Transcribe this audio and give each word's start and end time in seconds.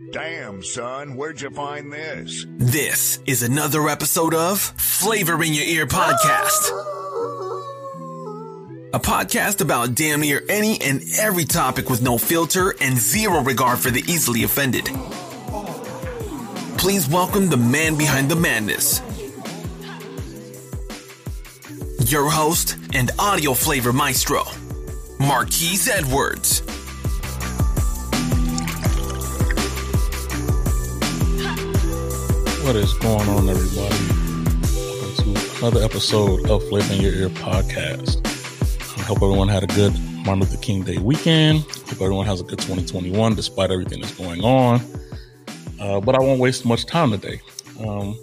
Damn, 0.00 0.62
son, 0.62 1.16
where'd 1.16 1.40
you 1.40 1.50
find 1.50 1.92
this? 1.92 2.46
This 2.56 3.18
is 3.26 3.42
another 3.42 3.88
episode 3.88 4.32
of 4.32 4.60
Flavor 4.60 5.42
in 5.42 5.52
Your 5.52 5.64
Ear 5.64 5.86
podcast. 5.86 6.70
A 8.94 9.00
podcast 9.00 9.60
about 9.60 9.96
damn 9.96 10.20
near 10.20 10.44
any 10.48 10.80
and 10.80 11.02
every 11.18 11.44
topic 11.44 11.90
with 11.90 12.00
no 12.00 12.16
filter 12.16 12.76
and 12.80 12.96
zero 12.96 13.42
regard 13.42 13.80
for 13.80 13.90
the 13.90 14.04
easily 14.06 14.44
offended. 14.44 14.84
Please 16.78 17.08
welcome 17.08 17.48
the 17.48 17.56
man 17.56 17.98
behind 17.98 18.30
the 18.30 18.36
madness. 18.36 19.02
Your 22.10 22.30
host 22.30 22.76
and 22.94 23.10
audio 23.18 23.52
flavor 23.52 23.92
maestro, 23.92 24.44
Marquise 25.18 25.88
Edwards. 25.88 26.62
What 32.68 32.76
is 32.76 32.92
going 32.98 33.26
on, 33.30 33.48
everybody? 33.48 33.96
Welcome 35.00 35.34
to 35.34 35.56
another 35.56 35.82
episode 35.82 36.50
of 36.50 36.62
Flavor 36.68 36.92
in 36.92 37.00
Your 37.00 37.14
Ear 37.14 37.28
podcast. 37.30 38.20
I 38.98 39.04
hope 39.04 39.22
everyone 39.22 39.48
had 39.48 39.62
a 39.62 39.66
good 39.68 39.98
Martin 40.16 40.40
Luther 40.40 40.58
King 40.58 40.82
Day 40.82 40.98
weekend. 40.98 41.62
Hope 41.62 41.92
everyone 41.92 42.26
has 42.26 42.42
a 42.42 42.44
good 42.44 42.58
2021 42.58 43.36
despite 43.36 43.70
everything 43.70 44.02
that's 44.02 44.14
going 44.18 44.44
on. 44.44 44.82
Uh, 45.80 45.98
but 46.00 46.14
I 46.14 46.18
won't 46.18 46.40
waste 46.40 46.66
much 46.66 46.84
time 46.84 47.10
today. 47.10 47.40
Um, 47.80 48.14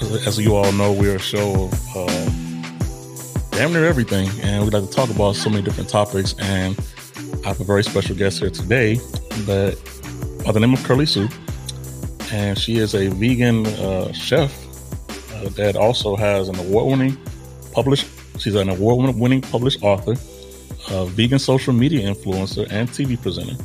as, 0.00 0.28
as, 0.28 0.38
you 0.38 0.54
all 0.54 0.70
know, 0.70 0.92
we're 0.92 1.16
a 1.16 1.18
show 1.18 1.64
of 1.64 1.96
uh, 1.96 2.30
damn 3.50 3.72
near 3.72 3.84
everything, 3.84 4.28
and 4.42 4.64
we 4.64 4.70
like 4.70 4.88
to 4.88 4.94
talk 4.94 5.10
about 5.10 5.34
so 5.34 5.50
many 5.50 5.62
different 5.62 5.90
topics. 5.90 6.36
And 6.38 6.78
I 7.44 7.48
have 7.48 7.60
a 7.60 7.64
very 7.64 7.82
special 7.82 8.14
guest 8.14 8.38
here 8.38 8.50
today 8.50 8.94
that, 9.46 9.76
by 10.46 10.52
the 10.52 10.60
name 10.60 10.72
of 10.72 10.84
Curly 10.84 11.06
Sue 11.06 11.28
and 12.32 12.58
she 12.58 12.76
is 12.76 12.94
a 12.94 13.08
vegan 13.08 13.66
uh, 13.66 14.12
chef 14.12 14.52
uh, 15.34 15.48
that 15.50 15.76
also 15.76 16.16
has 16.16 16.48
an 16.48 16.58
award-winning 16.58 17.16
published. 17.72 18.06
She's 18.38 18.54
an 18.54 18.68
award-winning 18.68 19.42
published 19.42 19.82
author, 19.82 20.14
vegan 21.10 21.38
social 21.38 21.72
media 21.72 22.12
influencer, 22.12 22.66
and 22.70 22.88
TV 22.88 23.20
presenter. 23.20 23.62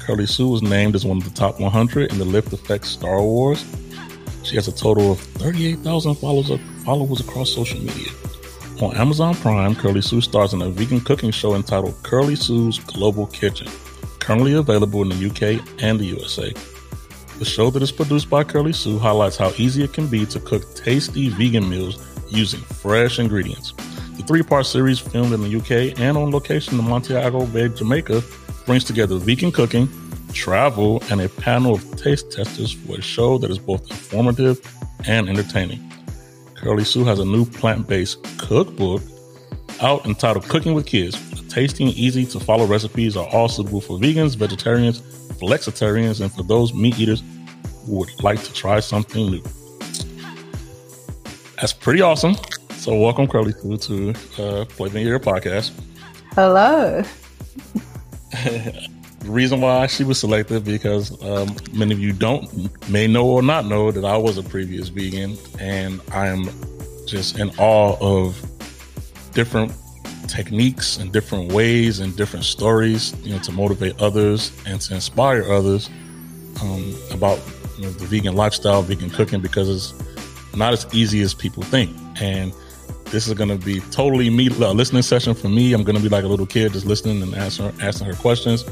Curly 0.00 0.26
Sue 0.26 0.48
was 0.48 0.62
named 0.62 0.94
as 0.94 1.06
one 1.06 1.16
of 1.16 1.24
the 1.24 1.30
top 1.30 1.60
100 1.60 2.12
in 2.12 2.18
the 2.18 2.24
Lift 2.24 2.52
Effect 2.52 2.84
Star 2.86 3.22
Wars. 3.22 3.64
She 4.42 4.56
has 4.56 4.68
a 4.68 4.72
total 4.72 5.12
of 5.12 5.20
38,000 5.20 6.16
followers, 6.16 6.50
followers 6.84 7.20
across 7.20 7.50
social 7.50 7.80
media. 7.80 8.10
On 8.82 8.94
Amazon 8.96 9.34
Prime, 9.36 9.74
Curly 9.74 10.02
Sue 10.02 10.20
stars 10.20 10.52
in 10.52 10.60
a 10.60 10.68
vegan 10.68 11.00
cooking 11.00 11.30
show 11.30 11.54
entitled 11.54 11.94
Curly 12.02 12.36
Sue's 12.36 12.78
Global 12.80 13.26
Kitchen, 13.28 13.68
currently 14.18 14.52
available 14.54 15.00
in 15.02 15.08
the 15.08 15.26
UK 15.30 15.64
and 15.82 15.98
the 15.98 16.04
USA. 16.04 16.52
The 17.38 17.44
show 17.44 17.68
that 17.70 17.82
is 17.82 17.90
produced 17.90 18.30
by 18.30 18.44
Curly 18.44 18.72
Sue 18.72 18.98
highlights 18.98 19.36
how 19.36 19.50
easy 19.56 19.82
it 19.82 19.92
can 19.92 20.06
be 20.06 20.24
to 20.26 20.38
cook 20.38 20.74
tasty 20.76 21.30
vegan 21.30 21.68
meals 21.68 21.98
using 22.30 22.60
fresh 22.60 23.18
ingredients. 23.18 23.72
The 24.16 24.22
three 24.22 24.44
part 24.44 24.66
series, 24.66 25.00
filmed 25.00 25.32
in 25.32 25.42
the 25.42 25.56
UK 25.58 25.98
and 25.98 26.16
on 26.16 26.30
location 26.30 26.78
in 26.78 26.88
Montego 26.88 27.44
Bay, 27.46 27.68
Jamaica, 27.68 28.22
brings 28.66 28.84
together 28.84 29.18
vegan 29.18 29.50
cooking, 29.50 29.88
travel, 30.32 31.02
and 31.10 31.20
a 31.20 31.28
panel 31.28 31.74
of 31.74 31.96
taste 31.96 32.30
testers 32.30 32.70
for 32.70 32.98
a 32.98 33.02
show 33.02 33.36
that 33.38 33.50
is 33.50 33.58
both 33.58 33.90
informative 33.90 34.60
and 35.06 35.28
entertaining. 35.28 35.80
Curly 36.54 36.84
Sue 36.84 37.04
has 37.04 37.18
a 37.18 37.24
new 37.24 37.44
plant 37.44 37.88
based 37.88 38.22
cookbook 38.38 39.02
out 39.80 40.06
entitled 40.06 40.48
Cooking 40.48 40.74
with 40.74 40.86
Kids. 40.86 41.16
The 41.54 41.60
tasty 41.60 41.84
and 41.84 41.92
easy 41.94 42.26
to 42.26 42.40
follow 42.40 42.66
recipes 42.66 43.16
are 43.16 43.28
all 43.28 43.48
suitable 43.48 43.80
for 43.80 43.96
vegans, 43.96 44.34
vegetarians, 44.34 45.00
flexitarians, 45.38 46.20
and 46.20 46.32
for 46.32 46.42
those 46.42 46.74
meat 46.74 46.98
eaters 46.98 47.22
who 47.86 47.98
would 47.98 48.24
like 48.24 48.42
to 48.42 48.52
try 48.52 48.80
something 48.80 49.30
new. 49.30 49.42
That's 51.60 51.72
pretty 51.72 52.00
awesome. 52.00 52.34
So, 52.70 52.96
welcome, 52.96 53.28
Curly 53.28 53.52
Sue, 53.52 53.76
to 53.76 54.10
uh, 54.42 54.64
Flavor 54.64 54.98
Your 54.98 55.20
podcast. 55.20 55.70
Hello. 56.32 57.02
the 58.32 58.88
reason 59.24 59.60
why 59.60 59.86
she 59.86 60.02
was 60.02 60.18
selected 60.18 60.64
because 60.64 61.12
um, 61.22 61.54
many 61.72 61.92
of 61.92 62.00
you 62.00 62.12
don't 62.12 62.90
may 62.90 63.06
know 63.06 63.26
or 63.26 63.42
not 63.42 63.64
know 63.64 63.92
that 63.92 64.04
I 64.04 64.16
was 64.16 64.38
a 64.38 64.42
previous 64.42 64.88
vegan, 64.88 65.36
and 65.60 66.00
I 66.10 66.26
am 66.26 66.48
just 67.06 67.38
in 67.38 67.50
awe 67.58 67.96
of 68.00 68.44
different 69.34 69.72
techniques 70.28 70.98
and 70.98 71.12
different 71.12 71.52
ways 71.52 72.00
and 72.00 72.16
different 72.16 72.44
stories, 72.44 73.14
you 73.24 73.32
know, 73.32 73.38
to 73.40 73.52
motivate 73.52 74.00
others 74.00 74.52
and 74.66 74.80
to 74.82 74.94
inspire 74.94 75.50
others 75.50 75.90
um, 76.62 76.94
about 77.10 77.38
you 77.76 77.84
know, 77.84 77.90
the 77.90 78.06
vegan 78.06 78.34
lifestyle, 78.34 78.82
vegan 78.82 79.10
cooking, 79.10 79.40
because 79.40 79.68
it's 79.68 80.56
not 80.56 80.72
as 80.72 80.86
easy 80.94 81.20
as 81.22 81.34
people 81.34 81.62
think. 81.62 81.94
And 82.20 82.52
this 83.06 83.28
is 83.28 83.34
going 83.34 83.50
to 83.50 83.64
be 83.64 83.80
totally 83.90 84.30
me 84.30 84.48
a 84.48 84.72
listening 84.72 85.02
session 85.02 85.34
for 85.34 85.48
me. 85.48 85.72
I'm 85.72 85.84
going 85.84 85.96
to 85.96 86.02
be 86.02 86.08
like 86.08 86.24
a 86.24 86.28
little 86.28 86.46
kid 86.46 86.72
just 86.72 86.86
listening 86.86 87.22
and 87.22 87.34
answering 87.34 87.72
asking 87.80 88.06
her 88.06 88.14
questions. 88.14 88.64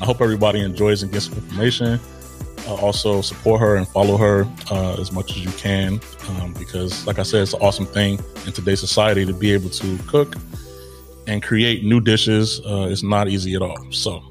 I 0.00 0.04
hope 0.04 0.20
everybody 0.20 0.60
enjoys 0.60 1.02
and 1.02 1.12
gets 1.12 1.26
some 1.26 1.34
information. 1.34 1.98
Uh, 2.66 2.74
also 2.74 3.22
support 3.22 3.60
her 3.60 3.76
and 3.76 3.88
follow 3.88 4.16
her 4.16 4.46
uh, 4.70 5.00
as 5.00 5.10
much 5.10 5.30
as 5.30 5.42
you 5.42 5.50
can 5.52 5.98
um, 6.28 6.52
because 6.52 7.06
like 7.06 7.18
i 7.18 7.22
said 7.22 7.40
it's 7.40 7.54
an 7.54 7.60
awesome 7.62 7.86
thing 7.86 8.20
in 8.44 8.52
today's 8.52 8.78
society 8.78 9.24
to 9.24 9.32
be 9.32 9.52
able 9.52 9.70
to 9.70 9.96
cook 10.06 10.34
and 11.28 11.42
create 11.42 11.84
new 11.84 12.00
dishes 12.00 12.60
uh, 12.66 12.88
is 12.90 13.02
not 13.04 13.28
easy 13.28 13.54
at 13.54 13.62
all. 13.62 13.92
So, 13.92 14.22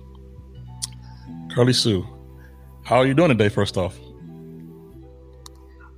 Curly 1.52 1.74
Sue, 1.74 2.06
how 2.84 2.98
are 2.98 3.06
you 3.06 3.14
doing 3.14 3.30
today? 3.30 3.50
First 3.50 3.78
off, 3.78 3.98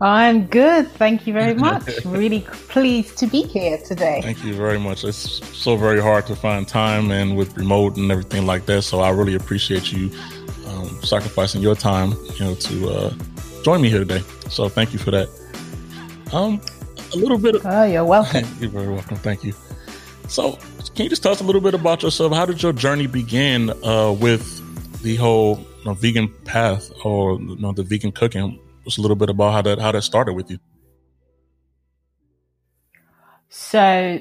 I'm 0.01 0.45
good. 0.47 0.89
Thank 0.91 1.25
you 1.25 1.33
very 1.33 1.53
much. 1.67 2.05
really 2.05 2.41
pleased 2.41 3.17
to 3.17 3.27
be 3.27 3.43
here 3.43 3.77
today. 3.77 4.21
Thank 4.21 4.43
you 4.43 4.53
very 4.53 4.77
much. 4.77 5.03
It's 5.03 5.45
so 5.57 5.77
very 5.77 6.01
hard 6.01 6.27
to 6.27 6.35
find 6.35 6.67
time 6.67 7.11
and 7.11 7.35
with 7.37 7.57
remote 7.57 7.95
and 7.97 8.11
everything 8.11 8.45
like 8.45 8.65
that. 8.65 8.83
So 8.83 8.99
I 8.99 9.09
really 9.09 9.35
appreciate 9.35 9.91
you 9.91 10.11
um, 10.67 10.89
sacrificing 11.01 11.61
your 11.61 11.75
time, 11.75 12.11
you 12.35 12.45
know, 12.45 12.55
to 12.55 12.89
uh, 12.89 13.13
join 13.63 13.81
me 13.81 13.89
here 13.89 13.99
today. 13.99 14.21
So 14.49 14.67
thank 14.67 14.91
you 14.93 14.99
for 14.99 15.11
that. 15.11 15.29
Um, 16.33 16.61
a 17.13 17.17
little 17.17 17.37
bit. 17.37 17.55
Of, 17.55 17.65
oh, 17.65 17.83
you're 17.83 18.05
welcome. 18.05 18.45
you're 18.59 18.69
very 18.69 18.89
welcome. 18.89 19.17
Thank 19.17 19.43
you. 19.43 19.53
So, 20.27 20.59
can 20.95 21.03
you 21.03 21.09
just 21.09 21.23
tell 21.23 21.31
us 21.31 21.41
a 21.41 21.43
little 21.43 21.61
bit 21.61 21.73
about 21.73 22.03
yourself? 22.03 22.33
How 22.33 22.45
did 22.45 22.61
your 22.63 22.73
journey 22.73 23.07
begin 23.07 23.69
uh, 23.83 24.11
with 24.11 25.01
the 25.01 25.15
whole 25.15 25.59
you 25.79 25.85
know, 25.85 25.93
vegan 25.93 26.29
path 26.45 26.91
or 27.03 27.39
you 27.39 27.57
know, 27.57 27.71
the 27.71 27.83
vegan 27.83 28.11
cooking? 28.11 28.59
Just 28.85 28.97
a 28.97 29.01
little 29.01 29.17
bit 29.17 29.29
about 29.29 29.51
how 29.51 29.61
that 29.63 29.79
how 29.79 29.91
that 29.91 30.01
started 30.01 30.33
with 30.33 30.49
you. 30.49 30.59
So, 33.49 34.19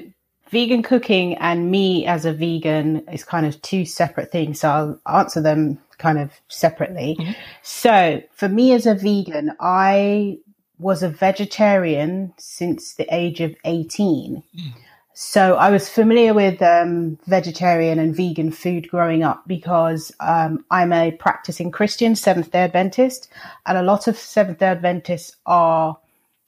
vegan 0.49 0.83
cooking 0.83 1.35
and 1.35 1.71
me 1.71 2.05
as 2.05 2.25
a 2.25 2.33
vegan 2.33 3.07
is 3.09 3.23
kind 3.23 3.45
of 3.45 3.61
two 3.61 3.85
separate 3.85 4.31
things. 4.31 4.59
So 4.59 4.99
I'll 5.05 5.19
answer 5.19 5.41
them 5.41 5.79
kind 5.97 6.19
of 6.19 6.31
separately. 6.47 7.15
Mm-hmm. 7.19 7.31
So, 7.61 8.21
for 8.33 8.49
me 8.49 8.73
as 8.73 8.85
a 8.85 8.95
vegan, 8.95 9.53
I 9.59 10.39
was 10.79 11.03
a 11.03 11.09
vegetarian 11.09 12.33
since 12.37 12.95
the 12.95 13.13
age 13.13 13.41
of 13.41 13.55
18. 13.65 14.43
Mm. 14.57 14.73
So 15.21 15.55
I 15.55 15.69
was 15.69 15.89
familiar 15.89 16.33
with 16.33 16.61
um, 16.61 17.19
vegetarian 17.27 17.99
and 17.99 18.15
vegan 18.15 18.51
food 18.53 18.87
growing 18.87 19.21
up 19.21 19.45
because 19.45 20.13
um, 20.21 20.63
I'm 20.71 20.93
a 20.93 21.11
practicing 21.11 21.71
Christian, 21.71 22.15
Seventh 22.15 22.51
day 22.51 22.59
Adventist, 22.59 23.27
and 23.65 23.77
a 23.77 23.81
lot 23.81 24.07
of 24.07 24.17
Seventh 24.17 24.59
day 24.59 24.67
Adventists 24.67 25.35
are 25.45 25.97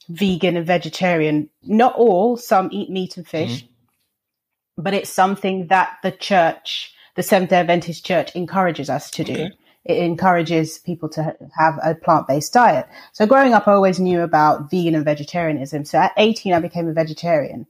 vegan 0.08 0.56
and 0.56 0.66
vegetarian. 0.66 1.50
Not 1.62 1.96
all, 1.96 2.38
some 2.38 2.70
eat 2.72 2.88
meat 2.88 3.18
and 3.18 3.28
fish, 3.28 3.62
mm-hmm. 3.62 4.82
but 4.82 4.94
it's 4.94 5.10
something 5.10 5.66
that 5.66 5.98
the 6.02 6.10
church, 6.10 6.94
the 7.14 7.22
Seventh 7.22 7.50
day 7.50 7.56
Adventist 7.56 8.06
church, 8.06 8.34
encourages 8.34 8.88
us 8.88 9.10
to 9.10 9.22
do. 9.22 9.34
Okay. 9.34 9.50
It 9.84 9.98
encourages 9.98 10.78
people 10.78 11.10
to 11.10 11.36
have 11.58 11.78
a 11.84 11.94
plant 11.94 12.26
based 12.26 12.54
diet. 12.54 12.88
So 13.12 13.26
growing 13.26 13.52
up, 13.52 13.68
I 13.68 13.72
always 13.72 14.00
knew 14.00 14.22
about 14.22 14.70
vegan 14.70 14.94
and 14.94 15.04
vegetarianism. 15.04 15.84
So 15.84 15.98
at 15.98 16.12
18, 16.16 16.54
I 16.54 16.60
became 16.60 16.88
a 16.88 16.94
vegetarian. 16.94 17.66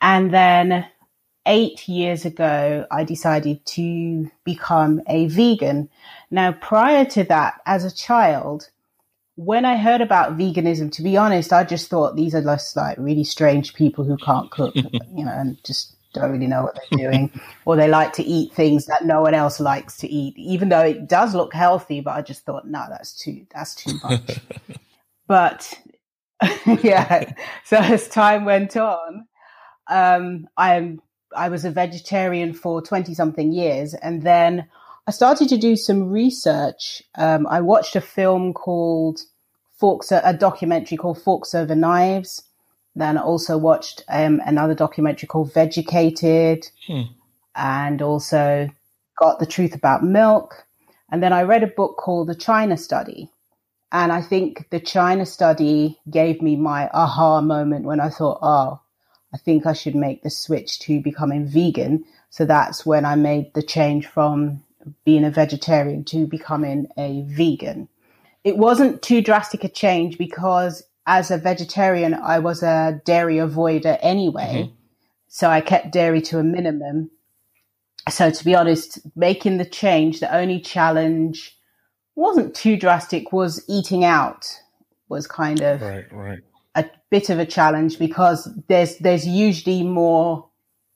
And 0.00 0.32
then 0.32 0.86
eight 1.46 1.88
years 1.88 2.24
ago, 2.24 2.86
I 2.90 3.04
decided 3.04 3.64
to 3.66 4.30
become 4.44 5.00
a 5.08 5.26
vegan. 5.28 5.88
Now, 6.30 6.52
prior 6.52 7.04
to 7.06 7.24
that, 7.24 7.60
as 7.66 7.84
a 7.84 7.94
child, 7.94 8.68
when 9.36 9.64
I 9.64 9.76
heard 9.76 10.00
about 10.00 10.36
veganism, 10.36 10.90
to 10.92 11.02
be 11.02 11.16
honest, 11.16 11.52
I 11.52 11.64
just 11.64 11.88
thought 11.88 12.16
these 12.16 12.34
are 12.34 12.42
just 12.42 12.76
like 12.76 12.98
really 12.98 13.24
strange 13.24 13.74
people 13.74 14.04
who 14.04 14.16
can't 14.16 14.50
cook, 14.50 14.74
you 14.74 15.24
know, 15.24 15.32
and 15.32 15.62
just 15.64 15.94
don't 16.14 16.32
really 16.32 16.46
know 16.46 16.62
what 16.62 16.78
they're 16.90 17.10
doing, 17.10 17.30
or 17.66 17.76
they 17.76 17.88
like 17.88 18.14
to 18.14 18.22
eat 18.22 18.54
things 18.54 18.86
that 18.86 19.04
no 19.04 19.20
one 19.20 19.34
else 19.34 19.60
likes 19.60 19.98
to 19.98 20.08
eat, 20.08 20.34
even 20.38 20.70
though 20.70 20.80
it 20.80 21.06
does 21.06 21.34
look 21.34 21.52
healthy. 21.52 22.00
But 22.00 22.16
I 22.16 22.22
just 22.22 22.44
thought, 22.44 22.66
no, 22.66 22.84
that's 22.88 23.16
too 23.16 23.46
that's 23.54 23.74
too 23.74 23.98
much. 24.02 24.40
but 25.28 25.74
yeah, 26.82 27.32
so 27.64 27.76
as 27.76 28.08
time 28.08 28.46
went 28.46 28.76
on, 28.76 29.26
um, 29.88 30.48
I'm 30.56 31.00
I 31.36 31.48
was 31.48 31.64
a 31.64 31.70
vegetarian 31.70 32.54
for 32.54 32.82
twenty 32.82 33.14
something 33.14 33.52
years, 33.52 33.94
and 33.94 34.22
then 34.22 34.66
I 35.06 35.10
started 35.10 35.48
to 35.50 35.56
do 35.56 35.76
some 35.76 36.10
research. 36.10 37.02
Um, 37.16 37.46
I 37.46 37.60
watched 37.60 37.96
a 37.96 38.00
film 38.00 38.52
called 38.52 39.20
Forks, 39.78 40.10
a 40.12 40.32
documentary 40.32 40.96
called 40.96 41.20
Forks 41.22 41.54
Over 41.54 41.74
Knives. 41.74 42.42
Then 42.94 43.18
I 43.18 43.22
also 43.22 43.58
watched 43.58 44.02
um, 44.08 44.40
another 44.46 44.74
documentary 44.74 45.26
called 45.26 45.52
Vegucated, 45.52 46.70
Hmm. 46.86 47.02
and 47.54 48.00
also 48.02 48.70
got 49.18 49.38
the 49.38 49.46
truth 49.46 49.74
about 49.74 50.02
milk. 50.02 50.64
And 51.10 51.22
then 51.22 51.32
I 51.32 51.42
read 51.42 51.62
a 51.62 51.68
book 51.68 51.96
called 51.98 52.28
The 52.28 52.34
China 52.34 52.76
Study. 52.76 53.30
And 53.92 54.12
I 54.12 54.20
think 54.22 54.68
the 54.70 54.80
China 54.80 55.24
study 55.24 56.00
gave 56.10 56.42
me 56.42 56.56
my 56.56 56.90
aha 56.92 57.40
moment 57.40 57.84
when 57.84 58.00
I 58.00 58.08
thought, 58.08 58.38
oh, 58.42 58.80
I 59.36 59.38
think 59.38 59.66
I 59.66 59.74
should 59.74 59.94
make 59.94 60.22
the 60.22 60.30
switch 60.30 60.78
to 60.80 61.02
becoming 61.02 61.46
vegan. 61.46 62.06
So 62.30 62.46
that's 62.46 62.86
when 62.86 63.04
I 63.04 63.16
made 63.16 63.52
the 63.52 63.62
change 63.62 64.06
from 64.06 64.64
being 65.04 65.26
a 65.26 65.30
vegetarian 65.30 66.04
to 66.04 66.26
becoming 66.26 66.86
a 66.96 67.22
vegan. 67.26 67.90
It 68.44 68.56
wasn't 68.56 69.02
too 69.02 69.20
drastic 69.20 69.62
a 69.62 69.68
change 69.68 70.16
because 70.16 70.82
as 71.06 71.30
a 71.30 71.36
vegetarian, 71.36 72.14
I 72.14 72.38
was 72.38 72.62
a 72.62 73.02
dairy 73.04 73.36
avoider 73.36 73.98
anyway. 74.00 74.62
Mm-hmm. 74.62 74.74
So 75.28 75.50
I 75.50 75.60
kept 75.60 75.92
dairy 75.92 76.22
to 76.22 76.38
a 76.38 76.42
minimum. 76.42 77.10
So 78.08 78.30
to 78.30 78.42
be 78.42 78.54
honest, 78.54 79.00
making 79.16 79.58
the 79.58 79.66
change, 79.66 80.20
the 80.20 80.34
only 80.34 80.60
challenge 80.60 81.58
wasn't 82.14 82.54
too 82.54 82.78
drastic 82.78 83.34
was 83.34 83.62
eating 83.68 84.02
out 84.02 84.46
was 85.10 85.26
kind 85.26 85.60
of 85.60 85.82
Right, 85.82 86.10
right. 86.10 86.38
Bit 87.10 87.30
of 87.30 87.38
a 87.38 87.46
challenge 87.46 87.98
because 87.98 88.48
there's 88.68 88.96
there's 88.98 89.26
usually 89.26 89.82
more 89.82 90.48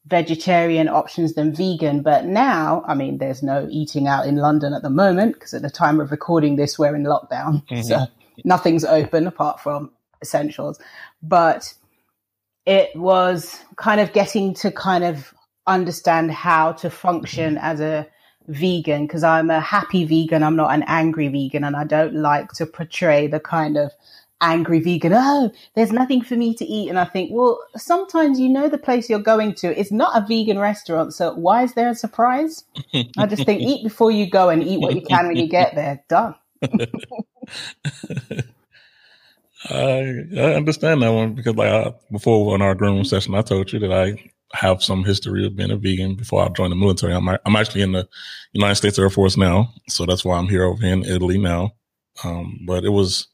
vegetarian 0.07 0.89
options 0.89 1.35
than 1.35 1.55
vegan. 1.55 2.03
But 2.03 2.25
now 2.25 2.83
i 2.87 2.95
mean 2.95 3.19
there's 3.19 3.43
no 3.43 3.69
eating 3.71 4.09
out 4.09 4.27
in 4.27 4.37
london 4.37 4.73
at 4.73 4.83
the 4.83 4.91
moment 4.91 5.35
because 5.35 5.55
at 5.55 5.63
the 5.63 5.71
time 5.71 6.01
of 6.01 6.11
recording 6.11 6.57
this 6.57 6.79
we're 6.79 6.97
in 6.97 7.05
lockdown. 7.05 7.67
Mm-hmm. 7.67 7.83
So 7.83 8.07
nothing's 8.45 8.85
open 8.85 9.27
apart 9.27 9.61
from 9.61 9.91
essentials. 10.23 10.81
But 11.23 11.75
it 12.67 12.95
was 12.95 13.59
kind 13.77 14.01
of 14.01 14.13
getting 14.13 14.55
to 14.55 14.71
kind 14.71 15.05
of 15.05 15.35
understand 15.67 16.31
how 16.33 16.73
to 16.73 16.91
function 16.91 17.59
as 17.59 17.81
a 17.81 18.07
vegan 18.49 19.07
because 19.07 19.23
I'm 19.23 19.51
a 19.51 19.61
happy 19.61 20.05
vegan. 20.05 20.43
I'm 20.43 20.57
not 20.57 20.75
an 20.75 20.85
angry 20.87 21.29
vegan, 21.29 21.65
and 21.65 21.77
I 21.77 21.85
don't 21.85 22.15
like 22.15 22.53
to 22.53 22.67
portray 22.67 23.27
the 23.27 23.41
kind 23.41 23.77
of 23.77 23.93
angry 24.41 24.81
vegan. 24.81 25.13
Oh, 25.15 25.51
there's 25.75 25.93
nothing 25.93 26.23
for 26.23 26.37
me 26.37 26.55
to 26.55 26.65
eat, 26.65 26.89
and 26.89 26.99
I 26.99 27.05
think, 27.05 27.31
well, 27.33 27.61
sometimes 27.77 28.41
you 28.41 28.49
know 28.49 28.69
the 28.69 28.79
place 28.79 29.11
you're 29.11 29.19
going 29.19 29.55
to. 29.57 29.79
It's 29.79 29.93
not 29.93 30.17
a 30.17 30.27
vegan 30.27 30.59
restaurant, 30.59 31.15
so 31.15 31.35
why 31.35 31.63
is 31.65 31.75
there 31.75 31.91
a 31.91 31.95
surprise? 31.95 32.65
I 33.19 33.27
just 33.27 33.45
think 33.45 33.61
eat 33.63 33.85
before 33.85 34.11
you 34.11 34.29
go 34.29 34.49
and 34.49 34.63
eat 34.63 34.81
what 34.81 34.95
you 34.95 35.03
can 35.03 35.29
when 35.29 35.37
you 35.37 35.49
get 35.49 35.75
there. 35.75 36.03
Done. 36.09 36.35
I, 39.69 40.25
I 40.37 40.55
understand 40.55 41.03
that 41.03 41.13
one 41.13 41.35
because, 41.35 41.55
like, 41.55 41.71
I, 41.71 41.93
before 42.11 42.55
in 42.55 42.63
our 42.63 42.75
room 42.75 43.05
session, 43.05 43.35
I 43.35 43.43
told 43.43 43.73
you 43.73 43.79
that 43.81 43.93
I 43.93 44.31
have 44.53 44.83
some 44.83 45.05
history 45.05 45.47
of 45.47 45.57
being 45.57 45.71
a 45.71 45.77
vegan 45.77 46.15
before 46.17 46.43
I 46.45 46.49
joined 46.49 46.73
the 46.73 46.77
military. 46.77 47.15
I'm 47.15 47.29
I'm 47.29 47.57
actually 47.57 47.83
in 47.83 47.93
the 47.93 48.09
United 48.53 48.77
States 48.77 48.99
Air 48.99 49.11
Force 49.11 49.37
now, 49.37 49.73
so 49.89 50.07
that's 50.07 50.25
why 50.25 50.39
I'm 50.39 50.49
here 50.49 50.65
over 50.65 50.85
in 50.85 51.05
Italy 51.05 51.39
now. 51.39 51.73
Um, 52.25 52.61
but 52.67 52.85
it 52.85 52.91
was 52.91 53.29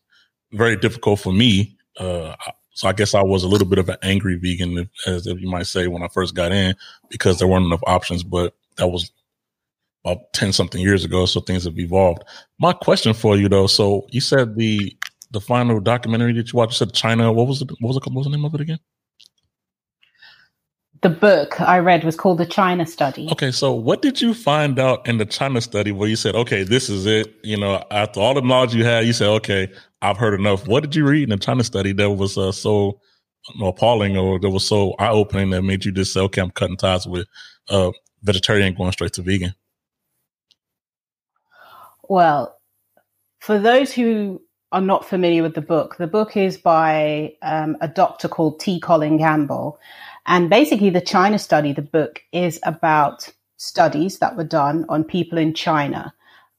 very 0.52 0.76
difficult 0.76 1.20
for 1.20 1.32
me. 1.32 1.76
Uh, 1.98 2.34
so 2.72 2.88
I 2.88 2.92
guess 2.92 3.14
I 3.14 3.22
was 3.22 3.42
a 3.42 3.48
little 3.48 3.66
bit 3.66 3.78
of 3.78 3.88
an 3.88 3.96
angry 4.02 4.36
vegan, 4.36 4.78
if, 4.78 4.88
as 5.06 5.26
if 5.26 5.40
you 5.40 5.48
might 5.48 5.66
say, 5.66 5.88
when 5.88 6.02
I 6.02 6.08
first 6.08 6.34
got 6.34 6.52
in, 6.52 6.74
because 7.10 7.38
there 7.38 7.48
weren't 7.48 7.66
enough 7.66 7.82
options. 7.86 8.22
But 8.22 8.54
that 8.76 8.88
was 8.88 9.10
about 10.04 10.32
ten 10.32 10.52
something 10.52 10.80
years 10.80 11.04
ago, 11.04 11.26
so 11.26 11.40
things 11.40 11.64
have 11.64 11.78
evolved. 11.78 12.22
My 12.58 12.72
question 12.72 13.14
for 13.14 13.36
you 13.36 13.48
though, 13.48 13.66
so 13.66 14.06
you 14.10 14.20
said 14.20 14.56
the 14.56 14.96
the 15.32 15.40
final 15.40 15.80
documentary 15.80 16.32
that 16.34 16.52
you 16.52 16.56
watched, 16.56 16.74
you 16.74 16.86
said 16.86 16.94
China. 16.94 17.32
What 17.32 17.46
was 17.46 17.62
it? 17.62 17.70
What 17.80 17.88
was, 17.88 17.96
it, 17.96 18.04
what 18.06 18.14
was 18.14 18.26
the 18.26 18.30
name 18.30 18.44
of 18.44 18.54
it 18.54 18.60
again? 18.60 18.78
The 21.02 21.10
book 21.10 21.60
I 21.60 21.78
read 21.78 22.04
was 22.04 22.16
called 22.16 22.38
The 22.38 22.46
China 22.46 22.86
Study. 22.86 23.28
Okay, 23.30 23.50
so 23.50 23.72
what 23.72 24.00
did 24.00 24.20
you 24.20 24.32
find 24.32 24.78
out 24.78 25.06
in 25.06 25.18
the 25.18 25.26
China 25.26 25.60
study 25.60 25.92
where 25.92 26.08
you 26.08 26.16
said, 26.16 26.34
okay, 26.34 26.62
this 26.62 26.88
is 26.88 27.04
it? 27.04 27.34
You 27.42 27.58
know, 27.58 27.84
after 27.90 28.18
all 28.18 28.32
the 28.34 28.40
knowledge 28.40 28.74
you 28.74 28.84
had, 28.84 29.04
you 29.04 29.12
said, 29.12 29.28
okay, 29.28 29.70
I've 30.02 30.18
heard 30.18 30.38
enough. 30.38 30.66
What 30.66 30.82
did 30.82 30.94
you 30.94 31.06
read 31.06 31.24
in 31.24 31.30
the 31.30 31.36
China 31.36 31.64
study 31.64 31.92
that 31.92 32.10
was 32.10 32.36
uh, 32.36 32.52
so 32.52 33.00
appalling 33.62 34.16
or 34.16 34.38
that 34.38 34.50
was 34.50 34.66
so 34.66 34.94
eye 34.98 35.10
opening 35.10 35.50
that 35.50 35.62
made 35.62 35.84
you 35.84 35.92
just 35.92 36.12
say, 36.12 36.20
okay, 36.20 36.40
I'm 36.40 36.50
cutting 36.50 36.76
ties 36.76 37.06
with 37.06 37.26
uh, 37.68 37.90
vegetarian, 38.22 38.74
going 38.74 38.92
straight 38.92 39.12
to 39.14 39.22
vegan? 39.22 39.54
Well, 42.08 42.56
for 43.40 43.58
those 43.58 43.92
who 43.92 44.40
are 44.72 44.80
not 44.80 45.04
familiar 45.04 45.42
with 45.42 45.54
the 45.54 45.60
book, 45.62 45.96
the 45.96 46.06
book 46.06 46.36
is 46.36 46.58
by 46.58 47.34
um, 47.42 47.76
a 47.80 47.88
doctor 47.88 48.28
called 48.28 48.60
T. 48.60 48.80
Colin 48.80 49.18
Campbell. 49.18 49.78
And 50.26 50.50
basically, 50.50 50.90
the 50.90 51.00
China 51.00 51.38
study, 51.38 51.72
the 51.72 51.82
book, 51.82 52.22
is 52.32 52.58
about 52.64 53.32
studies 53.56 54.18
that 54.18 54.36
were 54.36 54.44
done 54.44 54.84
on 54.88 55.04
people 55.04 55.38
in 55.38 55.54
China 55.54 56.12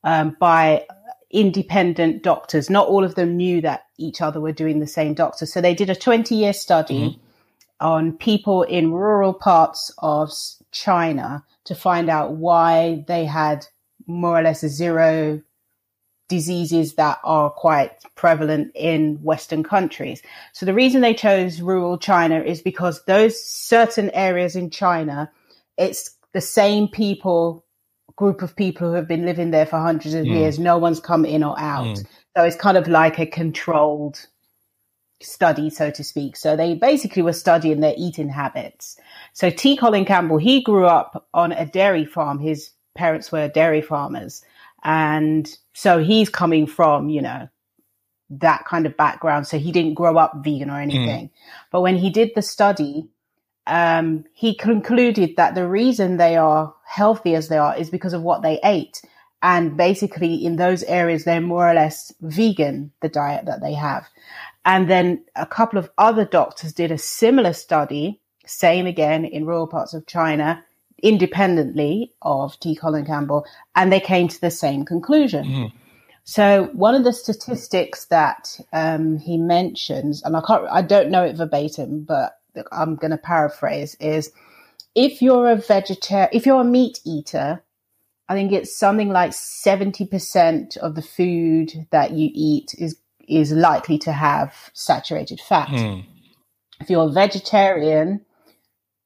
um, 0.04 0.36
by 0.40 0.86
independent 1.32 2.24
doctors. 2.24 2.70
Not 2.70 2.88
all 2.88 3.04
of 3.04 3.16
them 3.16 3.38
knew 3.38 3.62
that 3.62 3.86
each 3.98 4.22
other 4.22 4.40
were 4.40 4.52
doing 4.52 4.80
the 4.80 4.88
same 4.88 5.14
doctor. 5.14 5.46
So 5.46 5.62
they 5.62 5.74
did 5.74 5.90
a 5.90 5.96
20 5.96 6.36
year 6.36 6.54
study 6.54 7.10
mm-hmm. 7.10 7.86
on 7.86 8.18
people 8.18 8.64
in 8.64 8.92
rural 8.92 9.34
parts 9.34 9.92
of 9.98 10.32
China 10.72 11.44
to 11.66 11.76
find 11.76 12.10
out 12.10 12.34
why 12.34 13.04
they 13.08 13.26
had 13.26 13.66
more 14.06 14.40
or 14.40 14.42
less 14.42 14.66
zero 14.66 15.42
diseases 16.30 16.96
that 16.96 17.20
are 17.24 17.50
quite 17.50 17.92
prevalent 18.16 18.72
in 18.76 19.16
Western 19.24 19.64
countries. 19.64 20.22
So 20.54 20.66
the 20.66 20.74
reason 20.74 21.02
they 21.02 21.14
chose 21.14 21.62
rural 21.62 21.98
China 21.98 22.40
is 22.42 22.62
because 22.62 23.04
those 23.06 23.42
certain 23.42 24.10
areas 24.12 24.56
in 24.56 24.70
China, 24.70 25.32
it's 25.78 26.16
the 26.34 26.42
same 26.42 26.88
people, 26.88 27.66
group 28.16 28.42
of 28.42 28.56
people 28.56 28.90
who 28.90 28.96
have 28.96 29.08
been 29.08 29.26
living 29.26 29.52
there 29.52 29.66
for 29.66 29.78
hundreds 29.78 30.16
of 30.16 30.26
hmm. 30.26 30.34
years. 30.34 30.60
No 30.60 30.78
one's 30.78 31.00
come 31.00 31.26
in 31.26 31.44
or 31.44 31.60
out. 31.60 31.98
Hmm. 31.98 32.04
So 32.36 32.44
it's 32.44 32.56
kind 32.56 32.78
of 32.78 32.88
like 32.88 33.20
a 33.20 33.26
controlled 33.26 34.26
study, 35.22 35.70
so 35.70 35.90
to 35.92 36.04
speak. 36.04 36.36
So 36.36 36.56
they 36.56 36.76
basically 36.76 37.22
were 37.22 37.34
studying 37.34 37.80
their 37.80 37.96
eating 37.98 38.30
habits. 38.30 38.98
So 39.34 39.50
T. 39.50 39.78
Colin 39.78 40.06
Campbell, 40.06 40.38
he 40.38 40.62
grew 40.62 40.86
up 40.86 41.28
on 41.34 41.52
a 41.52 41.66
dairy 41.66 42.06
farm. 42.06 42.40
His 42.40 42.72
parents 42.96 43.32
were 43.32 43.48
dairy 43.48 43.82
farmers. 43.82 44.44
And 44.84 45.50
so 45.74 46.00
he's 46.00 46.30
coming 46.30 46.68
from, 46.68 47.10
you 47.10 47.22
know, 47.22 47.50
that 48.30 48.66
kind 48.66 48.86
of 48.86 48.98
background. 48.98 49.48
So 49.48 49.58
he 49.58 49.72
didn't 49.72 49.96
grow 49.96 50.18
up 50.18 50.44
vegan 50.44 50.70
or 50.70 50.76
hmm. 50.76 50.92
anything. 50.92 51.30
But 51.72 51.82
when 51.82 51.98
he 51.98 52.10
did 52.10 52.32
the 52.36 52.42
study, 52.42 53.10
um, 53.68 54.26
he 54.34 54.56
concluded 54.56 55.36
that 55.36 55.56
the 55.56 55.68
reason 55.68 56.18
they 56.18 56.38
are 56.38 56.74
healthy 56.86 57.36
as 57.36 57.50
they 57.50 57.58
are 57.58 57.78
is 57.78 57.90
because 57.90 58.14
of 58.14 58.24
what 58.24 58.42
they 58.42 58.60
ate. 58.64 59.02
And 59.42 59.78
basically, 59.78 60.34
in 60.46 60.56
those 60.56 60.84
areas, 60.84 61.24
they're 61.24 61.42
more 61.42 61.70
or 61.70 61.74
less 61.74 62.14
vegan, 62.22 62.92
the 63.02 63.10
diet 63.10 63.46
that 63.46 63.62
they 63.62 63.74
have. 63.74 64.08
And 64.66 64.90
then 64.90 65.24
a 65.36 65.46
couple 65.46 65.80
of 65.80 65.90
other 65.98 66.26
doctors 66.26 66.74
did 66.74 66.92
a 66.92 66.98
similar 66.98 67.54
study, 67.54 68.20
same 68.46 68.88
again 68.88 69.26
in 69.26 69.46
rural 69.46 69.68
parts 69.68 69.94
of 69.94 70.08
China, 70.08 70.64
independently 71.04 72.14
of 72.22 72.60
T. 72.60 72.76
Colin 72.76 73.06
Campbell, 73.06 73.46
and 73.76 73.92
they 73.92 74.00
came 74.00 74.28
to 74.28 74.42
the 74.42 74.50
same 74.52 74.84
conclusion. 74.86 75.46
So 76.24 76.70
one 76.74 76.96
of 76.96 77.04
the 77.04 77.14
statistics 77.14 78.06
that 78.06 78.60
um, 78.74 79.18
he 79.18 79.38
mentions, 79.38 80.24
and 80.24 80.36
I 80.36 80.42
can't, 80.46 80.66
I 80.70 80.82
don't 80.82 81.12
know 81.12 81.24
it 81.24 81.38
verbatim, 81.38 82.04
but 82.04 82.38
I'm 82.72 82.96
going 82.96 83.12
to 83.12 83.18
paraphrase, 83.18 83.96
is 84.00 84.32
if 84.96 85.22
you're 85.22 85.50
a 85.50 85.56
vegetarian, 85.56 86.30
if 86.34 86.46
you're 86.46 86.62
a 86.62 86.66
meat 86.66 87.00
eater, 87.06 87.64
I 88.30 88.34
think 88.34 88.52
it's 88.52 88.78
something 88.78 89.10
like 89.10 89.32
70% 89.32 90.78
of 90.78 90.96
the 90.96 91.02
food 91.02 91.88
that 91.92 92.12
you 92.12 92.30
eat 92.34 92.76
is 92.78 92.98
is 93.28 93.52
likely 93.52 93.98
to 94.00 94.12
have 94.12 94.54
saturated 94.74 95.40
fat. 95.40 95.70
Hmm. 95.70 96.00
If 96.80 96.90
you're 96.90 97.08
a 97.08 97.12
vegetarian, 97.12 98.26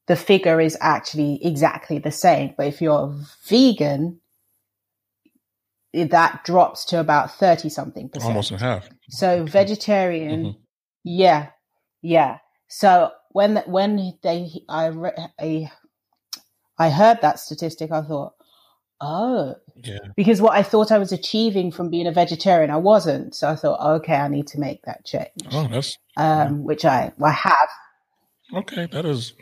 the 0.06 0.16
figure 0.16 0.60
is 0.60 0.76
actually 0.80 1.44
exactly 1.44 1.98
the 1.98 2.10
same. 2.10 2.54
But 2.56 2.66
if 2.66 2.80
you're 2.80 3.14
vegan, 3.46 4.20
that 5.92 6.44
drops 6.44 6.84
to 6.86 7.00
about 7.00 7.34
30 7.34 7.68
something 7.68 8.08
percent. 8.08 8.28
Almost 8.28 8.52
in 8.52 8.58
half. 8.58 8.88
So 9.10 9.44
vegetarian, 9.44 10.44
mm-hmm. 10.44 10.58
yeah, 11.04 11.50
yeah. 12.00 12.38
So 12.74 13.12
when 13.32 13.56
when 13.66 14.14
they 14.22 14.50
I 14.66 14.90
I 15.38 15.70
I 16.78 16.88
heard 16.88 17.20
that 17.20 17.38
statistic, 17.38 17.92
I 17.92 18.00
thought, 18.00 18.32
oh, 18.98 19.56
Yeah. 19.76 19.98
because 20.16 20.40
what 20.40 20.54
I 20.54 20.62
thought 20.62 20.90
I 20.90 20.96
was 20.96 21.12
achieving 21.12 21.70
from 21.70 21.90
being 21.90 22.06
a 22.06 22.12
vegetarian, 22.12 22.70
I 22.70 22.78
wasn't. 22.78 23.34
So 23.34 23.46
I 23.48 23.56
thought, 23.56 23.96
okay, 23.96 24.14
I 24.14 24.28
need 24.28 24.46
to 24.48 24.58
make 24.58 24.82
that 24.86 25.04
change, 25.04 25.28
Oh, 25.52 25.68
that's 25.68 25.98
um, 26.16 26.64
which 26.64 26.86
I 26.86 27.12
I 27.22 27.30
have. 27.30 27.68
okay. 28.54 28.86
That 28.86 29.04
is 29.04 29.34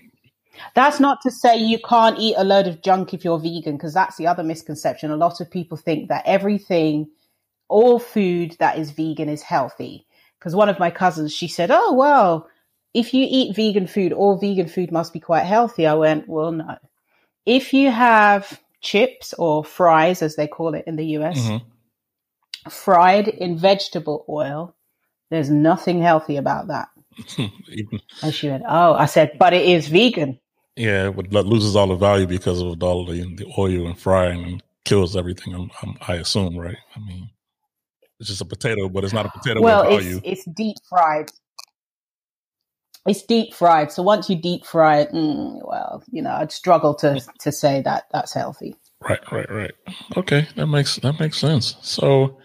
That's 0.74 0.98
not 0.98 1.18
to 1.22 1.30
say 1.30 1.56
you 1.56 1.78
can't 1.78 2.18
eat 2.18 2.34
a 2.36 2.42
load 2.44 2.66
of 2.66 2.82
junk 2.82 3.14
if 3.14 3.24
you're 3.24 3.38
vegan, 3.38 3.76
because 3.76 3.94
that's 3.94 4.16
the 4.16 4.26
other 4.26 4.42
misconception. 4.42 5.12
A 5.12 5.16
lot 5.16 5.40
of 5.40 5.48
people 5.52 5.76
think 5.76 6.08
that 6.08 6.24
everything, 6.26 7.10
all 7.68 8.00
food 8.00 8.56
that 8.58 8.76
is 8.76 8.90
vegan 8.90 9.28
is 9.28 9.42
healthy. 9.42 10.04
Because 10.38 10.56
one 10.56 10.68
of 10.68 10.80
my 10.80 10.90
cousins, 10.90 11.32
she 11.32 11.46
said, 11.46 11.70
Oh, 11.70 11.94
well, 11.94 12.48
if 12.94 13.14
you 13.14 13.26
eat 13.28 13.56
vegan 13.56 13.86
food, 13.86 14.12
all 14.12 14.38
vegan 14.38 14.68
food 14.68 14.92
must 14.92 15.12
be 15.12 15.20
quite 15.20 15.44
healthy. 15.44 15.86
I 15.86 15.94
went, 15.94 16.28
Well, 16.28 16.52
no. 16.52 16.78
If 17.46 17.74
you 17.74 17.90
have 17.90 18.60
chips 18.80 19.34
or 19.34 19.64
fries, 19.64 20.22
as 20.22 20.36
they 20.36 20.46
call 20.48 20.74
it 20.74 20.84
in 20.86 20.96
the 20.96 21.06
US, 21.18 21.36
Mm-hmm. 21.36 21.68
fried 22.70 23.28
in 23.28 23.58
vegetable 23.58 24.24
oil, 24.28 24.76
there's 25.30 25.50
nothing 25.50 26.02
healthy 26.02 26.36
about 26.36 26.68
that. 26.68 26.88
And 28.22 28.34
she 28.34 28.48
went, 28.50 28.64
Oh, 28.68 28.94
I 28.94 29.06
said, 29.06 29.38
but 29.38 29.52
it 29.54 29.66
is 29.66 29.88
vegan. 29.88 30.40
yeah, 30.76 31.10
but 31.10 31.30
that 31.32 31.46
loses 31.46 31.76
all 31.76 31.88
the 31.88 31.96
value 31.96 32.26
because 32.26 32.60
of 32.62 32.82
all 32.82 33.06
the, 33.06 33.22
the 33.36 33.46
oil 33.58 33.86
and 33.86 33.98
frying 33.98 34.44
and 34.44 34.62
kills 34.84 35.16
everything. 35.16 35.54
I'm, 35.54 35.70
I'm, 35.82 35.96
I 36.08 36.16
assume, 36.16 36.56
right? 36.58 36.78
I 36.96 37.00
mean, 37.00 37.30
it's 38.20 38.28
just 38.30 38.42
a 38.42 38.46
potato, 38.46 38.88
but 38.88 39.04
it's 39.04 39.12
not 39.14 39.26
a 39.26 39.30
potato 39.30 39.62
well, 39.62 39.82
with 39.82 39.82
it's 39.82 39.90
value. 40.04 40.22
it's 40.24 40.44
deep 40.46 40.76
fried. 40.88 41.32
It's 43.06 43.22
deep 43.22 43.54
fried. 43.54 43.90
So 43.92 44.02
once 44.02 44.28
you 44.28 44.36
deep 44.36 44.66
fry 44.66 45.00
it, 45.00 45.12
mm, 45.12 45.66
well, 45.66 46.02
you 46.10 46.20
know, 46.22 46.32
I'd 46.32 46.52
struggle 46.52 46.94
to 46.96 47.20
to 47.40 47.52
say 47.52 47.82
that 47.82 48.04
that's 48.12 48.34
healthy. 48.34 48.76
Right, 49.00 49.20
right, 49.32 49.50
right. 49.50 49.72
Okay, 50.16 50.46
that 50.56 50.66
makes 50.66 50.96
that 50.96 51.18
makes 51.18 51.38
sense. 51.38 51.76
So, 51.80 52.38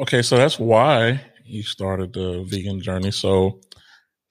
okay, 0.00 0.22
so 0.22 0.36
that's 0.36 0.58
why 0.58 1.20
you 1.44 1.64
started 1.64 2.12
the 2.12 2.44
vegan 2.48 2.80
journey. 2.80 3.10
So, 3.10 3.60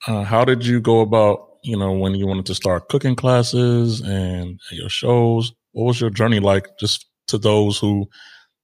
uh, 0.07 0.23
how 0.23 0.45
did 0.45 0.65
you 0.65 0.79
go 0.79 1.01
about, 1.01 1.57
you 1.63 1.77
know, 1.77 1.91
when 1.91 2.15
you 2.15 2.25
wanted 2.25 2.45
to 2.45 2.55
start 2.55 2.87
cooking 2.87 3.15
classes 3.17 3.99
and 4.01 4.59
your 4.71 4.89
shows? 4.89 5.51
What 5.73 5.85
was 5.85 6.01
your 6.01 6.09
journey 6.09 6.39
like, 6.39 6.77
just 6.79 7.05
to 7.27 7.37
those 7.37 7.77
who 7.77 8.07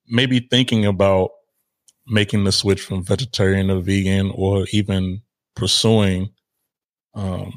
may 0.08 0.24
be 0.24 0.40
thinking 0.40 0.86
about 0.86 1.30
making 2.06 2.44
the 2.44 2.52
switch 2.52 2.80
from 2.80 3.04
vegetarian 3.04 3.68
to 3.68 3.80
vegan, 3.80 4.32
or 4.34 4.66
even 4.72 5.20
pursuing 5.54 6.30
um, 7.18 7.52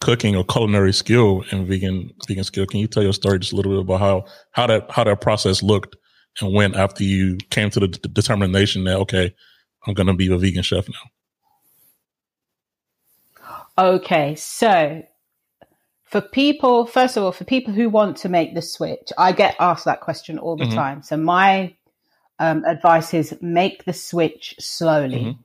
cooking 0.00 0.36
or 0.36 0.44
culinary 0.44 0.92
skill 0.92 1.44
and 1.50 1.66
vegan 1.66 2.10
vegan 2.26 2.44
skill. 2.44 2.66
Can 2.66 2.80
you 2.80 2.88
tell 2.88 3.02
your 3.02 3.12
story 3.12 3.38
just 3.38 3.52
a 3.52 3.56
little 3.56 3.72
bit 3.72 3.80
about 3.80 4.00
how 4.00 4.24
how 4.52 4.66
that 4.68 4.90
how 4.90 5.04
that 5.04 5.20
process 5.20 5.62
looked 5.62 5.96
and 6.40 6.54
went 6.54 6.76
after 6.76 7.04
you 7.04 7.38
came 7.50 7.70
to 7.70 7.80
the 7.80 7.88
d- 7.88 8.08
determination 8.12 8.84
that 8.84 8.98
okay, 8.98 9.34
I'm 9.86 9.94
going 9.94 10.06
to 10.06 10.14
be 10.14 10.32
a 10.32 10.38
vegan 10.38 10.62
chef 10.62 10.88
now. 10.88 11.10
Okay, 13.78 14.34
so 14.34 15.02
for 16.04 16.20
people, 16.20 16.86
first 16.86 17.16
of 17.16 17.22
all, 17.22 17.32
for 17.32 17.44
people 17.44 17.74
who 17.74 17.88
want 17.90 18.18
to 18.18 18.28
make 18.28 18.54
the 18.54 18.62
switch, 18.62 19.12
I 19.18 19.32
get 19.32 19.56
asked 19.60 19.84
that 19.84 20.00
question 20.00 20.38
all 20.38 20.56
the 20.56 20.66
Mhm. 20.66 20.74
time. 20.74 21.02
So 21.02 21.16
my 21.16 21.74
um, 22.40 22.64
advice 22.64 23.14
is 23.14 23.36
make 23.42 23.84
the 23.84 23.92
switch 23.92 24.54
slowly. 24.60 25.36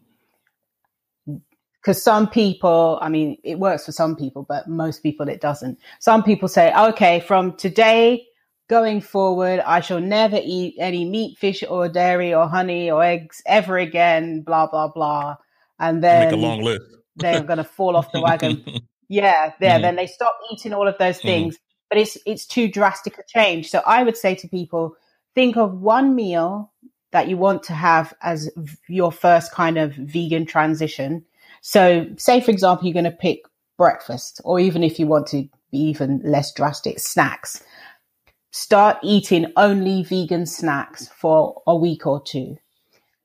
Because 1.83 2.01
some 2.01 2.29
people, 2.29 2.97
I 3.01 3.09
mean, 3.09 3.37
it 3.43 3.59
works 3.59 3.85
for 3.85 3.91
some 3.91 4.15
people, 4.15 4.43
but 4.47 4.69
most 4.69 5.03
people 5.03 5.27
it 5.27 5.41
doesn't. 5.41 5.79
Some 5.99 6.23
people 6.23 6.47
say, 6.47 6.73
okay, 6.73 7.19
from 7.19 7.57
today 7.57 8.25
going 8.69 9.01
forward, 9.01 9.59
I 9.59 9.81
shall 9.81 9.99
never 9.99 10.39
eat 10.41 10.75
any 10.79 11.03
meat, 11.03 11.37
fish, 11.37 11.61
or 11.69 11.89
dairy, 11.89 12.33
or 12.33 12.47
honey, 12.47 12.89
or 12.89 13.03
eggs 13.03 13.41
ever 13.45 13.77
again, 13.77 14.43
blah, 14.43 14.67
blah, 14.67 14.87
blah. 14.87 15.35
And 15.77 16.01
then 16.01 16.23
Make 16.23 16.33
a 16.33 16.37
long 16.37 16.61
list. 16.63 16.85
they're 17.17 17.43
going 17.43 17.57
to 17.57 17.65
fall 17.65 17.97
off 17.97 18.11
the 18.13 18.21
wagon. 18.21 18.63
Yeah, 19.09 19.51
there. 19.59 19.77
Mhm. 19.77 19.81
Then 19.81 19.95
they 19.97 20.07
stop 20.07 20.35
eating 20.51 20.73
all 20.73 20.87
of 20.87 20.97
those 20.97 21.19
things, 21.19 21.57
but 21.89 21.99
it's 21.99 22.17
it's 22.25 22.45
too 22.47 22.67
drastic 22.69 23.19
a 23.19 23.23
change. 23.27 23.69
So 23.69 23.83
I 23.85 24.01
would 24.01 24.17
say 24.17 24.33
to 24.35 24.47
people, 24.47 24.95
think 25.35 25.57
of 25.57 25.81
one 25.81 26.15
meal 26.15 26.71
that 27.11 27.27
you 27.27 27.37
want 27.37 27.63
to 27.63 27.73
have 27.73 28.13
as 28.21 28.49
v- 28.55 28.77
your 28.87 29.11
first 29.11 29.51
kind 29.51 29.77
of 29.77 29.93
vegan 29.93 30.45
transition. 30.47 31.25
So, 31.65 32.07
say 32.17 32.41
for 32.41 32.51
example, 32.51 32.85
you're 32.85 32.93
going 32.93 33.05
to 33.05 33.11
pick 33.11 33.45
breakfast, 33.77 34.41
or 34.43 34.59
even 34.59 34.83
if 34.83 34.99
you 34.99 35.07
want 35.07 35.27
to 35.27 35.47
be 35.71 35.77
even 35.77 36.19
less 36.21 36.51
drastic, 36.51 36.99
snacks. 36.99 37.63
Start 38.51 38.97
eating 39.01 39.51
only 39.55 40.03
vegan 40.03 40.45
snacks 40.45 41.07
for 41.07 41.63
a 41.65 41.73
week 41.73 42.05
or 42.05 42.21
two. 42.21 42.57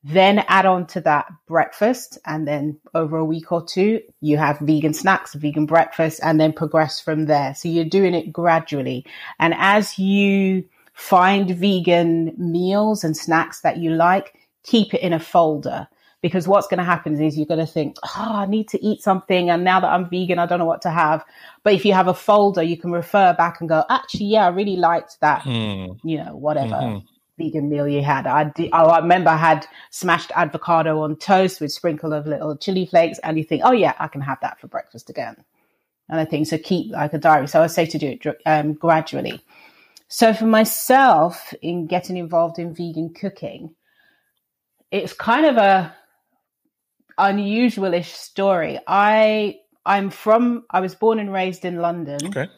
Then 0.04 0.38
add 0.46 0.66
on 0.66 0.86
to 0.88 1.00
that 1.00 1.26
breakfast 1.48 2.16
and 2.24 2.46
then 2.46 2.78
over 2.94 3.18
a 3.18 3.24
week 3.24 3.50
or 3.50 3.64
two 3.64 4.00
you 4.20 4.36
have 4.36 4.60
vegan 4.60 4.94
snacks 4.94 5.34
vegan 5.34 5.66
breakfast 5.66 6.20
and 6.22 6.40
then 6.40 6.52
progress 6.52 7.00
from 7.00 7.26
there. 7.26 7.54
So 7.56 7.68
you're 7.68 7.84
doing 7.84 8.14
it 8.14 8.32
gradually. 8.32 9.04
And 9.40 9.52
as 9.58 9.98
you 9.98 10.64
find 10.94 11.50
vegan 11.50 12.32
meals 12.38 13.02
and 13.02 13.16
snacks 13.16 13.60
that 13.62 13.78
you 13.78 13.90
like 13.90 14.32
keep 14.62 14.94
it 14.94 15.02
in 15.02 15.12
a 15.12 15.20
folder 15.20 15.88
because 16.22 16.48
what's 16.48 16.66
going 16.66 16.78
to 16.78 16.84
happen 16.84 17.20
is 17.22 17.36
you're 17.36 17.46
going 17.46 17.60
to 17.60 17.66
think 17.72 17.96
oh 18.04 18.32
i 18.34 18.46
need 18.46 18.68
to 18.68 18.82
eat 18.84 19.02
something 19.02 19.50
and 19.50 19.64
now 19.64 19.80
that 19.80 19.88
i'm 19.90 20.08
vegan 20.10 20.38
i 20.38 20.46
don't 20.46 20.58
know 20.58 20.64
what 20.64 20.82
to 20.82 20.90
have 20.90 21.24
but 21.62 21.72
if 21.74 21.84
you 21.84 21.92
have 21.92 22.08
a 22.08 22.14
folder 22.14 22.62
you 22.62 22.76
can 22.76 22.92
refer 22.92 23.32
back 23.34 23.60
and 23.60 23.68
go 23.68 23.84
actually 23.90 24.26
yeah 24.26 24.46
i 24.46 24.48
really 24.48 24.76
liked 24.76 25.18
that 25.20 25.42
Hmm. 25.42 25.92
you 26.04 26.16
know 26.18 26.34
whatever 26.36 26.74
Mhm. 26.74 27.04
vegan 27.38 27.68
meal 27.68 27.86
you 27.86 28.02
had. 28.02 28.26
I 28.26 28.44
did, 28.44 28.70
I 28.72 28.98
remember 28.98 29.30
I 29.30 29.36
had 29.36 29.66
smashed 29.90 30.32
avocado 30.34 31.02
on 31.02 31.16
toast 31.16 31.60
with 31.60 31.70
sprinkle 31.72 32.12
of 32.12 32.26
little 32.26 32.56
chili 32.56 32.84
flakes, 32.86 33.20
and 33.20 33.38
you 33.38 33.44
think, 33.44 33.62
oh 33.64 33.70
yeah, 33.72 33.94
I 34.00 34.08
can 34.08 34.20
have 34.22 34.40
that 34.40 34.58
for 34.60 34.66
breakfast 34.66 35.08
again. 35.08 35.36
And 36.08 36.18
I 36.18 36.24
think 36.24 36.48
so. 36.48 36.58
Keep 36.58 36.92
like 36.92 37.12
a 37.12 37.18
diary. 37.18 37.46
So 37.46 37.62
I 37.62 37.68
say 37.68 37.86
to 37.86 37.98
do 37.98 38.08
it 38.08 38.36
um, 38.44 38.72
gradually. 38.72 39.40
So 40.08 40.34
for 40.34 40.46
myself, 40.46 41.54
in 41.62 41.86
getting 41.86 42.16
involved 42.16 42.58
in 42.58 42.74
vegan 42.74 43.14
cooking, 43.14 43.74
it's 44.90 45.12
kind 45.12 45.46
of 45.46 45.56
a 45.58 45.94
unusual-ish 47.18 48.12
story. 48.12 48.78
I 48.86 49.58
I'm 49.86 50.10
from. 50.10 50.64
I 50.70 50.80
was 50.80 50.94
born 50.94 51.18
and 51.18 51.32
raised 51.32 51.64
in 51.64 51.78
London 51.78 52.18
Okay. 52.28 52.48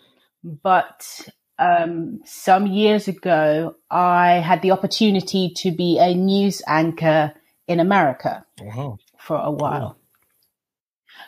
but 0.45 1.29
um, 1.59 2.21
some 2.25 2.67
years 2.67 3.09
ago, 3.09 3.77
I 3.91 4.35
had 4.35 4.63
the 4.63 4.73
opportunity 4.73 5.53
to 5.59 5.71
be 5.73 5.99
a 5.99 6.15
news 6.15 6.63
anchor 6.67 7.33
in 7.69 7.81
America 7.81 8.45
Wow. 8.61 8.99
for 9.19 9.37
a 9.37 9.51
while. 9.51 9.99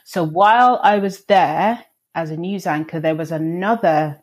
So 0.04 0.24
while 0.24 0.80
I 0.82 0.98
was 0.98 1.24
there 1.26 1.84
as 2.14 2.30
a 2.30 2.36
news 2.36 2.66
anchor, 2.66 3.00
there 3.00 3.14
was 3.14 3.30
another 3.32 4.22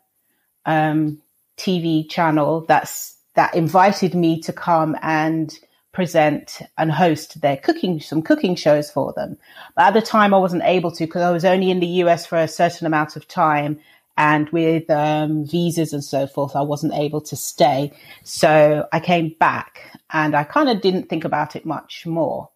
um, 0.66 1.22
TV 1.56 2.08
channel 2.10 2.64
that's 2.66 3.16
that 3.34 3.54
invited 3.54 4.14
me 4.14 4.40
to 4.42 4.52
come 4.52 4.96
and 5.02 5.56
present 5.92 6.60
and 6.78 6.92
host 6.92 7.40
their 7.40 7.56
cooking 7.56 8.00
some 8.00 8.22
cooking 8.22 8.54
shows 8.54 8.90
for 8.90 9.12
them. 9.12 9.36
But 9.76 9.86
at 9.86 9.94
the 9.94 10.02
time, 10.02 10.32
I 10.34 10.38
wasn't 10.38 10.64
able 10.64 10.92
to 10.92 11.06
because 11.06 11.22
I 11.22 11.30
was 11.30 11.44
only 11.44 11.70
in 11.70 11.80
the 11.80 11.86
US 12.04 12.26
for 12.26 12.38
a 12.38 12.48
certain 12.48 12.86
amount 12.86 13.16
of 13.16 13.26
time. 13.28 13.80
And 14.16 14.50
with 14.50 14.90
um, 14.90 15.46
visas 15.46 15.92
and 15.92 16.04
so 16.04 16.26
forth, 16.26 16.54
I 16.54 16.60
wasn't 16.60 16.94
able 16.94 17.22
to 17.22 17.36
stay. 17.36 17.92
So 18.22 18.86
I 18.92 19.00
came 19.00 19.34
back 19.40 19.98
and 20.10 20.36
I 20.36 20.44
kind 20.44 20.68
of 20.68 20.82
didn't 20.82 21.08
think 21.08 21.24
about 21.24 21.56
it 21.56 21.64
much 21.64 22.04
more 22.06 22.50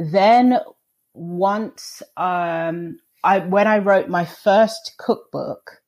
then 0.00 0.58
once 1.12 2.02
um 2.16 2.98
I 3.22 3.40
when 3.40 3.66
I 3.66 3.78
wrote 3.78 4.08
my 4.08 4.24
first 4.24 4.94
cookbook 4.98 5.82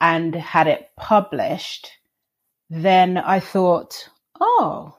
and 0.00 0.34
had 0.34 0.66
it 0.66 0.90
published, 0.96 1.90
then 2.70 3.18
I 3.18 3.40
thought, 3.40 4.08
oh, 4.40 4.96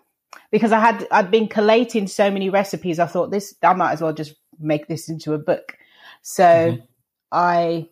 because 0.53 0.71
I 0.71 0.79
had 0.79 1.07
I'd 1.09 1.31
been 1.31 1.47
collating 1.47 2.05
so 2.05 2.29
many 2.29 2.47
recipes, 2.51 2.99
I 2.99 3.07
thought 3.07 3.31
this 3.31 3.55
I 3.63 3.73
might 3.73 3.93
as 3.93 4.01
well 4.01 4.13
just 4.13 4.35
make 4.59 4.87
this 4.87 5.09
into 5.09 5.33
a 5.33 5.39
book. 5.39 5.75
So 6.21 6.43
Mhm. 6.43 6.83
I 7.31 7.89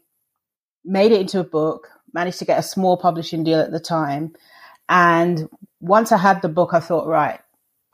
made 0.86 1.12
it 1.12 1.22
into 1.22 1.40
a 1.40 1.44
book, 1.44 1.90
managed 2.14 2.38
to 2.38 2.46
get 2.46 2.60
a 2.60 2.64
small 2.64 2.98
publishing 2.98 3.44
deal 3.44 3.60
at 3.60 3.72
the 3.72 3.80
time. 3.80 4.36
And 4.88 5.50
once 5.80 6.12
I 6.12 6.18
had 6.18 6.44
the 6.44 6.50
book, 6.50 6.76
I 6.76 6.80
thought, 6.80 7.08
right, 7.08 7.40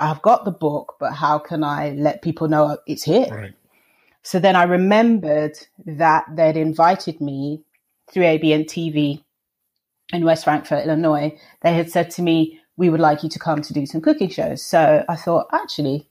I've 0.01 0.21
got 0.21 0.43
the 0.43 0.51
book, 0.51 0.95
but 1.00 1.13
how 1.13 1.39
can 1.39 1.63
I 1.63 1.91
let 1.91 2.21
people 2.21 2.50
know 2.50 2.77
it's 2.86 3.03
here? 3.03 3.27
Right. 3.31 3.53
So 4.21 4.38
then 4.38 4.57
I 4.57 4.63
remembered 4.63 5.57
that 5.86 6.25
they'd 6.36 6.57
invited 6.57 7.21
me 7.21 7.63
through 8.12 8.25
ABN 8.25 8.65
TV 8.65 9.24
in 10.12 10.25
West 10.25 10.43
Frankfort, 10.43 10.83
Illinois. 10.86 11.39
They 11.62 11.74
had 11.74 11.89
said 11.89 12.12
to 12.12 12.21
me, 12.21 12.59
we 12.77 12.89
would 12.89 13.00
like 13.00 13.24
you 13.24 13.29
to 13.29 13.39
come 13.39 13.62
to 13.62 13.74
do 13.74 13.86
some 13.86 14.01
cooking 14.01 14.29
shows. 14.29 14.63
So 14.63 15.03
I 15.10 15.15
thought, 15.15 15.48
actually, 15.51 16.07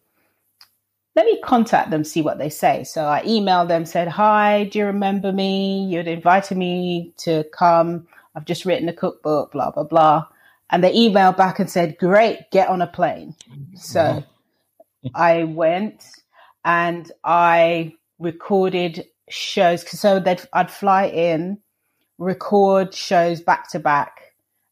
let 1.14 1.24
me 1.24 1.40
contact 1.42 1.90
them, 1.90 2.04
see 2.04 2.22
what 2.22 2.38
they 2.38 2.50
say. 2.50 2.84
So 2.84 3.06
I 3.06 3.22
emailed 3.22 3.68
them, 3.68 3.86
said, 3.86 4.08
Hi, 4.08 4.64
do 4.64 4.78
you 4.80 4.86
remember 4.86 5.32
me? 5.32 5.84
You'd 5.86 6.08
invited 6.08 6.58
me 6.58 7.14
to 7.18 7.44
come. 7.52 8.06
I've 8.34 8.44
just 8.44 8.66
written 8.66 8.88
a 8.88 8.92
cookbook, 8.92 9.52
blah, 9.52 9.70
blah, 9.70 9.84
blah. 9.84 10.26
And 10.70 10.84
they 10.84 10.92
emailed 10.92 11.36
back 11.36 11.58
and 11.58 11.70
said, 11.70 11.96
Great, 11.98 12.50
get 12.50 12.68
on 12.68 12.82
a 12.82 12.86
plane. 12.86 13.34
So 13.74 14.02
Wow. 14.02 14.24
I 15.14 15.44
went 15.44 16.04
and 16.64 17.10
I 17.24 17.94
recorded 18.18 19.06
shows. 19.30 19.88
So 19.88 20.20
they'd, 20.20 20.42
I'd 20.52 20.70
fly 20.70 21.06
in 21.06 21.58
record 22.18 22.94
shows 22.94 23.40
back 23.40 23.70
to 23.70 23.78
back 23.78 24.25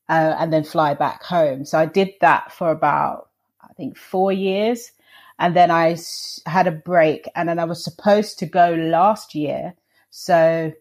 uh, 0.09 0.37
and 0.39 0.53
then 0.53 0.65
fly 0.65 0.95
back 0.95 1.23
home. 1.23 1.65
So 1.65 1.79
I 1.79 1.87
did 1.87 2.11
that 2.21 2.53
for 2.53 2.71
about, 2.71 3.31
I 3.63 3.73
think, 3.75 3.97
four 3.97 4.33
years. 4.33 4.91
And 5.39 5.57
then 5.57 5.71
I 5.71 5.93
s- 5.93 6.41
had 6.47 6.67
a 6.67 6.73
break 6.73 7.29
and 7.35 7.49
then 7.49 7.59
I 7.59 7.65
was 7.65 7.83
supposed 7.83 8.39
to 8.41 8.47
go 8.47 8.75
last 8.75 9.35
year. 9.35 9.75
So, 10.11 10.73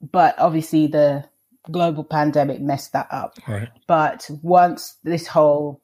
but 0.00 0.38
obviously 0.38 0.86
the 0.86 1.24
global 1.70 2.04
pandemic 2.04 2.60
messed 2.60 2.92
that 2.92 3.08
up. 3.10 3.38
Right. 3.46 3.68
But 3.86 4.30
once 4.42 4.96
this 5.04 5.26
whole 5.26 5.82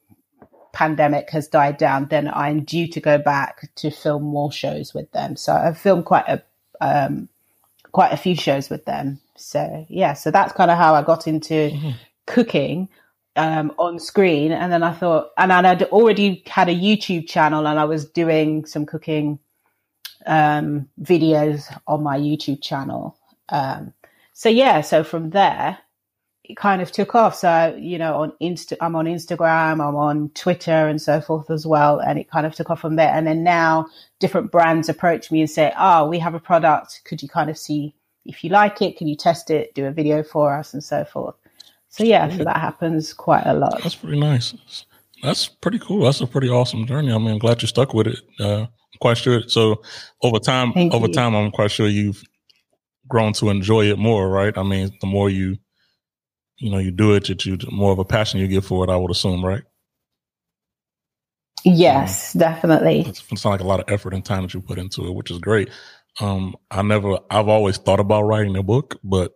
pandemic 0.73 1.31
has 1.31 1.49
died 1.49 1.77
down, 1.77 2.07
then 2.09 2.29
I'm 2.29 2.65
due 2.65 2.89
to 2.89 3.01
go 3.01 3.19
back 3.19 3.71
to 3.77 3.91
film 3.91 4.23
more 4.23 4.51
shows 4.53 4.95
with 4.95 5.11
them. 5.13 5.37
So 5.37 5.53
I've 5.53 5.79
filmed 5.79 6.05
quite 6.05 6.29
a 6.29 6.43
um, 6.81 7.29
quite 7.95 8.13
a 8.13 8.17
few 8.17 8.35
shows 8.35 8.69
with 8.69 8.85
them. 8.85 9.21
So 9.37 9.87
yeah, 9.89 10.15
so 10.15 10.31
that's 10.31 10.53
kind 10.53 10.71
of 10.71 10.77
how 10.77 10.95
I 10.95 11.03
got 11.03 11.27
into 11.27 11.95
cooking 12.27 12.89
um, 13.37 13.73
on 13.79 14.01
screen. 14.01 14.51
And 14.53 14.73
then 14.73 14.83
I 14.83 14.93
thought, 14.93 15.31
and 15.39 15.53
I'd 15.53 15.85
already 15.85 16.43
had 16.47 16.69
a 16.69 16.75
YouTube 16.75 17.29
channel, 17.29 17.67
and 17.67 17.79
I 17.79 17.85
was 17.85 18.05
doing 18.05 18.67
some 18.67 18.85
cooking 18.85 19.39
um, 20.27 20.89
videos 21.01 21.75
on 21.87 22.03
my 22.03 22.19
YouTube 22.19 22.61
channel. 22.63 23.17
Um, 23.49 23.95
so 24.33 24.49
yeah, 24.49 24.81
so 24.81 25.05
from 25.05 25.31
there, 25.31 25.79
it 26.45 26.57
kind 26.57 26.83
of 26.83 26.93
took 26.93 27.15
off. 27.15 27.35
So 27.35 27.77
you 27.79 27.99
know, 27.99 28.23
on 28.23 28.33
Insta, 28.41 28.77
I'm 28.81 28.97
on 28.97 29.07
Instagram, 29.07 29.87
I'm 29.87 29.97
on 29.97 30.31
Twitter, 30.31 30.89
and 30.89 31.01
so 31.01 31.21
forth 31.21 31.51
as 31.51 31.67
well, 31.67 31.99
and 32.01 32.19
it 32.19 32.31
kind 32.31 32.47
of 32.47 32.55
took 32.55 32.71
off 32.71 32.81
from 32.81 32.97
there. 32.97 33.13
And 33.13 33.27
then 33.27 33.43
now, 33.43 33.87
different 34.21 34.53
brands 34.53 34.89
approach 34.89 35.31
me 35.31 35.41
and 35.41 35.51
say, 35.51 35.73
"Oh, 35.79 36.09
we 36.09 36.19
have 36.19 36.35
a 36.35 36.41
product. 36.41 37.03
Could 37.05 37.23
you 37.23 37.29
kind 37.29 37.51
of 37.51 37.59
see 37.59 37.95
if 38.25 38.45
you 38.45 38.51
like 38.51 38.83
it? 38.83 38.97
Can 38.97 39.09
you 39.09 39.17
test 39.17 39.51
it? 39.51 39.75
Do 39.75 39.87
a 39.87 39.91
video 39.91 40.23
for 40.23 40.57
us, 40.57 40.75
and 40.75 40.85
so 40.85 41.05
forth." 41.05 41.35
So 41.89 42.03
yeah, 42.05 42.29
so 42.29 42.43
that 42.45 42.57
happens 42.57 43.13
quite 43.13 43.47
a 43.47 43.55
lot. 43.55 43.81
That's 43.83 43.95
pretty 43.95 44.19
nice. 44.19 44.53
That's 45.23 45.49
pretty 45.49 45.79
cool. 45.79 46.05
That's 46.05 46.21
a 46.21 46.27
pretty 46.27 46.49
awesome 46.51 46.87
journey. 46.87 47.13
I 47.13 47.19
mean, 47.19 47.29
I'm 47.31 47.39
glad 47.39 47.63
you 47.63 47.69
stuck 47.69 47.95
with 47.95 48.09
it. 48.09 48.19
Uh, 48.39 48.63
I'm 48.63 48.99
quite 49.01 49.17
sure. 49.17 49.43
So 49.49 49.81
over 50.21 50.39
time, 50.39 50.73
Thank 50.73 50.93
over 50.93 51.07
you. 51.07 51.15
time, 51.15 51.35
I'm 51.35 51.51
quite 51.53 51.71
sure 51.71 51.87
you've 51.87 52.23
grown 53.09 53.33
to 53.35 53.49
enjoy 53.49 53.91
it 53.91 53.99
more, 53.99 54.29
right? 54.29 54.57
I 54.59 54.63
mean, 54.63 54.91
the 55.01 55.07
more 55.07 55.31
you, 55.31 55.57
you 56.65 56.71
know, 56.71 56.79
you 56.79 56.91
do 56.91 57.13
it, 57.13 57.27
that 57.27 57.45
you 57.45 57.59
more 57.71 57.93
of 57.93 57.99
a 57.99 58.07
passion 58.07 58.41
you 58.41 58.49
get 58.49 58.65
for 58.65 58.83
it. 58.85 58.91
I 58.91 58.97
would 58.97 59.11
assume, 59.11 59.45
right? 59.45 59.63
Yes, 61.63 62.33
definitely. 62.33 63.01
It's, 63.01 63.23
it's 63.31 63.45
not 63.45 63.51
like 63.51 63.61
a 63.61 63.67
lot 63.67 63.81
of 63.81 63.93
effort 63.93 64.15
and 64.15 64.25
time 64.25 64.45
that 64.45 64.55
you 64.55 64.63
put 64.63 64.79
into 64.79 65.07
it, 65.07 65.15
which 65.15 65.31
is 65.31 65.39
great. 65.39 65.69
Um, 66.21 66.57
I 66.71 66.81
never, 66.81 67.19
I've 67.31 67.49
always 67.49 67.77
thought 67.77 68.01
about 68.01 68.23
writing 68.23 68.57
a 68.57 68.63
book, 68.63 68.99
but 69.05 69.33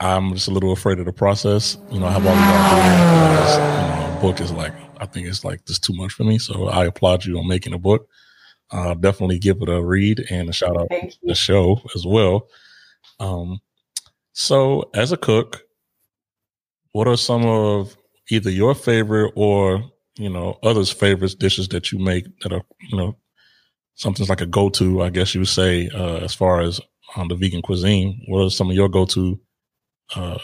I'm 0.00 0.32
just 0.32 0.48
a 0.48 0.50
little 0.50 0.72
afraid 0.72 0.98
of 0.98 1.04
the 1.04 1.12
process. 1.12 1.76
You 1.90 2.00
know, 2.00 2.06
I 2.06 2.12
have 2.12 2.26
all 2.26 2.34
these 2.34 3.52
ideas. 3.52 3.56
You 3.58 4.08
know, 4.08 4.16
a 4.16 4.20
book 4.22 4.40
is 4.40 4.50
like, 4.50 4.72
I 4.98 5.04
think 5.04 5.26
it's 5.26 5.44
like 5.44 5.66
just 5.66 5.84
too 5.84 5.92
much 5.92 6.12
for 6.12 6.24
me. 6.24 6.38
So 6.38 6.68
I 6.68 6.86
applaud 6.86 7.26
you 7.26 7.38
on 7.38 7.46
making 7.46 7.74
a 7.74 7.78
book. 7.78 8.08
Uh, 8.70 8.94
definitely 8.94 9.38
give 9.38 9.58
it 9.60 9.68
a 9.68 9.82
read 9.82 10.24
and 10.30 10.48
a 10.48 10.54
shout 10.54 10.76
out 10.78 10.88
Thank 10.88 11.10
to 11.10 11.18
you. 11.20 11.28
the 11.28 11.34
show 11.34 11.82
as 11.94 12.06
well. 12.06 12.48
Um, 13.18 13.60
so 14.32 14.88
as 14.94 15.12
a 15.12 15.18
cook, 15.18 15.64
what 16.92 17.08
are 17.08 17.16
some 17.16 17.46
of 17.46 17.96
either 18.30 18.50
your 18.50 18.74
favorite 18.74 19.32
or 19.36 19.84
you 20.16 20.30
know 20.30 20.58
others' 20.62 20.90
favorites 20.90 21.34
dishes 21.34 21.68
that 21.68 21.92
you 21.92 21.98
make 21.98 22.24
that 22.40 22.52
are 22.52 22.62
you 22.88 22.96
know 22.96 23.16
something's 23.94 24.28
like 24.28 24.40
a 24.40 24.46
go-to? 24.46 25.02
I 25.02 25.10
guess 25.10 25.34
you 25.34 25.40
would 25.40 25.48
say 25.48 25.88
uh, 25.94 26.16
as 26.18 26.34
far 26.34 26.60
as 26.60 26.80
on 27.16 27.28
the 27.28 27.34
vegan 27.34 27.62
cuisine. 27.62 28.22
What 28.28 28.44
are 28.44 28.50
some 28.50 28.70
of 28.70 28.76
your 28.76 28.88
go-to 28.88 29.40
uh, 30.14 30.38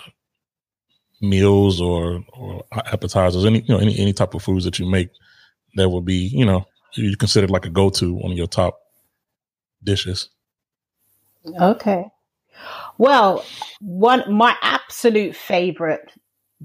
meals 1.21 1.81
or 1.81 2.25
or 2.33 2.65
appetizers? 2.73 3.45
Any 3.45 3.61
you 3.61 3.75
know 3.75 3.81
any 3.81 3.99
any 3.99 4.13
type 4.13 4.35
of 4.35 4.43
foods 4.43 4.65
that 4.65 4.79
you 4.79 4.87
make 4.87 5.11
that 5.75 5.89
would 5.89 6.05
be 6.05 6.31
you 6.33 6.45
know 6.45 6.67
you 6.95 7.17
consider 7.17 7.49
like 7.49 7.67
a 7.67 7.71
go-to 7.71 8.15
one 8.15 8.33
of 8.33 8.39
your 8.39 8.47
top 8.47 8.79
dishes. 9.83 10.31
Okay. 11.61 12.07
Well, 12.99 13.45
one 13.81 14.33
my 14.33 14.57
absolute 14.63 15.37
favorite 15.37 16.11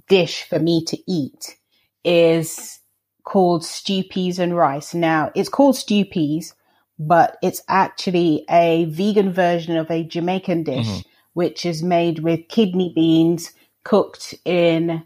dish 0.08 0.44
for 0.44 0.60
me 0.60 0.84
to 0.86 0.98
eat 1.12 1.58
is 2.04 2.80
called 3.24 3.64
stew 3.64 4.04
peas 4.04 4.40
and 4.40 4.56
rice. 4.56 4.94
Now, 4.94 5.32
it's 5.36 5.50
called 5.50 5.76
stew 5.76 6.06
peas, 6.06 6.56
but 6.98 7.38
it's 7.42 7.62
actually 7.68 8.46
a 8.50 8.86
vegan 8.86 9.32
version 9.34 9.76
of 9.78 9.90
a 9.92 10.04
Jamaican 10.04 10.64
dish, 10.64 10.88
Mhm. 10.88 11.04
which 11.34 11.66
is 11.66 11.84
made 11.84 12.20
with 12.20 12.48
kidney 12.48 12.92
beans 12.94 13.52
cooked 13.84 14.36
in 14.46 15.04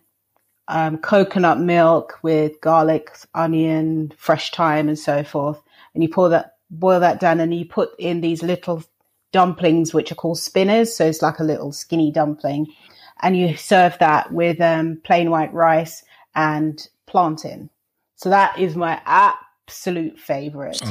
um, 0.67 0.97
coconut 0.97 1.59
milk 1.59 2.17
with 2.23 2.59
garlic, 2.59 3.15
onion, 3.35 4.11
fresh 4.17 4.49
thyme, 4.51 4.87
and 4.87 4.97
so 4.97 5.23
forth. 5.23 5.61
And 5.93 6.01
you 6.03 6.09
pour 6.09 6.29
that, 6.29 6.53
boil 6.71 6.99
that 7.01 7.19
down, 7.19 7.39
and 7.39 7.53
you 7.53 7.65
put 7.65 7.91
in 7.99 8.21
these 8.21 8.41
little 8.41 8.83
dumplings, 9.31 9.93
which 9.93 10.11
are 10.11 10.15
called 10.15 10.39
spinners. 10.39 10.95
So 10.95 11.05
it's 11.05 11.21
like 11.21 11.39
a 11.39 11.43
little 11.43 11.71
skinny 11.71 12.11
dumpling, 12.11 12.65
and 13.21 13.37
you 13.37 13.55
serve 13.55 13.97
that 13.99 14.31
with 14.31 14.59
um, 14.61 15.01
plain 15.03 15.29
white 15.29 15.53
rice 15.53 16.03
and 16.35 16.87
plantain. 17.05 17.69
So 18.15 18.29
that 18.29 18.59
is 18.59 18.75
my 18.75 19.01
absolute 19.05 20.19
favorite 20.19 20.81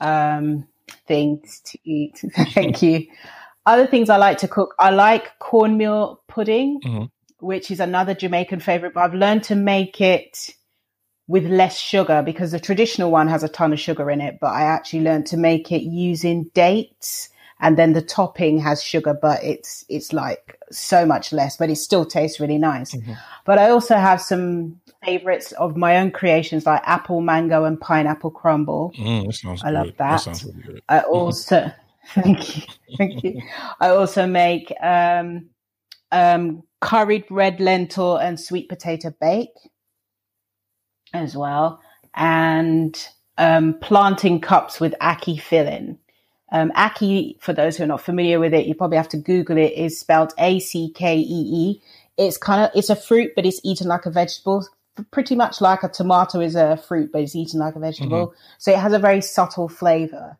um, 0.00 0.66
things 1.06 1.60
to 1.66 1.78
eat. 1.84 2.24
Thank 2.52 2.82
you. 2.82 3.06
Other 3.64 3.86
things 3.86 4.10
I 4.10 4.16
like 4.16 4.38
to 4.38 4.48
cook, 4.48 4.74
I 4.78 4.90
like 4.90 5.38
cornmeal 5.38 6.20
pudding, 6.28 6.80
Mhm. 6.84 7.10
which 7.40 7.70
is 7.70 7.80
another 7.80 8.14
Jamaican 8.14 8.60
favorite, 8.60 8.94
but 8.94 9.00
I've 9.00 9.14
learned 9.14 9.44
to 9.44 9.54
make 9.54 10.00
it 10.00 10.50
with 11.28 11.44
less 11.46 11.76
sugar 11.76 12.22
because 12.24 12.52
the 12.52 12.60
traditional 12.60 13.10
one 13.10 13.26
has 13.26 13.42
a 13.42 13.48
ton 13.48 13.72
of 13.72 13.80
sugar 13.80 14.08
in 14.10 14.20
it, 14.20 14.38
but 14.40 14.52
I 14.52 14.62
actually 14.62 15.00
learned 15.00 15.26
to 15.26 15.36
make 15.36 15.72
it 15.72 15.82
using 15.82 16.44
dates 16.54 17.30
and 17.60 17.78
then 17.78 17.92
the 17.94 18.02
topping 18.02 18.58
has 18.58 18.82
sugar, 18.82 19.16
but 19.20 19.42
it's, 19.42 19.84
it's 19.88 20.12
like 20.12 20.58
so 20.70 21.06
much 21.06 21.32
less, 21.32 21.56
but 21.56 21.70
it 21.70 21.76
still 21.76 22.04
tastes 22.04 22.38
really 22.38 22.58
nice. 22.58 22.94
But 23.44 23.58
I 23.58 23.70
also 23.70 23.96
have 23.96 24.20
some 24.20 24.80
favorites 25.04 25.52
of 25.52 25.76
my 25.76 25.96
own 25.98 26.10
creations 26.10 26.66
like 26.66 26.82
apple, 26.84 27.20
mango 27.20 27.64
and 27.64 27.80
pineapple 27.80 28.30
crumble. 28.30 28.92
Mm, 28.98 29.26
that 29.26 29.64
I 29.64 29.70
love 29.70 29.92
that. 29.98 30.26
really 30.44 30.62
good. 30.62 30.82
I 30.88 31.00
also 31.00 31.70
thank 32.08 32.56
you, 32.56 32.62
thank 32.98 33.24
you. 33.24 33.42
I 33.80 33.88
also 33.88 34.26
make 34.26 34.72
um, 34.82 35.48
um, 36.12 36.62
curried 36.80 37.24
red 37.30 37.60
lentil 37.60 38.16
and 38.16 38.38
sweet 38.38 38.68
potato 38.68 39.14
bake 39.20 39.48
as 41.12 41.36
well, 41.36 41.80
and 42.14 43.08
um, 43.38 43.78
plantain 43.80 44.40
cups 44.40 44.80
with 44.80 44.94
ackee 45.00 45.40
filling. 45.40 45.98
Um, 46.52 46.70
ackee, 46.72 47.40
for 47.40 47.52
those 47.52 47.76
who 47.76 47.84
are 47.84 47.88
not 47.88 48.00
familiar 48.00 48.38
with 48.38 48.54
it, 48.54 48.66
you 48.66 48.74
probably 48.74 48.98
have 48.98 49.08
to 49.10 49.16
Google 49.16 49.58
it. 49.58 49.72
Is 49.72 49.98
spelled 49.98 50.32
A 50.38 50.60
C 50.60 50.90
K 50.94 51.18
E 51.18 51.24
E. 51.24 51.82
It's 52.16 52.38
kind 52.38 52.62
of 52.62 52.70
it's 52.74 52.90
a 52.90 52.96
fruit, 52.96 53.32
but 53.34 53.46
it's 53.46 53.60
eaten 53.64 53.88
like 53.88 54.06
a 54.06 54.10
vegetable. 54.10 54.66
Pretty 55.10 55.34
much 55.34 55.60
like 55.60 55.82
a 55.82 55.88
tomato 55.88 56.40
is 56.40 56.54
a 56.54 56.76
fruit, 56.76 57.10
but 57.12 57.20
it's 57.20 57.36
eaten 57.36 57.60
like 57.60 57.76
a 57.76 57.80
vegetable. 57.80 58.34
So 58.58 58.72
it 58.72 58.78
has 58.78 58.94
a 58.94 58.98
very 58.98 59.20
subtle 59.20 59.68
flavor 59.68 60.38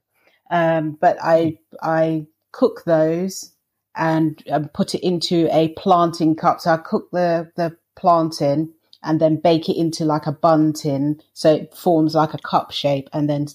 um, 0.50 0.92
but 1.00 1.18
I 1.22 1.58
I 1.82 2.26
cook 2.52 2.84
those 2.84 3.52
and 3.94 4.42
um, 4.50 4.68
put 4.68 4.94
it 4.94 5.04
into 5.04 5.48
a 5.54 5.68
plantain 5.70 6.34
cup. 6.34 6.60
So 6.60 6.70
I 6.72 6.76
cook 6.78 7.10
the 7.12 7.50
the 7.56 7.76
plantain 7.96 8.72
and 9.02 9.20
then 9.20 9.36
bake 9.36 9.68
it 9.68 9.76
into 9.76 10.04
like 10.04 10.26
a 10.26 10.32
bun 10.32 10.72
tin, 10.72 11.20
so 11.32 11.52
it 11.54 11.74
forms 11.74 12.14
like 12.14 12.34
a 12.34 12.38
cup 12.38 12.70
shape, 12.72 13.08
and 13.12 13.28
then 13.28 13.46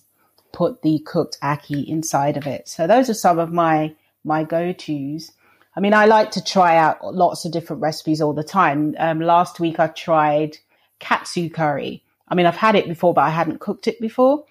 put 0.53 0.81
the 0.81 0.99
cooked 0.99 1.37
ackee 1.41 1.85
inside 1.87 2.37
of 2.37 2.47
it. 2.47 2.67
So 2.67 2.87
those 2.87 3.09
are 3.09 3.13
some 3.13 3.39
of 3.39 3.51
my 3.51 3.95
my 4.23 4.43
go 4.43 4.71
tos. 4.71 5.31
I 5.75 5.79
mean, 5.79 5.93
I 5.93 6.05
like 6.05 6.31
to 6.31 6.43
try 6.43 6.77
out 6.77 7.15
lots 7.15 7.45
of 7.45 7.51
different 7.51 7.81
recipes 7.81 8.21
all 8.21 8.33
the 8.33 8.43
time. 8.43 8.95
Um, 8.99 9.21
last 9.21 9.59
week 9.59 9.79
I 9.79 9.87
tried 9.87 10.57
katsu 10.99 11.49
curry. 11.49 12.03
I 12.27 12.35
mean, 12.35 12.45
I've 12.45 12.55
had 12.55 12.75
it 12.75 12.87
before, 12.87 13.13
but 13.13 13.21
I 13.21 13.29
hadn't 13.29 13.59
cooked 13.59 13.87
it 13.87 13.99
before 13.99 14.45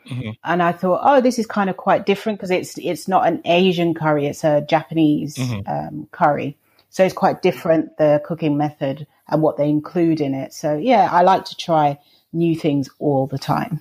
and 0.44 0.62
I 0.62 0.72
thought, 0.72 1.00
oh, 1.02 1.20
this 1.22 1.38
is 1.38 1.46
kind 1.46 1.70
of 1.70 1.76
quite 1.78 2.04
different 2.04 2.38
because 2.38 2.50
it's 2.50 2.76
it's 2.78 3.08
not 3.08 3.26
an 3.26 3.40
Asian 3.44 3.94
curry; 3.94 4.26
it's 4.26 4.44
a 4.44 4.60
Japanese 4.60 5.38
um, 5.66 6.06
curry, 6.12 6.58
so 6.90 7.04
it's 7.04 7.14
quite 7.14 7.40
different 7.40 7.96
the 7.96 8.20
cooking 8.24 8.56
method 8.58 9.06
and 9.28 9.40
what 9.42 9.56
they 9.56 9.68
include 9.68 10.20
in 10.20 10.34
it. 10.34 10.52
So 10.52 10.76
yeah, 10.76 11.08
I 11.10 11.22
like 11.22 11.46
to 11.46 11.56
try 11.56 11.98
new 12.32 12.54
things 12.54 12.90
all 12.98 13.26
the 13.26 13.38
time. 13.38 13.80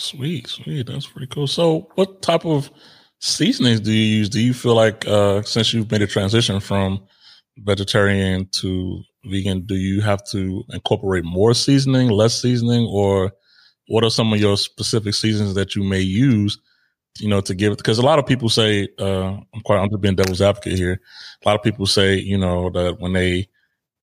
Sweet, 0.00 0.48
sweet. 0.48 0.86
That's 0.86 1.06
pretty 1.06 1.26
cool. 1.26 1.46
So, 1.46 1.90
what 1.94 2.22
type 2.22 2.46
of 2.46 2.70
seasonings 3.20 3.80
do 3.80 3.92
you 3.92 4.18
use? 4.18 4.28
Do 4.30 4.40
you 4.40 4.54
feel 4.54 4.74
like, 4.74 5.06
uh, 5.06 5.42
since 5.42 5.74
you've 5.74 5.90
made 5.90 6.02
a 6.02 6.06
transition 6.06 6.58
from 6.60 7.06
vegetarian 7.58 8.48
to 8.52 9.02
vegan, 9.26 9.66
do 9.66 9.74
you 9.76 10.00
have 10.00 10.24
to 10.30 10.64
incorporate 10.70 11.24
more 11.24 11.52
seasoning, 11.52 12.08
less 12.08 12.40
seasoning, 12.40 12.86
or 12.86 13.32
what 13.88 14.04
are 14.04 14.10
some 14.10 14.32
of 14.32 14.40
your 14.40 14.56
specific 14.56 15.14
seasons 15.14 15.54
that 15.54 15.76
you 15.76 15.82
may 15.84 16.00
use 16.00 16.58
you 17.18 17.28
know, 17.28 17.40
to 17.40 17.54
give 17.54 17.72
it 17.72 17.78
because 17.78 17.98
a 17.98 18.02
lot 18.02 18.18
of 18.18 18.26
people 18.26 18.48
say, 18.48 18.88
uh, 18.98 19.36
I'm 19.54 19.60
quite 19.64 19.78
I'm 19.78 19.90
just 19.90 20.00
being 20.00 20.14
devil's 20.14 20.40
advocate 20.40 20.78
here. 20.78 21.00
A 21.44 21.48
lot 21.48 21.56
of 21.56 21.62
people 21.62 21.86
say, 21.86 22.16
you 22.16 22.38
know, 22.38 22.70
that 22.70 23.00
when 23.00 23.12
they 23.12 23.48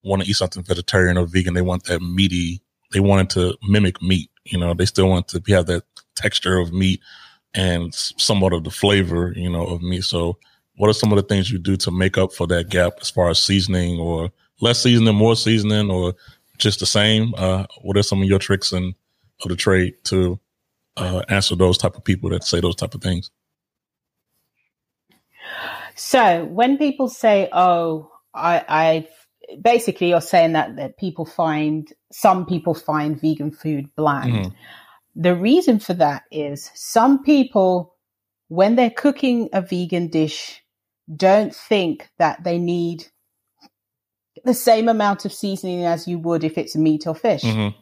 want 0.03 0.23
to 0.23 0.29
eat 0.29 0.35
something 0.35 0.63
vegetarian 0.63 1.17
or 1.17 1.25
vegan, 1.25 1.53
they 1.53 1.61
want 1.61 1.85
that 1.85 2.01
meaty, 2.01 2.61
they 2.91 2.99
want 2.99 3.23
it 3.23 3.29
to 3.39 3.57
mimic 3.69 4.01
meat. 4.01 4.29
You 4.51 4.59
know, 4.59 4.73
they 4.73 4.85
still 4.85 5.09
want 5.09 5.27
to 5.29 5.41
have 5.53 5.67
that 5.67 5.83
texture 6.15 6.57
of 6.57 6.73
meat 6.73 7.01
and 7.53 7.93
somewhat 7.93 8.53
of 8.53 8.63
the 8.63 8.71
flavor, 8.71 9.33
you 9.35 9.49
know, 9.49 9.65
of 9.65 9.81
meat. 9.81 10.03
So, 10.03 10.37
what 10.75 10.89
are 10.89 10.93
some 10.93 11.11
of 11.11 11.17
the 11.17 11.23
things 11.23 11.51
you 11.51 11.57
do 11.57 11.75
to 11.77 11.91
make 11.91 12.17
up 12.17 12.33
for 12.33 12.47
that 12.47 12.69
gap 12.69 12.93
as 13.01 13.09
far 13.09 13.29
as 13.29 13.39
seasoning 13.43 13.99
or 13.99 14.31
less 14.61 14.81
seasoning, 14.83 15.15
more 15.15 15.35
seasoning, 15.35 15.89
or 15.89 16.13
just 16.57 16.79
the 16.79 16.85
same? 16.85 17.33
Uh, 17.35 17.65
what 17.81 17.97
are 17.97 18.03
some 18.03 18.21
of 18.21 18.27
your 18.27 18.39
tricks 18.39 18.71
and 18.71 18.93
of 19.43 19.49
the 19.49 19.55
trade 19.55 19.95
to 20.05 20.39
uh, 20.97 21.23
answer 21.29 21.55
those 21.55 21.77
type 21.77 21.95
of 21.95 22.03
people 22.03 22.29
that 22.29 22.43
say 22.43 22.59
those 22.59 22.75
type 22.75 22.93
of 22.93 23.01
things? 23.01 23.31
So 25.95 26.45
when 26.45 26.77
people 26.77 27.09
say, 27.09 27.49
"Oh, 27.51 28.11
I," 28.33 28.63
I 28.67 29.07
basically 29.61 30.09
you're 30.09 30.21
saying 30.21 30.53
that 30.53 30.75
that 30.75 30.97
people 30.97 31.25
find 31.25 31.91
some 32.11 32.45
people 32.45 32.73
find 32.73 33.19
vegan 33.19 33.51
food 33.51 33.89
bland. 33.95 34.33
Mm-hmm. 34.33 34.55
The 35.15 35.35
reason 35.35 35.79
for 35.79 35.95
that 35.95 36.23
is 36.31 36.69
some 36.75 37.23
people, 37.23 37.95
when 38.49 38.75
they're 38.75 38.91
cooking 38.91 39.49
a 39.51 39.61
vegan 39.61 40.09
dish, 40.09 40.61
don't 41.13 41.55
think 41.55 42.09
that 42.19 42.43
they 42.43 42.59
need 42.59 43.07
the 44.43 44.53
same 44.53 44.87
amount 44.87 45.25
of 45.25 45.33
seasoning 45.33 45.85
as 45.85 46.07
you 46.07 46.19
would 46.19 46.43
if 46.43 46.57
it's 46.57 46.75
meat 46.75 47.07
or 47.07 47.15
fish. 47.15 47.41
Mm-hmm. 47.41 47.77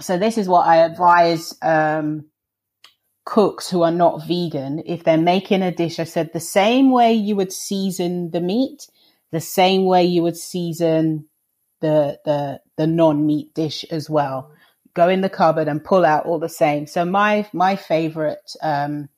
So 0.00 0.18
this 0.18 0.36
is 0.36 0.48
what 0.48 0.66
I 0.66 0.78
advise 0.78 1.54
um, 1.62 2.26
cooks 3.24 3.70
who 3.70 3.82
are 3.82 3.92
not 3.92 4.26
vegan. 4.26 4.82
If 4.84 5.04
they're 5.04 5.16
making 5.16 5.62
a 5.62 5.70
dish, 5.70 6.00
I 6.00 6.04
said 6.04 6.32
the 6.32 6.40
same 6.40 6.90
way 6.90 7.14
you 7.14 7.36
would 7.36 7.52
season 7.52 8.30
the 8.30 8.40
meat, 8.40 8.88
the 9.32 9.40
same 9.40 9.86
way 9.86 10.04
you 10.04 10.22
would 10.22 10.36
season 10.36 11.26
the 11.80 12.18
the 12.24 12.60
the 12.76 12.86
non 12.86 13.26
meat 13.26 13.54
dish 13.54 13.84
as 13.90 14.10
well. 14.10 14.52
Go 14.94 15.08
in 15.08 15.22
the 15.22 15.30
cupboard 15.30 15.68
and 15.68 15.84
pull 15.84 16.04
out 16.04 16.26
all 16.26 16.38
the 16.38 16.48
same. 16.48 16.86
So 16.86 17.04
my 17.04 17.48
my 17.52 17.76
favorite 17.76 18.52
um, 18.62 19.08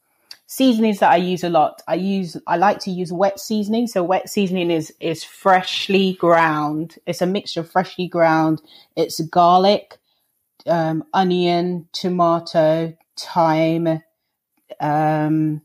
seasonings 0.46 1.00
that 1.00 1.12
I 1.12 1.16
use 1.16 1.44
a 1.44 1.48
lot, 1.50 1.82
I 1.88 1.96
use 1.96 2.36
I 2.46 2.56
like 2.56 2.80
to 2.80 2.90
use 2.90 3.12
wet 3.12 3.40
seasoning. 3.40 3.86
So 3.86 4.02
wet 4.02 4.28
seasoning 4.28 4.70
is 4.70 4.92
is 5.00 5.24
freshly 5.24 6.14
ground. 6.14 6.96
It's 7.06 7.22
a 7.22 7.26
mixture 7.26 7.60
of 7.60 7.70
freshly 7.70 8.08
ground. 8.08 8.62
It's 8.96 9.20
garlic, 9.20 9.98
um, 10.66 11.04
onion, 11.12 11.88
tomato, 11.92 12.96
thyme. 13.18 14.02
Um, 14.80 15.62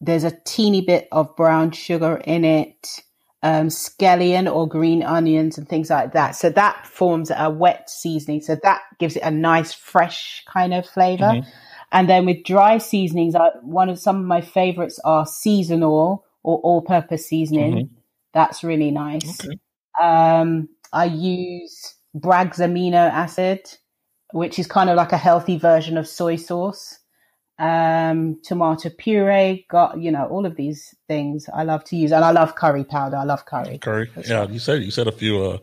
there's 0.00 0.24
a 0.24 0.38
teeny 0.44 0.80
bit 0.80 1.08
of 1.12 1.36
brown 1.36 1.72
sugar 1.72 2.16
in 2.24 2.44
it, 2.44 3.02
um, 3.42 3.68
scallion 3.68 4.52
or 4.52 4.68
green 4.68 5.02
onions 5.02 5.58
and 5.58 5.68
things 5.68 5.90
like 5.90 6.12
that. 6.12 6.32
So 6.32 6.50
that 6.50 6.86
forms 6.86 7.30
a 7.34 7.50
wet 7.50 7.88
seasoning. 7.88 8.40
So 8.42 8.56
that 8.62 8.82
gives 8.98 9.16
it 9.16 9.22
a 9.22 9.30
nice, 9.30 9.72
fresh 9.72 10.44
kind 10.46 10.74
of 10.74 10.86
flavor. 10.86 11.24
Mm-hmm. 11.24 11.50
And 11.92 12.08
then 12.08 12.26
with 12.26 12.44
dry 12.44 12.78
seasonings, 12.78 13.34
I, 13.34 13.50
one 13.62 13.88
of 13.88 13.98
some 13.98 14.16
of 14.16 14.24
my 14.24 14.40
favorites 14.40 15.00
are 15.04 15.26
seasonal 15.26 16.24
or 16.42 16.58
all-purpose 16.58 17.26
seasoning. 17.26 17.74
Mm-hmm. 17.74 17.94
That's 18.32 18.62
really 18.62 18.90
nice. 18.90 19.40
Okay. 19.44 19.58
Um, 20.00 20.68
I 20.92 21.06
use 21.06 21.94
Bragg's 22.14 22.58
amino 22.58 23.10
acid 23.10 23.60
which 24.32 24.58
is 24.58 24.66
kind 24.66 24.90
of 24.90 24.96
like 24.96 25.12
a 25.12 25.16
healthy 25.16 25.58
version 25.58 25.96
of 25.96 26.06
soy 26.06 26.36
sauce. 26.36 26.98
Um, 27.60 28.40
tomato 28.42 28.88
puree, 28.88 29.66
got 29.68 30.00
you 30.00 30.10
know 30.10 30.26
all 30.26 30.46
of 30.46 30.56
these 30.56 30.94
things 31.08 31.46
I 31.52 31.64
love 31.64 31.84
to 31.84 31.96
use, 31.96 32.10
and 32.10 32.24
I 32.24 32.30
love 32.30 32.54
curry 32.54 32.84
powder. 32.84 33.16
I 33.16 33.24
love 33.24 33.44
curry. 33.44 33.76
Curry, 33.76 34.10
yeah. 34.26 34.48
You 34.48 34.58
said 34.58 34.82
you 34.82 34.90
said 34.90 35.06
a 35.06 35.12
few 35.12 35.42
uh, 35.44 35.58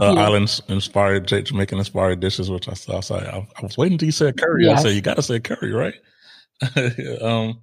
uh, 0.00 0.12
yeah. 0.12 0.26
islands 0.26 0.62
inspired, 0.68 1.26
Jamaican 1.26 1.78
inspired 1.78 2.20
dishes, 2.20 2.50
which 2.50 2.68
I 2.68 2.74
saw. 2.74 3.00
So 3.00 3.16
I, 3.16 3.44
I, 3.58 3.62
was 3.62 3.76
waiting 3.76 3.94
until 3.94 4.06
you 4.06 4.12
said 4.12 4.38
curry. 4.38 4.66
Yes. 4.66 4.80
I 4.80 4.82
said 4.84 4.94
you 4.94 5.00
got 5.00 5.16
to 5.16 5.22
say 5.22 5.40
curry, 5.40 5.72
right? 5.72 5.94
um, 7.20 7.60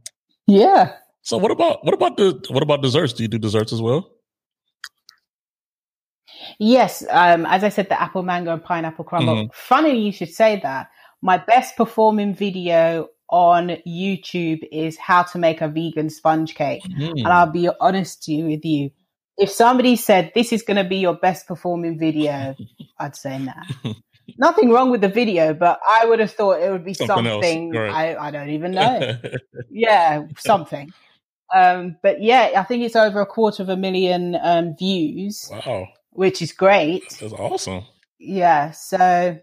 yeah. 0.48 0.94
So 1.22 1.38
what 1.38 1.52
about 1.52 1.84
what 1.86 1.94
about 1.94 2.18
the 2.18 2.46
what 2.50 2.62
about 2.62 2.82
desserts? 2.82 3.14
Do 3.14 3.24
you 3.24 3.30
do 3.30 3.40
desserts 3.40 3.72
as 3.72 3.82
well? 3.82 4.12
Yes, 6.60 7.04
um, 7.10 7.46
as 7.46 7.64
I 7.64 7.70
said, 7.70 7.90
the 7.90 8.00
apple 8.00 8.22
mango 8.22 8.54
and 8.54 8.64
pineapple 8.64 9.06
crumble. 9.06 9.36
Mm-hmm. 9.36 9.50
Funny 9.54 10.00
you 10.00 10.12
should 10.12 10.30
say 10.30 10.60
that. 10.62 10.90
My 11.22 11.38
best 11.38 11.76
performing 11.76 12.36
video 12.36 13.08
on 13.30 13.70
YouTube 13.88 14.68
is 14.72 14.98
how 14.98 15.24
to 15.24 15.38
make 15.38 15.62
a 15.62 15.68
vegan 15.68 16.10
sponge 16.10 16.56
cake. 16.56 16.84
Mm-hmm. 16.84 17.18
And 17.18 17.28
I'll 17.28 17.52
be 17.52 17.70
honest 17.80 18.26
with 18.28 18.66
you. 18.66 18.92
If 19.38 19.50
somebody 19.50 19.96
said 19.96 20.32
this 20.34 20.54
is 20.54 20.64
going 20.64 20.78
to 20.78 20.88
be 20.88 20.98
your 20.98 21.16
best 21.16 21.48
performing 21.48 22.00
video, 22.00 22.56
I'd 23.00 23.16
say 23.16 23.40
nah. 23.40 23.94
Nothing 24.38 24.70
wrong 24.72 24.90
with 24.90 25.02
the 25.02 25.10
video, 25.10 25.54
but 25.54 25.80
I 25.88 26.06
would 26.06 26.20
have 26.20 26.32
thought 26.32 26.62
it 26.62 26.72
would 26.72 26.86
be 26.86 26.94
something, 26.94 27.26
something 27.26 27.72
right. 27.72 28.18
I, 28.18 28.28
I 28.28 28.32
don't 28.32 28.50
even 28.50 28.72
know. 28.74 29.18
yeah, 29.70 30.24
something. 30.38 30.92
Um, 31.54 31.98
but 32.02 32.24
yeah, 32.24 32.52
I 32.56 32.64
think 32.64 32.84
it's 32.84 32.96
over 32.96 33.22
a 33.22 33.26
quarter 33.26 33.62
of 33.62 33.70
a 33.70 33.78
million 33.78 34.36
um, 34.42 34.76
views. 34.78 35.48
Wow 35.52 35.88
which 36.16 36.42
is 36.42 36.54
great. 36.54 37.04
That's 37.20 37.34
awesome. 37.34 37.86
Yeah. 38.20 38.72
So, 38.72 39.38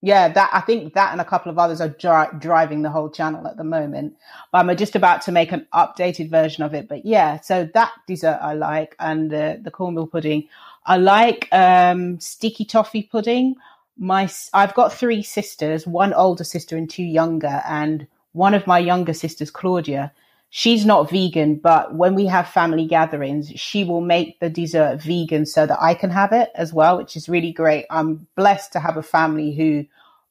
yeah, 0.00 0.28
that 0.28 0.50
I 0.52 0.60
think 0.60 0.94
that 0.94 1.10
and 1.12 1.20
a 1.20 1.24
couple 1.24 1.50
of 1.50 1.58
others 1.58 1.80
are 1.80 1.88
dri- 1.88 2.38
driving 2.38 2.82
the 2.82 2.90
whole 2.90 3.10
channel 3.10 3.48
at 3.48 3.56
the 3.56 3.64
moment. 3.64 4.16
But 4.52 4.58
I'm 4.58 4.76
just 4.76 4.94
about 4.94 5.22
to 5.22 5.32
make 5.32 5.50
an 5.50 5.66
updated 5.74 6.30
version 6.30 6.62
of 6.62 6.72
it. 6.72 6.88
But 6.88 7.04
yeah, 7.04 7.40
so 7.40 7.68
that 7.74 7.92
dessert 8.06 8.38
I 8.40 8.54
like, 8.54 8.94
and 9.00 9.30
the 9.30 9.60
the 9.62 9.72
cornmeal 9.72 10.06
pudding. 10.06 10.48
I 10.86 10.98
like 10.98 11.48
um, 11.52 12.20
sticky 12.20 12.64
toffee 12.64 13.02
pudding. 13.02 13.56
My 13.96 14.30
I've 14.54 14.74
got 14.74 14.92
three 14.92 15.22
sisters, 15.22 15.86
one 15.86 16.14
older 16.14 16.44
sister 16.44 16.76
and 16.76 16.88
two 16.88 17.02
younger, 17.02 17.60
and 17.68 18.06
one 18.32 18.54
of 18.54 18.68
my 18.68 18.78
younger 18.78 19.14
sisters, 19.14 19.50
Claudia, 19.50 20.12
she's 20.50 20.84
not 20.84 21.10
vegan, 21.10 21.56
but 21.56 21.94
when 21.94 22.14
we 22.14 22.26
have 22.26 22.48
family 22.48 22.86
gatherings, 22.86 23.50
she 23.56 23.84
will 23.84 24.00
make 24.00 24.40
the 24.40 24.50
dessert 24.50 25.02
vegan 25.02 25.46
so 25.46 25.66
that 25.66 25.78
I 25.80 25.94
can 25.94 26.10
have 26.10 26.32
it 26.32 26.50
as 26.54 26.72
well, 26.72 26.96
which 26.96 27.16
is 27.16 27.28
really 27.28 27.52
great. 27.52 27.86
I'm 27.90 28.26
blessed 28.36 28.72
to 28.72 28.80
have 28.80 28.96
a 28.96 29.02
family 29.02 29.54
who 29.54 29.86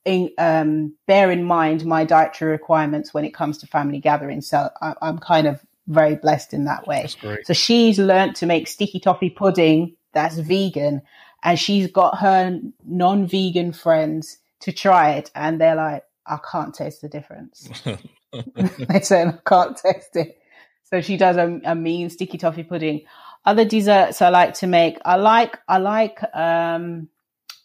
in, 0.05 0.31
um, 0.37 0.95
bear 1.05 1.31
in 1.31 1.43
mind 1.43 1.85
my 1.85 2.05
dietary 2.05 2.51
requirements 2.51 3.13
when 3.13 3.25
it 3.25 3.33
comes 3.33 3.57
to 3.59 3.67
family 3.67 3.99
gatherings. 3.99 4.47
So 4.47 4.69
I, 4.81 4.93
am 5.01 5.19
kind 5.19 5.47
of 5.47 5.61
very 5.87 6.15
blessed 6.15 6.53
in 6.53 6.65
that 6.65 6.87
way. 6.87 7.07
So 7.43 7.53
she's 7.53 7.99
learned 7.99 8.35
to 8.37 8.45
make 8.45 8.67
sticky 8.67 8.99
toffee 8.99 9.29
pudding 9.29 9.95
that's 10.13 10.37
vegan, 10.39 11.03
and 11.43 11.59
she's 11.59 11.91
got 11.91 12.17
her 12.19 12.59
non-vegan 12.83 13.73
friends 13.73 14.39
to 14.61 14.71
try 14.71 15.11
it, 15.11 15.29
and 15.35 15.61
they're 15.61 15.75
like, 15.75 16.03
I 16.25 16.39
can't 16.51 16.73
taste 16.73 17.01
the 17.01 17.07
difference. 17.07 17.69
they 18.55 19.01
said 19.01 19.27
I 19.27 19.49
can't 19.49 19.77
taste 19.77 20.15
it. 20.15 20.39
So 20.83 21.01
she 21.01 21.17
does 21.17 21.37
a, 21.37 21.59
a, 21.65 21.75
mean 21.75 22.09
sticky 22.09 22.37
toffee 22.37 22.63
pudding. 22.63 23.01
Other 23.45 23.65
desserts 23.65 24.21
I 24.21 24.29
like 24.29 24.53
to 24.55 24.67
make. 24.67 24.97
I 25.03 25.15
like 25.15 25.57
I 25.67 25.77
like 25.77 26.19
um, 26.33 27.09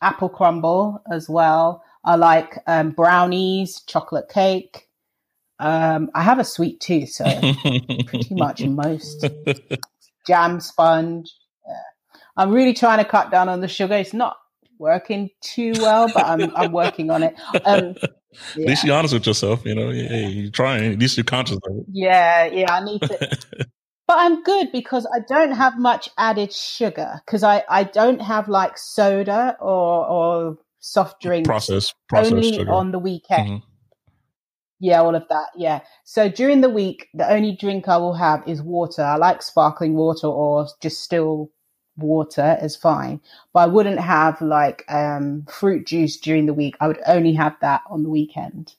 apple 0.00 0.28
crumble 0.28 1.02
as 1.11 1.28
well. 1.28 1.85
I 2.04 2.16
like 2.16 2.58
um, 2.66 2.90
brownies, 2.90 3.80
chocolate 3.87 4.28
cake. 4.28 4.88
Um, 5.58 6.11
I 6.14 6.22
have 6.22 6.40
a 6.40 6.44
sweet 6.44 6.80
tooth, 6.80 7.11
so 7.11 7.24
pretty 8.06 8.35
much 8.35 8.62
most 8.64 9.24
jam 10.26 10.58
sponge. 10.61 11.32
Yeah. 11.66 11.74
I'm 12.37 12.50
really 12.50 12.74
trying 12.74 12.98
to 12.98 13.04
cut 13.04 13.30
down 13.30 13.48
on 13.48 13.61
the 13.61 13.68
sugar. 13.68 13.94
It's 13.94 14.12
not 14.12 14.37
working 14.78 15.30
too 15.40 15.74
well, 15.78 16.08
but 16.12 16.26
I'm 16.26 16.54
I'm 16.56 16.72
working 16.72 17.11
on 17.11 17.22
it. 17.22 17.35
Um, 17.64 17.94
yeah. 18.57 18.62
At 18.62 18.68
least 18.68 18.85
you're 18.85 18.97
honest 18.97 19.14
with 19.14 19.27
yourself, 19.27 19.64
you 19.64 19.75
know. 19.75 19.90
Hey, 19.90 20.29
you're 20.29 20.51
trying. 20.51 20.92
At 20.92 20.99
least 20.99 21.16
you're 21.16 21.25
conscious 21.25 21.57
of 21.57 21.77
it. 21.77 21.87
Yeah, 21.92 22.47
yeah. 22.47 22.73
I 22.73 22.85
need 22.85 23.03
to. 23.03 23.18
but 24.07 24.16
I'm 24.18 24.42
good 24.42 24.73
because 24.73 25.07
I 25.07 25.21
don't 25.29 25.53
have 25.53 25.79
much 25.79 26.09
added 26.18 26.53
sugar 26.53 27.21
because 27.27 27.42
I 27.42 27.64
I 27.68 27.85
don't 27.85 28.21
have 28.21 28.49
like 28.49 28.79
soda 28.79 29.57
or 29.61 30.07
or 30.07 30.59
soft 30.81 31.21
drinks. 31.23 31.47
Process, 31.47 31.95
process 32.09 32.33
only 32.33 32.55
sugar. 32.55 32.71
on 32.73 32.92
the 32.92 32.99
weekend. 32.99 33.49
Mm-hmm. 33.49 33.66
Yeah, 34.81 35.01
all 35.01 35.14
of 35.14 35.29
that. 35.29 35.47
Yeah. 35.57 35.81
So 36.05 36.29
during 36.29 36.61
the 36.61 36.68
week, 36.68 37.07
the 37.14 37.31
only 37.31 37.55
drink 37.55 37.87
I 37.87 37.99
will 37.99 38.14
have 38.14 38.42
is 38.49 38.61
water. 38.61 39.03
I 39.03 39.16
like 39.16 39.40
sparkling 39.40 39.95
water 39.95 40.27
or 40.27 40.66
just 40.81 41.05
still 41.05 41.51
water 41.96 42.59
is 42.62 42.76
fine. 42.76 43.20
But 43.52 43.61
I 43.61 43.66
wouldn't 43.66 44.00
have 44.00 44.40
like 44.40 44.85
um, 44.88 45.46
fruit 45.50 45.87
juice 45.87 46.18
during 46.18 46.46
the 46.46 46.55
week. 46.55 46.76
I 46.81 46.88
would 46.88 47.00
only 47.07 47.35
have 47.35 47.57
that 47.61 47.83
on 47.88 48.02
the 48.02 48.11
weekend. 48.11 48.74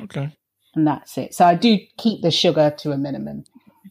Okay. 0.00 0.36
And 0.74 0.86
that's 0.86 1.18
it. 1.18 1.34
So 1.34 1.44
I 1.44 1.54
do 1.54 1.78
keep 1.98 2.22
the 2.22 2.30
sugar 2.30 2.72
to 2.78 2.92
a 2.92 2.98
minimum. 2.98 3.44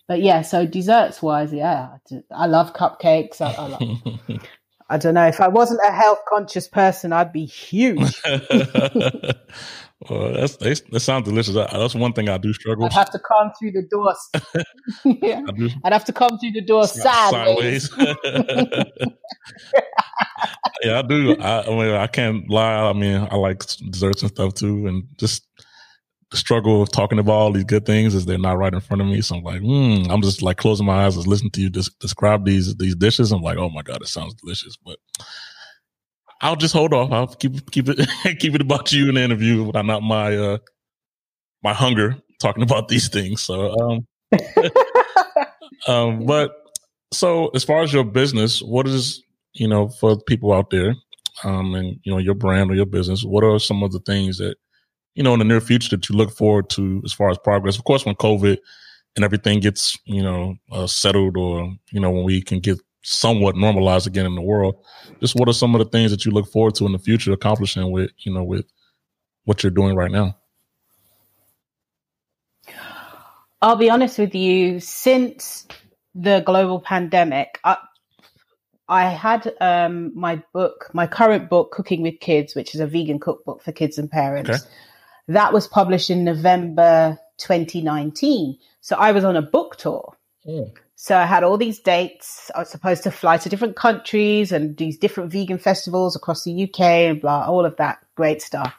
But 0.08 0.22
yeah, 0.22 0.42
so 0.42 0.66
desserts 0.66 1.22
wise, 1.22 1.54
yeah, 1.54 1.98
I 2.32 2.48
love 2.48 2.74
cupcakes. 2.74 3.42
I, 3.42 3.52
I, 3.52 3.68
love, 3.68 4.42
I 4.90 4.98
don't 4.98 5.14
know. 5.14 5.28
If 5.28 5.40
I 5.40 5.50
wasn't 5.50 5.82
a 5.88 5.92
health 5.92 6.20
conscious 6.28 6.68
person, 6.68 7.14
I'd 7.14 7.34
be 7.34 7.46
huge. 7.46 8.20
Well, 10.08 10.32
that's 10.32 10.56
they, 10.58 10.76
that 10.92 11.02
sounds 11.02 11.28
delicious. 11.28 11.58
I, 11.58 11.78
that's 11.78 11.94
one 11.94 12.14
thing 12.14 12.30
I 12.30 12.38
do 12.38 12.54
struggle. 12.54 12.86
I'd 12.86 12.94
have 12.94 13.12
to 13.12 13.20
come 13.20 13.52
through 13.60 13.74
the 13.74 13.82
door. 13.82 14.16
yeah. 15.22 15.42
I'd 15.84 15.92
have 15.92 16.06
to 16.06 16.14
come 16.14 16.38
through 16.40 16.52
the 16.52 16.62
door 16.62 16.88
sideways. 16.88 17.90
sideways. 17.90 18.24
yeah, 20.84 21.00
I 21.00 21.02
do. 21.02 21.36
I, 21.38 21.64
I 21.64 21.70
mean, 21.70 21.96
I 21.96 22.08
can't 22.08 22.50
lie. 22.50 22.90
I 22.90 22.94
mean, 22.94 23.28
I 23.30 23.36
like 23.36 23.66
desserts 23.92 24.22
and 24.22 24.32
stuff 24.32 24.54
too, 24.54 24.88
and 24.88 25.04
just 25.18 25.46
the 26.32 26.38
struggle 26.38 26.82
of 26.82 26.92
talking 26.92 27.20
about 27.20 27.34
all 27.34 27.52
these 27.52 27.64
good 27.64 27.86
things 27.86 28.14
is 28.14 28.26
they're 28.26 28.38
not 28.38 28.58
right 28.58 28.74
in 28.74 28.80
front 28.80 29.02
of 29.02 29.08
me. 29.08 29.20
So 29.22 29.36
I'm 29.36 29.44
like, 29.44 29.62
hmm, 29.62 30.10
I'm 30.10 30.22
just 30.22 30.42
like 30.42 30.58
closing 30.58 30.86
my 30.86 31.06
eyes 31.06 31.18
and 31.18 31.26
listening 31.26 31.52
to 31.52 31.62
you 31.62 31.70
just 31.70 31.98
describe 32.00 32.46
these 32.46 32.76
these 32.78 32.96
dishes. 32.96 33.32
I'm 33.32 33.42
like, 33.42 33.58
oh 33.58 33.70
my 33.70 33.82
god, 33.82 34.02
it 34.02 34.08
sounds 34.08 34.36
delicious. 34.36 34.78
But 34.78 34.98
I'll 36.42 36.56
just 36.56 36.74
hold 36.74 36.94
off. 36.94 37.12
I'll 37.12 37.28
keep 37.28 37.70
keep 37.72 37.90
it 37.90 38.08
keep 38.40 38.56
it 38.56 38.62
about 38.62 38.92
you 38.92 39.10
in 39.10 39.16
the 39.16 39.22
interview, 39.22 39.72
but 39.72 39.82
not 39.84 40.04
my 40.04 40.36
uh 40.36 40.58
my 41.64 41.74
hunger 41.74 42.18
talking 42.40 42.64
about 42.64 42.88
these 42.88 43.10
things. 43.10 43.42
So 43.42 43.76
um, 43.80 44.08
um 45.88 46.26
but 46.26 46.56
so 47.12 47.50
as 47.50 47.64
far 47.64 47.82
as 47.82 47.92
your 47.92 48.04
business, 48.04 48.62
what 48.62 48.88
is 48.88 49.22
you 49.54 49.68
know 49.68 49.90
for 49.90 50.20
people 50.22 50.54
out 50.54 50.70
there, 50.70 50.96
um, 51.44 51.76
and 51.76 52.00
you 52.04 52.12
know 52.12 52.18
your 52.20 52.36
brand 52.36 52.72
or 52.72 52.76
your 52.76 52.86
business, 52.86 53.24
what 53.24 53.44
are 53.44 53.60
some 53.60 53.84
of 53.84 53.92
the 53.92 54.00
things 54.00 54.38
that 54.38 54.56
you 55.16 55.24
know 55.24 55.34
in 55.34 55.40
the 55.40 55.46
near 55.46 55.62
future 55.62 55.96
that 55.96 56.08
you 56.10 56.16
look 56.16 56.32
forward 56.32 56.70
to 56.72 57.02
as 57.06 57.14
far 57.14 57.30
as 57.30 57.38
progress? 57.40 57.78
Of 57.78 57.84
course, 57.84 58.06
when 58.06 58.16
COVID 58.16 58.58
and 59.16 59.26
everything 59.26 59.60
gets 59.60 59.98
you 60.06 60.24
know 60.24 60.56
uh, 60.72 60.88
settled, 60.88 61.36
or 61.36 61.74
you 61.92 62.00
know 62.00 62.12
when 62.12 62.24
we 62.24 62.42
can 62.42 62.60
get 62.60 62.80
somewhat 63.10 63.56
normalized 63.56 64.06
again 64.06 64.26
in 64.26 64.36
the 64.36 64.42
world, 64.42 64.76
just 65.20 65.36
what 65.36 65.50
are 65.50 65.54
some 65.54 65.74
of 65.74 65.80
the 65.80 65.90
things 65.90 66.12
that 66.12 66.26
you 66.26 66.32
look 66.32 66.48
forward 66.52 66.76
to 66.76 66.86
in 66.86 66.92
the 66.92 67.00
future 67.00 67.32
accomplishing 67.34 67.92
with 67.92 68.12
you 68.20 68.34
know 68.34 68.44
with 68.44 68.66
what 69.46 69.64
you're 69.64 69.72
doing 69.72 69.96
right 69.96 70.12
now? 70.12 70.36
I'll 73.62 73.76
be 73.76 73.90
honest 73.90 74.20
with 74.20 74.36
you. 74.36 74.80
Since 74.80 75.68
the 76.16 76.42
global 76.46 76.80
pandemic, 76.80 77.60
I, 77.64 77.78
I 78.88 79.10
had 79.10 79.54
um, 79.60 80.18
my 80.18 80.42
book, 80.54 80.90
my 80.94 81.08
current 81.08 81.50
book, 81.50 81.72
Cooking 81.72 82.02
with 82.02 82.20
Kids, 82.20 82.56
which 82.56 82.74
is 82.74 82.80
a 82.80 82.88
vegan 82.88 83.20
cookbook 83.20 83.62
for 83.62 83.72
kids 83.72 83.98
and 83.98 84.10
parents. 84.10 84.50
Okay. 84.50 84.60
That 85.28 85.52
was 85.52 85.68
published 85.68 86.10
in 86.10 86.24
November 86.24 87.20
2019. 87.38 88.58
So 88.82 88.96
I 88.96 89.12
was 89.12 89.24
on 89.24 89.36
a 89.36 89.42
book 89.42 89.76
tour. 89.78 90.16
So 91.02 91.16
I 91.18 91.26
had 91.26 91.46
all 91.46 91.58
these 91.58 91.80
dates. 91.80 92.52
I 92.54 92.60
was 92.60 92.70
supposed 92.70 93.04
to 93.04 93.12
fly 93.12 93.38
to 93.38 93.48
different 93.48 93.78
countries 93.78 94.52
and 94.52 94.76
these 94.76 94.98
different 94.98 95.32
vegan 95.32 95.58
festivals 95.58 96.14
across 96.14 96.44
the 96.44 96.64
UK 96.66 96.82
and 96.82 97.22
blah, 97.22 97.46
all 97.46 97.66
of 97.66 97.78
that 97.78 98.00
great 98.16 98.42
stuff. 98.42 98.76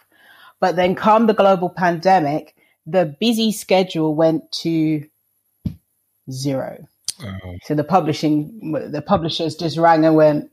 But 0.61 0.77
then 0.77 0.95
come 0.95 1.29
the 1.29 1.33
global 1.33 1.71
pandemic, 1.71 2.55
the 2.85 3.17
busy 3.19 3.53
schedule 3.53 4.15
went 4.15 4.53
to 4.65 5.07
zero. 6.31 6.87
Um, 7.25 7.59
So 7.63 7.75
the 7.75 7.85
publishing, 7.85 8.73
the 8.73 9.01
publishers 9.01 9.55
just 9.57 9.79
rang 9.79 10.05
and 10.05 10.15
went, 10.15 10.51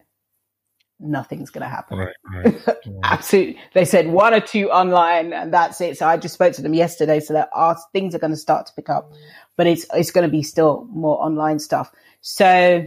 nothing's 0.99 1.49
going 1.49 1.61
to 1.61 1.69
happen. 1.69 1.97
right, 1.97 2.15
right. 2.33 2.61
Absolutely. 3.03 3.59
They 3.73 3.85
said 3.85 4.07
one 4.07 4.33
or 4.33 4.39
two 4.39 4.69
online 4.69 5.33
and 5.33 5.53
that's 5.53 5.79
it. 5.81 5.97
So 5.97 6.07
I 6.07 6.17
just 6.17 6.33
spoke 6.33 6.53
to 6.53 6.61
them 6.61 6.73
yesterday. 6.73 7.19
So 7.19 7.33
that 7.33 7.49
our 7.53 7.77
things 7.93 8.15
are 8.15 8.19
going 8.19 8.31
to 8.31 8.37
start 8.37 8.67
to 8.67 8.73
pick 8.73 8.89
up, 8.89 9.11
but 9.55 9.67
it's, 9.67 9.85
it's 9.93 10.11
going 10.11 10.27
to 10.27 10.31
be 10.31 10.43
still 10.43 10.87
more 10.91 11.21
online 11.23 11.59
stuff. 11.59 11.91
So 12.21 12.85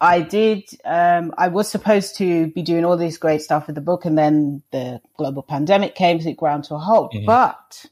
I 0.00 0.20
did, 0.20 0.64
um, 0.84 1.32
I 1.38 1.48
was 1.48 1.68
supposed 1.68 2.16
to 2.16 2.48
be 2.48 2.62
doing 2.62 2.84
all 2.84 2.96
this 2.96 3.16
great 3.18 3.42
stuff 3.42 3.66
with 3.68 3.76
the 3.76 3.80
book 3.80 4.04
and 4.04 4.18
then 4.18 4.62
the 4.72 5.00
global 5.16 5.42
pandemic 5.42 5.94
came, 5.94 6.20
so 6.20 6.28
it 6.30 6.36
ground 6.36 6.64
to 6.64 6.74
a 6.74 6.78
halt. 6.78 7.12
Mhm. 7.12 7.24
But 7.24 7.86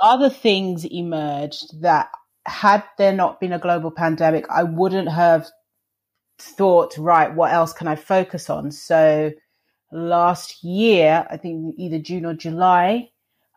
other 0.00 0.28
things 0.28 0.84
emerged 0.84 1.80
that 1.80 2.10
had 2.46 2.84
there 2.98 3.12
not 3.12 3.40
been 3.40 3.52
a 3.52 3.58
global 3.58 3.90
pandemic, 3.90 4.46
I 4.50 4.62
wouldn't 4.62 5.08
have 5.08 5.48
thought, 6.38 6.96
right, 6.98 7.34
what 7.34 7.52
else 7.52 7.72
can 7.72 7.88
I 7.88 7.96
focus 7.96 8.48
on? 8.48 8.70
So 8.70 9.32
last 9.92 10.62
year, 10.62 11.26
I 11.30 11.36
think 11.36 11.74
either 11.78 11.98
June 11.98 12.24
or 12.24 12.34
July, 12.34 13.10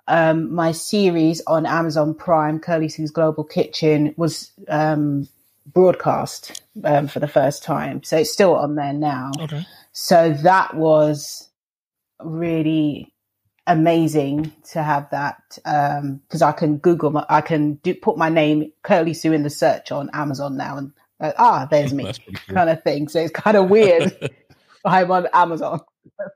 um, 0.07 0.53
my 0.53 0.71
series 0.71 1.41
on 1.47 1.65
Amazon 1.65 2.13
Prime, 2.13 2.59
Curly 2.59 2.89
Sue's 2.89 3.11
Global 3.11 3.43
Kitchen, 3.43 4.13
was 4.17 4.51
um, 4.67 5.27
broadcast 5.67 6.61
um, 6.83 7.07
for 7.07 7.19
the 7.19 7.27
first 7.27 7.63
time. 7.63 8.03
So 8.03 8.17
it's 8.17 8.31
still 8.31 8.55
on 8.55 8.75
there 8.75 8.93
now. 8.93 9.31
Okay. 9.39 9.65
So 9.93 10.31
that 10.33 10.75
was 10.75 11.49
really 12.23 13.13
amazing 13.67 14.51
to 14.71 14.81
have 14.81 15.09
that 15.11 15.37
because 15.55 16.41
I 16.41 16.51
can 16.51 16.77
Google, 16.77 17.11
my, 17.11 17.25
I 17.29 17.41
can 17.41 17.75
do, 17.75 17.93
put 17.93 18.17
my 18.17 18.29
name 18.29 18.71
Curly 18.83 19.13
Sue 19.13 19.33
in 19.33 19.43
the 19.43 19.49
search 19.49 19.91
on 19.91 20.09
Amazon 20.13 20.57
now, 20.57 20.77
and 20.77 20.91
uh, 21.21 21.31
ah, 21.37 21.67
there's 21.69 21.93
me, 21.93 22.03
cool. 22.03 22.55
kind 22.55 22.69
of 22.69 22.83
thing. 22.83 23.07
So 23.07 23.21
it's 23.21 23.31
kind 23.31 23.57
of 23.57 23.69
weird. 23.69 24.31
I'm 24.85 25.11
on 25.11 25.27
Amazon. 25.33 25.81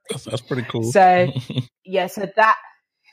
That's, 0.09 0.25
that's 0.25 0.41
pretty 0.41 0.63
cool. 0.63 0.91
So 0.91 1.31
yeah, 1.85 2.07
so 2.07 2.29
that 2.35 2.57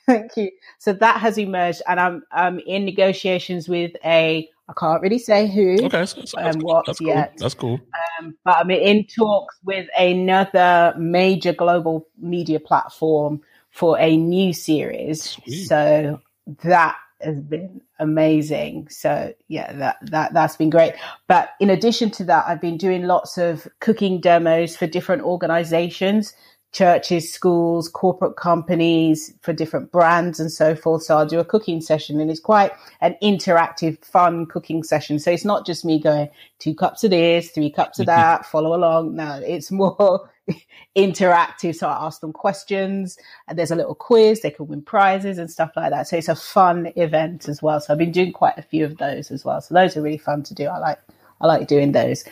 thank 0.06 0.36
you. 0.36 0.50
So 0.78 0.92
that 0.92 1.20
has 1.20 1.38
emerged, 1.38 1.82
and 1.88 1.98
I'm 1.98 2.22
I'm 2.30 2.58
in 2.58 2.84
negotiations 2.84 3.68
with 3.68 3.92
a 4.04 4.48
I 4.68 4.72
can't 4.78 5.02
really 5.02 5.18
say 5.18 5.48
who, 5.48 5.84
okay, 5.84 6.06
so 6.06 6.20
that's, 6.20 6.34
um, 6.34 6.60
cool. 6.60 6.62
what 6.62 6.86
that's 6.86 6.98
cool. 6.98 7.08
yet. 7.08 7.34
That's 7.36 7.54
cool. 7.54 7.80
um, 8.20 8.36
but 8.44 8.56
I'm 8.56 8.70
in 8.70 9.06
talks 9.06 9.56
with 9.64 9.88
another 9.98 10.94
major 10.98 11.52
global 11.52 12.06
media 12.18 12.60
platform 12.60 13.40
for 13.70 13.98
a 13.98 14.16
new 14.16 14.52
series. 14.52 15.22
Sweet. 15.22 15.64
So 15.64 16.20
that 16.62 16.96
has 17.24 17.40
been 17.40 17.80
amazing. 17.98 18.88
So 18.88 19.34
yeah, 19.48 19.72
that, 19.72 19.96
that, 20.02 20.34
that's 20.34 20.56
been 20.56 20.70
great. 20.70 20.94
But 21.28 21.50
in 21.60 21.70
addition 21.70 22.10
to 22.12 22.24
that, 22.24 22.44
I've 22.46 22.60
been 22.60 22.76
doing 22.76 23.04
lots 23.04 23.38
of 23.38 23.66
cooking 23.80 24.20
demos 24.20 24.76
for 24.76 24.86
different 24.86 25.22
organizations, 25.22 26.34
churches, 26.72 27.30
schools, 27.30 27.88
corporate 27.88 28.36
companies 28.36 29.34
for 29.42 29.52
different 29.52 29.92
brands 29.92 30.40
and 30.40 30.50
so 30.50 30.74
forth. 30.74 31.02
So 31.02 31.18
I'll 31.18 31.26
do 31.26 31.38
a 31.38 31.44
cooking 31.44 31.82
session 31.82 32.18
and 32.18 32.30
it's 32.30 32.40
quite 32.40 32.72
an 33.02 33.14
interactive, 33.22 34.02
fun 34.02 34.46
cooking 34.46 34.82
session. 34.82 35.18
So 35.18 35.30
it's 35.30 35.44
not 35.44 35.66
just 35.66 35.84
me 35.84 36.00
going 36.00 36.30
two 36.58 36.74
cups 36.74 37.04
of 37.04 37.10
this, 37.10 37.50
three 37.50 37.70
cups 37.70 37.98
of 37.98 38.06
that, 38.14 38.46
follow 38.46 38.74
along. 38.74 39.16
No, 39.16 39.42
it's 39.44 39.70
more 39.70 40.30
interactive. 40.96 41.76
So 41.76 41.88
I 41.88 42.06
ask 42.06 42.22
them 42.22 42.32
questions 42.32 43.18
and 43.48 43.58
there's 43.58 43.70
a 43.70 43.76
little 43.76 43.94
quiz. 43.94 44.40
They 44.40 44.50
can 44.50 44.66
win 44.66 44.80
prizes 44.80 45.36
and 45.36 45.50
stuff 45.50 45.72
like 45.76 45.90
that. 45.90 46.08
So 46.08 46.16
it's 46.16 46.28
a 46.28 46.34
fun 46.34 46.90
event 46.96 47.48
as 47.48 47.62
well. 47.62 47.80
So 47.80 47.92
I've 47.92 47.98
been 47.98 48.12
doing 48.12 48.32
quite 48.32 48.56
a 48.56 48.62
few 48.62 48.86
of 48.86 48.96
those 48.96 49.30
as 49.30 49.44
well. 49.44 49.60
So 49.60 49.74
those 49.74 49.94
are 49.96 50.02
really 50.02 50.16
fun 50.16 50.42
to 50.44 50.54
do. 50.54 50.68
I 50.68 50.78
like, 50.78 50.98
I 51.38 51.46
like 51.46 51.68
doing 51.68 51.92
those. 51.92 52.24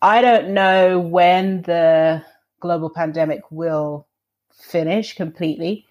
I 0.00 0.22
don't 0.22 0.54
know 0.54 0.98
when 0.98 1.60
the 1.62 2.24
global 2.60 2.90
pandemic 2.90 3.42
will 3.50 4.06
finish 4.52 5.14
completely. 5.14 5.86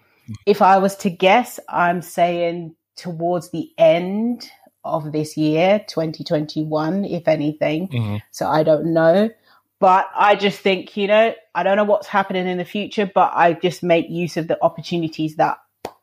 If 0.46 0.62
I 0.62 0.78
was 0.78 0.96
to 0.98 1.10
guess, 1.10 1.58
I'm 1.68 2.02
saying 2.02 2.76
towards 2.96 3.50
the 3.50 3.70
end 3.78 4.48
of 4.84 5.12
this 5.12 5.36
year, 5.36 5.84
2021, 5.88 7.04
if 7.04 7.28
anything. 7.28 7.88
Mhm. 7.88 8.22
So 8.30 8.48
I 8.48 8.62
don't 8.62 8.92
know. 8.92 9.30
But 9.78 10.08
I 10.14 10.36
just 10.36 10.60
think, 10.60 10.96
you 10.96 11.06
know, 11.06 11.34
I 11.54 11.62
don't 11.62 11.76
know 11.76 11.84
what's 11.84 12.06
happening 12.06 12.46
in 12.46 12.58
the 12.58 12.64
future, 12.66 13.10
but 13.12 13.32
I 13.34 13.54
just 13.54 13.82
make 13.82 14.10
use 14.10 14.36
of 14.36 14.46
the 14.46 14.62
opportunities 14.62 15.36
that 15.36 15.58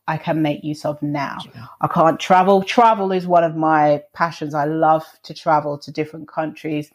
I 0.08 0.18
can 0.18 0.42
make 0.42 0.64
use 0.64 0.84
of 0.86 1.02
now. 1.04 1.38
I 1.82 1.88
can't 1.88 2.20
travel. 2.20 2.64
Travel 2.64 3.12
is 3.12 3.28
one 3.28 3.44
of 3.44 3.56
my 3.56 4.04
passions. 4.14 4.56
I 4.56 4.66
love 4.66 5.06
to 5.24 5.34
travel 5.34 5.78
to 5.80 5.92
different 5.92 6.28
countries. 6.28 6.92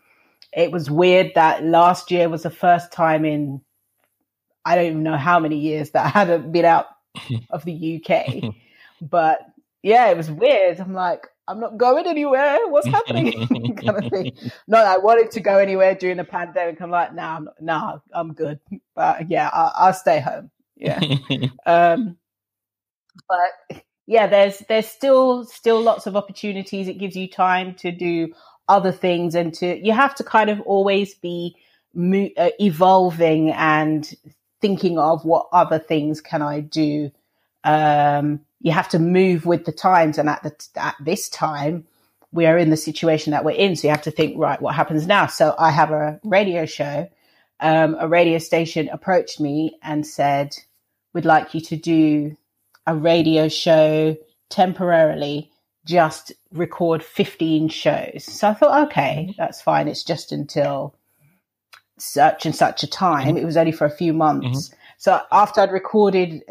It 0.52 0.70
was 0.70 0.90
weird 0.90 1.32
that 1.34 1.64
last 1.64 2.10
year 2.10 2.28
was 2.28 2.42
the 2.42 2.50
first 2.50 2.92
time 2.92 3.24
in 3.24 3.62
I 4.64 4.76
don't 4.76 4.86
even 4.86 5.02
know 5.02 5.16
how 5.16 5.40
many 5.40 5.58
years 5.58 5.90
that 5.90 6.06
I 6.06 6.08
hadn't 6.18 6.52
been 6.52 6.64
out 6.64 6.86
of 7.50 7.64
the 7.64 8.02
UK. 8.04 8.54
but 9.00 9.40
yeah, 9.82 10.08
it 10.08 10.16
was 10.16 10.30
weird. 10.30 10.78
I'm 10.78 10.94
like, 10.94 11.26
I'm 11.48 11.58
not 11.58 11.76
going 11.76 12.06
anywhere. 12.06 12.58
What's 12.68 12.86
happening? 12.86 13.32
kind 13.76 14.04
of 14.04 14.10
thing. 14.10 14.32
Not 14.68 14.84
that 14.84 14.94
I 14.94 14.98
wanted 14.98 15.32
to 15.32 15.40
go 15.40 15.58
anywhere 15.58 15.94
during 15.94 16.16
the 16.16 16.24
pandemic. 16.24 16.80
I'm 16.80 16.90
like, 16.90 17.14
nah, 17.14 17.36
I'm, 17.36 17.48
nah, 17.60 17.98
I'm 18.12 18.32
good. 18.32 18.60
But 18.94 19.28
yeah, 19.28 19.50
I, 19.52 19.72
I'll 19.74 19.94
stay 19.94 20.20
home. 20.20 20.50
Yeah. 20.76 21.00
um, 21.66 22.16
but 23.28 23.82
yeah, 24.06 24.28
there's 24.28 24.60
there's 24.68 24.86
still 24.86 25.44
still 25.44 25.80
lots 25.80 26.06
of 26.06 26.16
opportunities. 26.16 26.86
It 26.86 26.98
gives 26.98 27.16
you 27.16 27.28
time 27.28 27.74
to 27.76 27.90
do 27.90 28.32
other 28.68 28.92
things, 28.92 29.34
and 29.34 29.52
to 29.54 29.84
you 29.84 29.92
have 29.92 30.14
to 30.16 30.24
kind 30.24 30.50
of 30.50 30.60
always 30.62 31.14
be 31.14 31.56
mo- 31.94 32.30
uh, 32.36 32.50
evolving 32.60 33.50
and 33.50 34.14
thinking 34.60 34.98
of 34.98 35.24
what 35.24 35.48
other 35.52 35.78
things 35.78 36.20
can 36.20 36.42
I 36.42 36.60
do. 36.60 37.10
Um, 37.64 38.40
you 38.60 38.72
have 38.72 38.88
to 38.90 38.98
move 38.98 39.46
with 39.46 39.64
the 39.64 39.72
times, 39.72 40.18
and 40.18 40.28
at 40.28 40.42
the 40.42 40.54
at 40.76 40.96
this 41.00 41.28
time, 41.28 41.86
we 42.32 42.46
are 42.46 42.58
in 42.58 42.70
the 42.70 42.76
situation 42.76 43.32
that 43.32 43.44
we're 43.44 43.52
in. 43.52 43.76
So 43.76 43.88
you 43.88 43.92
have 43.92 44.02
to 44.02 44.10
think, 44.10 44.38
right, 44.38 44.60
what 44.60 44.74
happens 44.74 45.06
now? 45.06 45.26
So 45.26 45.54
I 45.58 45.70
have 45.70 45.90
a 45.90 46.20
radio 46.24 46.66
show. 46.66 47.08
Um, 47.60 47.96
a 48.00 48.08
radio 48.08 48.38
station 48.38 48.88
approached 48.88 49.38
me 49.38 49.78
and 49.82 50.06
said, 50.06 50.56
"We'd 51.12 51.24
like 51.24 51.54
you 51.54 51.60
to 51.60 51.76
do 51.76 52.36
a 52.86 52.94
radio 52.96 53.48
show 53.48 54.16
temporarily, 54.48 55.51
just 55.84 56.32
record 56.52 57.02
15 57.02 57.68
shows. 57.68 58.24
So 58.24 58.48
I 58.48 58.54
thought, 58.54 58.88
okay, 58.88 59.26
mm-hmm. 59.28 59.32
that's 59.36 59.60
fine. 59.60 59.88
It's 59.88 60.04
just 60.04 60.32
until 60.32 60.94
such 61.98 62.46
and 62.46 62.54
such 62.54 62.82
a 62.82 62.86
time. 62.86 63.28
Mm-hmm. 63.28 63.38
It 63.38 63.44
was 63.44 63.56
only 63.56 63.72
for 63.72 63.84
a 63.84 63.90
few 63.90 64.12
months. 64.12 64.68
Mm-hmm. 64.68 64.76
So 64.98 65.20
after 65.32 65.60
I'd 65.60 65.72
recorded 65.72 66.42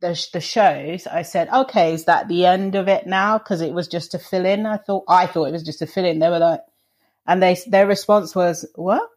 the, 0.00 0.28
the 0.32 0.40
shows, 0.40 1.06
I 1.06 1.22
said, 1.22 1.48
okay, 1.48 1.94
is 1.94 2.04
that 2.04 2.28
the 2.28 2.44
end 2.46 2.74
of 2.74 2.88
it 2.88 3.06
now? 3.06 3.38
Because 3.38 3.60
it 3.60 3.72
was 3.72 3.88
just 3.88 4.12
to 4.12 4.18
fill 4.18 4.44
in. 4.44 4.66
I 4.66 4.76
thought, 4.76 5.04
I 5.08 5.26
thought 5.26 5.46
it 5.48 5.52
was 5.52 5.64
just 5.64 5.78
to 5.78 5.86
fill 5.86 6.04
in. 6.04 6.18
They 6.18 6.28
were 6.28 6.38
like, 6.38 6.60
and 7.26 7.42
they, 7.42 7.56
their 7.66 7.86
response 7.86 8.34
was, 8.34 8.66
what? 8.74 9.08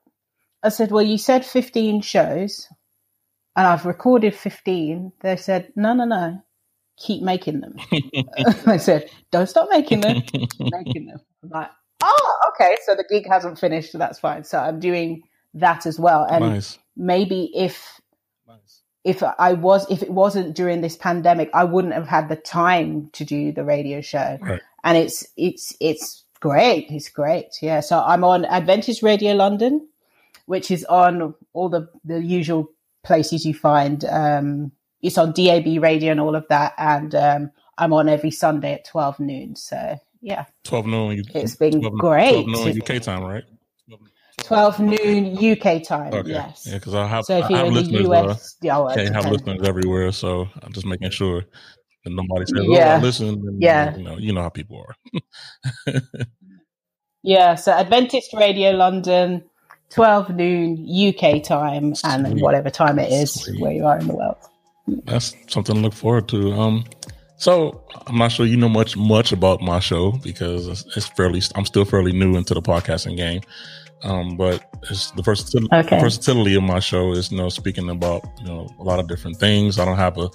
I 0.64 0.70
said, 0.70 0.92
well, 0.92 1.04
you 1.04 1.18
said 1.18 1.46
15 1.46 2.02
shows 2.02 2.68
and 3.56 3.68
I've 3.68 3.86
recorded 3.86 4.36
15. 4.36 5.14
They 5.22 5.36
said, 5.36 5.72
no, 5.76 5.94
no, 5.94 6.06
no, 6.06 6.42
keep 7.00 7.24
making 7.24 7.62
them. 7.62 7.76
I 8.66 8.78
said, 8.78 9.10
don't 9.32 9.48
stop 9.48 9.70
making 9.72 10.02
them, 10.02 10.22
keep 10.22 10.50
making 10.60 11.08
them. 11.08 11.20
I'm 11.44 11.50
like, 11.50 11.72
oh, 12.04 12.38
okay. 12.50 12.78
So 12.86 12.96
the 12.96 13.06
gig 13.10 13.28
hasn't 13.28 13.60
finished. 13.60 13.92
So 13.92 13.98
that's 13.98 14.20
fine. 14.20 14.44
So 14.44 14.60
I'm 14.60 14.80
doing 14.80 15.24
that 15.56 15.86
as 15.86 16.00
well. 16.00 16.26
And 16.30 16.46
Nice. 16.46 16.78
maybe 16.96 17.52
if, 17.56 18.00
Nice. 18.48 18.82
if 19.04 19.24
I 19.24 19.54
was, 19.54 19.90
if 19.90 20.04
it 20.04 20.12
wasn't 20.12 20.56
during 20.56 20.82
this 20.82 20.96
pandemic, 20.96 21.50
I 21.54 21.64
wouldn't 21.64 21.94
have 21.94 22.08
had 22.08 22.30
the 22.30 22.36
time 22.36 23.10
to 23.14 23.26
do 23.26 23.52
the 23.52 23.64
radio 23.64 24.02
show. 24.02 24.38
Right. 24.42 24.62
And 24.84 24.98
it's, 24.98 25.26
it's, 25.36 25.76
it's 25.80 26.24
great. 26.40 26.88
It's 26.90 27.10
great. 27.10 27.48
Yeah. 27.62 27.80
So 27.80 28.00
I'm 28.00 28.24
on 28.24 28.46
Adventist 28.46 29.02
Radio 29.04 29.34
London, 29.34 29.88
which 30.46 30.72
is 30.72 30.86
on 30.86 31.36
all 31.54 31.70
the, 31.70 31.90
the 32.04 32.22
usual 32.24 32.72
places 33.04 33.46
you 33.46 33.54
find. 33.54 34.04
Um, 34.06 34.72
it's 35.02 35.18
on 35.18 35.32
DAB 35.34 35.82
radio 35.82 36.12
and 36.12 36.20
all 36.20 36.36
of 36.36 36.46
that. 36.50 36.74
And, 36.78 37.14
um, 37.16 37.52
I'm 37.78 37.94
on 37.94 38.10
every 38.10 38.32
Sunday 38.32 38.74
at 38.74 38.86
12 38.86 39.20
noon. 39.22 39.56
So 39.56 39.98
yeah, 40.22 40.46
12 40.66 40.86
noon. 40.86 41.24
It's 41.34 41.56
been 41.56 41.80
12 41.80 41.94
great. 41.98 42.44
12 42.46 42.48
noon 42.48 42.82
UK 42.82 43.02
time, 43.02 43.24
right? 43.24 43.44
12 44.44 44.80
noon 44.80 45.38
UK 45.38 45.84
time. 45.84 46.14
Okay. 46.14 46.32
Yes. 46.32 46.66
Yeah, 46.68 46.76
because 46.76 46.94
I 46.96 47.08
have, 47.08 47.26
So 47.26 47.38
if 47.38 47.46
I 47.46 47.50
you're 47.50 47.58
have 47.60 47.68
in 47.68 47.74
the 47.74 47.80
listeners. 47.82 48.08
Uh, 48.10 48.30
US, 48.30 48.56
yeah, 48.62 48.78
well, 48.78 48.96
can't 48.96 49.16
have 49.16 49.32
listeners 49.32 49.68
everywhere, 49.68 50.12
so 50.12 50.48
I'm 50.62 50.72
just 50.74 50.86
making 50.86 51.12
sure 51.12 51.42
that 52.04 52.10
nobody 52.12 52.46
says, 52.46 52.66
Yeah. 52.68 52.94
"Oh, 52.94 52.98
I 52.98 53.02
listen." 53.02 53.28
And, 53.30 53.62
Yeah. 53.62 53.96
you 53.96 54.04
know, 54.04 54.18
you 54.18 54.34
know 54.34 54.42
how 54.42 54.50
people 54.50 54.84
are. 54.86 54.96
Yeah, 57.22 57.56
so 57.56 57.74
Adventist 57.74 58.34
Radio 58.34 58.72
London, 58.72 59.44
12 59.90 60.30
noon 60.30 60.88
UK 60.88 61.44
time, 61.44 61.94
and 62.06 62.40
whatever 62.42 62.70
time 62.70 62.98
it 62.98 63.12
is 63.12 63.34
Sweet. 63.34 63.60
where 63.60 63.74
you 63.74 63.86
are 63.86 63.98
in 64.00 64.08
the 64.08 64.16
world. 64.16 64.38
That's 65.06 65.36
something 65.48 65.76
to 65.76 65.82
look 65.82 65.94
forward 65.94 66.28
to. 66.30 66.54
Um, 66.54 66.86
so 67.38 67.84
I'm 68.08 68.18
not 68.18 68.32
sure 68.32 68.46
you 68.46 68.58
know 68.58 68.70
much 68.70 68.98
much 68.98 69.32
about 69.32 69.62
my 69.62 69.80
show 69.80 70.12
because 70.24 70.68
it's, 70.68 70.86
it's 70.98 71.08
fairly. 71.08 71.42
I'm 71.56 71.66
still 71.66 71.86
fairly 71.86 72.12
new 72.12 72.36
into 72.36 72.54
the 72.54 72.62
podcasting 72.62 73.18
game. 73.18 73.42
Um, 74.04 74.38
but 74.38 74.64
it's 74.90 75.12
the 75.12 75.22
versatility, 75.22 75.68
Okay. 75.76 76.00
versatility 76.00 76.56
of 76.56 76.64
my 76.64 76.80
show 76.80 77.12
is 77.12 77.32
you 77.32 77.38
know 77.38 77.50
speaking 77.50 77.90
about 77.90 78.24
you 78.40 78.46
know 78.46 78.70
a 78.80 78.84
lot 78.84 79.00
of 79.00 79.08
different 79.08 79.38
things. 79.38 79.78
I 79.80 79.86
don't 79.86 79.98
have 79.98 80.18
a 80.18 80.30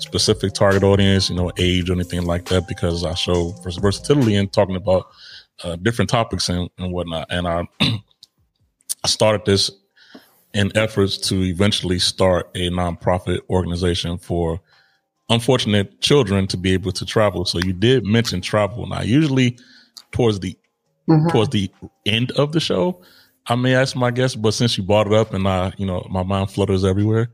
specific 0.00 0.52
target 0.52 0.82
audience, 0.84 1.28
you 1.28 1.36
know, 1.36 1.50
age 1.58 1.90
or 1.90 1.94
anything 1.94 2.22
like 2.24 2.44
that 2.46 2.68
because 2.68 3.04
I 3.04 3.14
show 3.14 3.50
vers- 3.62 3.76
versatility 3.76 4.36
in 4.36 4.48
talking 4.48 4.76
about 4.76 5.06
uh, 5.64 5.76
different 5.76 6.08
topics 6.10 6.48
and, 6.48 6.70
and 6.78 6.92
whatnot. 6.92 7.26
And 7.30 7.48
I, 7.48 7.66
I 7.80 9.08
started 9.08 9.44
this 9.44 9.70
in 10.54 10.76
efforts 10.76 11.16
to 11.18 11.42
eventually 11.42 11.98
start 11.98 12.50
a 12.54 12.70
nonprofit 12.70 13.40
organization 13.50 14.18
for 14.18 14.60
unfortunate 15.28 16.00
children 16.00 16.46
to 16.46 16.56
be 16.56 16.72
able 16.72 16.92
to 16.92 17.04
travel. 17.04 17.44
So 17.44 17.58
you 17.58 17.72
did 17.72 18.04
mention 18.04 18.40
travel. 18.40 18.86
Now, 18.86 19.02
usually 19.02 19.58
towards 20.10 20.40
the 20.40 20.56
towards 21.30 21.50
the 21.50 21.70
end 22.04 22.32
of 22.32 22.52
the 22.52 22.60
show, 22.60 23.02
I 23.46 23.54
may 23.54 23.74
ask 23.74 23.96
my 23.96 24.10
guests, 24.10 24.36
but 24.36 24.52
since 24.52 24.76
you 24.76 24.84
brought 24.84 25.06
it 25.06 25.14
up 25.14 25.32
and 25.32 25.48
I, 25.48 25.72
you 25.78 25.86
know, 25.86 26.06
my 26.10 26.22
mind 26.22 26.50
flutters 26.50 26.84
everywhere. 26.84 27.30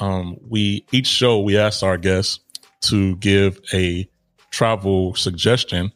Um, 0.00 0.38
we 0.48 0.86
each 0.90 1.06
show 1.06 1.40
we 1.40 1.58
ask 1.58 1.82
our 1.82 1.98
guests 1.98 2.40
to 2.82 3.14
give 3.16 3.60
a 3.72 4.08
travel 4.50 5.14
suggestion 5.14 5.92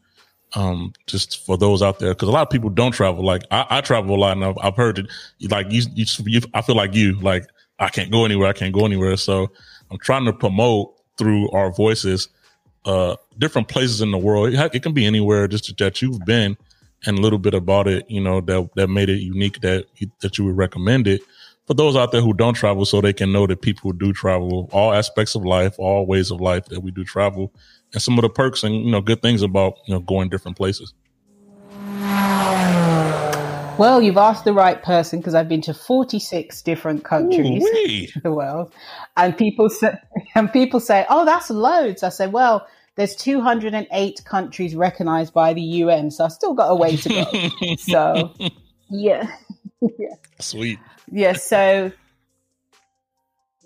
um, 0.57 0.95
just 1.07 1.45
for 1.45 1.59
those 1.59 1.83
out 1.83 1.99
there, 1.99 2.15
because 2.15 2.29
a 2.29 2.33
lot 2.33 2.43
of 2.43 2.51
people 2.51 2.71
don't 2.71 2.93
travel. 2.93 3.25
Like 3.25 3.43
I, 3.51 3.67
I 3.71 3.81
travel 3.83 4.17
a 4.17 4.19
lot, 4.19 4.37
and 4.37 4.45
I've, 4.45 4.59
I've 4.61 4.77
heard 4.77 4.99
it. 4.99 5.07
Like 5.51 5.71
you, 5.71 5.83
you, 5.95 6.07
you, 6.25 6.41
I 6.55 6.63
feel 6.63 6.75
like 6.75 6.95
you. 6.95 7.21
Like 7.21 7.47
I 7.79 7.91
can't 7.91 8.11
go 8.11 8.25
anywhere. 8.25 8.49
I 8.49 8.55
can't 8.55 8.75
go 8.75 8.87
anywhere. 8.87 9.17
So 9.19 9.53
I'm 9.91 9.99
trying 9.99 10.25
to 10.25 10.33
promote 10.33 10.95
through 11.19 11.51
our 11.51 11.71
voices, 11.71 12.29
uh, 12.87 13.17
different 13.39 13.69
places 13.69 14.01
in 14.01 14.11
the 14.11 14.19
world. 14.19 14.55
It, 14.55 14.75
it 14.75 14.83
can 14.83 14.95
be 14.95 15.05
anywhere, 15.05 15.47
just 15.47 15.77
that 15.77 16.01
you've 16.01 16.25
been, 16.25 16.57
and 17.05 17.19
a 17.19 17.21
little 17.21 17.39
bit 17.39 17.53
about 17.53 17.87
it. 17.87 18.11
You 18.11 18.23
know 18.23 18.41
that 18.41 18.71
that 18.77 18.89
made 18.89 19.11
it 19.11 19.21
unique. 19.21 19.61
That 19.61 19.85
that 20.21 20.39
you 20.39 20.47
would 20.47 20.57
recommend 20.57 21.07
it 21.07 21.21
for 21.67 21.75
those 21.75 21.97
out 21.97 22.13
there 22.13 22.23
who 22.23 22.33
don't 22.33 22.55
travel, 22.55 22.87
so 22.87 23.03
they 23.03 23.13
can 23.13 23.31
know 23.31 23.47
that 23.47 23.61
people 23.61 23.93
do 23.93 24.15
travel, 24.15 24.71
all 24.73 24.95
aspects 24.95 25.35
of 25.35 25.45
life, 25.45 25.75
all 25.79 26.07
ways 26.07 26.31
of 26.31 26.41
life 26.41 26.65
that 26.67 26.81
we 26.81 26.93
do 26.93 27.05
travel 27.05 27.53
and 27.93 28.03
some 28.03 28.19
of 28.19 28.23
the 28.23 28.29
perks 28.29 28.63
and 28.63 28.75
you 28.75 28.91
know 28.91 29.01
good 29.01 29.23
things 29.23 29.43
about 29.43 29.75
you 29.87 29.95
know 29.95 30.01
going 30.01 30.29
different 30.29 30.57
places. 30.57 30.95
Well, 33.79 34.01
you've 34.01 34.17
asked 34.17 34.47
the 34.47 34.55
right 34.55 34.83
person 34.83 35.21
because 35.21 35.35
I've 35.35 35.51
been 35.51 35.61
to 35.63 35.75
46 35.75 36.63
different 36.63 37.05
countries 37.05 37.63
in 37.85 38.23
the 38.23 38.33
world. 38.33 38.73
And 39.19 39.37
people 39.37 39.69
say, 39.69 39.99
and 40.35 40.51
people 40.51 40.81
say, 40.81 41.05
oh, 41.11 41.27
that's 41.27 41.51
loads. 41.51 42.03
I 42.03 42.09
say, 42.09 42.27
well, 42.27 42.67
there's 42.95 43.15
208 43.17 44.25
countries 44.25 44.75
recognized 44.75 45.35
by 45.35 45.53
the 45.53 45.61
UN, 45.61 46.11
so 46.11 46.25
I've 46.25 46.33
still 46.33 46.55
got 46.55 46.69
a 46.69 46.75
way 46.75 46.97
to 46.97 47.09
go. 47.11 47.75
so, 47.79 48.33
yeah. 48.89 49.31
yeah, 49.83 50.15
Sweet. 50.41 50.79
Yeah, 51.11 51.35
so 51.35 51.93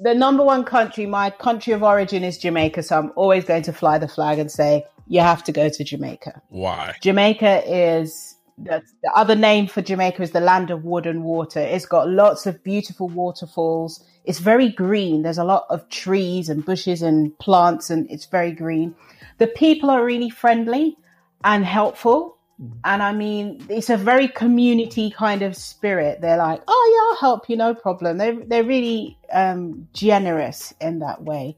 the 0.01 0.15
number 0.15 0.43
one 0.43 0.65
country, 0.65 1.07
my 1.07 1.31
country 1.31 1.73
of 1.73 1.83
origin 1.83 2.25
is 2.25 2.39
Jamaica, 2.39 2.83
so 2.83 2.99
I'm 2.99 3.13
always 3.17 3.45
going 3.45 3.63
to 3.65 3.73
fly 3.73 3.99
the 3.99 4.09
flag 4.09 4.39
and 4.39 4.51
say, 4.51 4.85
you 5.07 5.21
have 5.21 5.45
to 5.45 5.53
go 5.53 5.69
to 5.69 5.85
Jamaica. 5.85 6.41
Why? 6.49 6.95
Jamaica 7.01 7.63
is 7.67 8.37
the, 8.57 8.83
the 9.03 9.11
other 9.15 9.35
name 9.35 9.67
for 9.67 9.83
Jamaica 9.83 10.23
is 10.23 10.31
the 10.31 10.41
land 10.41 10.71
of 10.71 10.85
wood 10.85 11.07
and 11.07 11.25
water. 11.25 11.61
It's 11.61 11.87
got 11.87 12.09
lots 12.09 12.47
of 12.47 12.63
beautiful 12.63 13.09
waterfalls. 13.09 14.05
It's 14.25 14.39
very 14.39 14.69
green. 14.69 15.23
There's 15.23 15.39
a 15.39 15.45
lot 15.45 15.67
of 15.71 15.89
trees 15.89 16.49
and 16.49 16.65
bushes 16.65 17.03
and 17.03 17.37
plants, 17.39 17.91
and 17.91 18.11
it's 18.11 18.27
very 18.27 18.53
green. 18.53 18.95
The 19.39 19.47
people 19.47 19.91
are 19.91 20.05
really 20.05 20.31
friendly 20.31 20.97
and 21.43 21.65
helpful. 21.65 22.37
And 22.85 23.03
I 23.03 23.13
mean, 23.13 23.65
it's 23.71 23.89
a 23.89 23.97
very 23.97 24.29
community 24.29 25.11
kind 25.11 25.43
of 25.43 25.57
spirit. 25.57 26.21
They're 26.21 26.37
like, 26.37 26.63
"Oh 26.69 26.93
yeah, 26.93 27.11
I'll 27.11 27.31
help 27.31 27.49
you, 27.49 27.57
no 27.57 27.75
problem." 27.75 28.19
They're 28.19 28.39
they're 28.45 28.65
really 28.65 29.17
um, 29.33 29.89
generous 29.95 30.75
in 30.81 30.99
that 30.99 31.23
way 31.23 31.57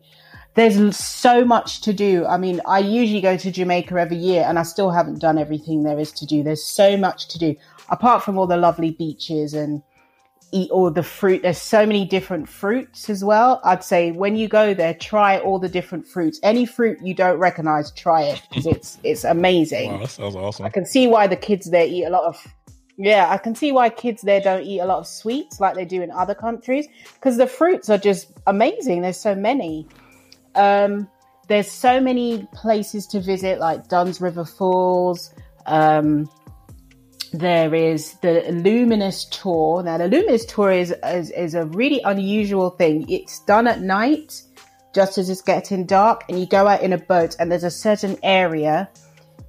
there's 0.54 0.96
so 0.96 1.44
much 1.44 1.80
to 1.82 1.92
do. 1.92 2.26
I 2.26 2.36
mean, 2.36 2.60
I 2.66 2.80
usually 2.80 3.20
go 3.20 3.36
to 3.36 3.50
Jamaica 3.50 3.94
every 3.94 4.18
year 4.18 4.44
and 4.46 4.58
I 4.58 4.64
still 4.64 4.90
haven't 4.90 5.18
done 5.18 5.38
everything 5.38 5.82
there 5.82 5.98
is 5.98 6.12
to 6.12 6.26
do. 6.26 6.42
There's 6.42 6.62
so 6.62 6.96
much 6.96 7.28
to 7.28 7.38
do. 7.38 7.56
Apart 7.88 8.22
from 8.22 8.38
all 8.38 8.46
the 8.46 8.56
lovely 8.56 8.90
beaches 8.90 9.54
and 9.54 9.82
eat 10.52 10.70
all 10.70 10.90
the 10.90 11.02
fruit, 11.02 11.42
there's 11.42 11.58
so 11.58 11.84
many 11.86 12.04
different 12.04 12.48
fruits 12.48 13.10
as 13.10 13.24
well. 13.24 13.60
I'd 13.64 13.82
say 13.82 14.12
when 14.12 14.36
you 14.36 14.48
go 14.48 14.74
there, 14.74 14.94
try 14.94 15.38
all 15.38 15.58
the 15.58 15.68
different 15.68 16.06
fruits. 16.06 16.38
Any 16.42 16.66
fruit 16.66 16.98
you 17.02 17.14
don't 17.14 17.38
recognize, 17.38 17.90
try 17.92 18.22
it 18.22 18.42
because 18.48 18.66
it's, 18.66 18.98
it's 19.02 19.24
amazing. 19.24 19.92
Wow, 19.92 19.98
that 19.98 20.10
sounds 20.10 20.36
awesome. 20.36 20.66
I 20.66 20.68
can 20.68 20.84
see 20.84 21.06
why 21.06 21.26
the 21.26 21.36
kids 21.36 21.70
there 21.70 21.86
eat 21.86 22.04
a 22.04 22.10
lot 22.10 22.24
of. 22.24 22.46
Yeah, 22.98 23.30
I 23.30 23.38
can 23.38 23.54
see 23.54 23.72
why 23.72 23.88
kids 23.88 24.22
there 24.22 24.40
don't 24.40 24.64
eat 24.64 24.78
a 24.80 24.84
lot 24.84 24.98
of 24.98 25.06
sweets 25.06 25.58
like 25.58 25.74
they 25.74 25.86
do 25.86 26.02
in 26.02 26.10
other 26.10 26.34
countries 26.34 26.86
because 27.14 27.38
the 27.38 27.46
fruits 27.46 27.88
are 27.88 27.98
just 27.98 28.30
amazing. 28.46 29.00
There's 29.00 29.16
so 29.16 29.34
many. 29.34 29.88
Um, 30.54 31.08
there's 31.48 31.70
so 31.70 32.00
many 32.00 32.46
places 32.52 33.06
to 33.08 33.20
visit, 33.20 33.58
like 33.58 33.88
Dunn's 33.88 34.20
River 34.20 34.44
Falls. 34.44 35.34
Um, 35.66 36.30
there 37.33 37.75
is 37.75 38.14
the 38.21 38.45
Luminous 38.51 39.25
Tour. 39.25 39.83
Now, 39.83 39.99
the 39.99 40.09
Luminous 40.09 40.45
Tour 40.45 40.71
is, 40.71 40.95
is 41.05 41.31
is 41.31 41.55
a 41.55 41.64
really 41.66 42.01
unusual 42.05 42.70
thing. 42.70 43.09
It's 43.09 43.41
done 43.41 43.66
at 43.66 43.80
night, 43.80 44.43
just 44.95 45.18
as 45.18 45.30
it's 45.30 45.43
getting 45.43 45.87
dark, 45.87 46.24
and 46.28 46.39
you 46.39 46.47
go 46.47 46.66
out 46.66 46.83
in 46.83 46.93
a 46.93 46.99
boat. 46.99 47.37
And 47.39 47.51
there's 47.51 47.64
a 47.64 47.70
certain 47.70 48.18
area 48.22 48.91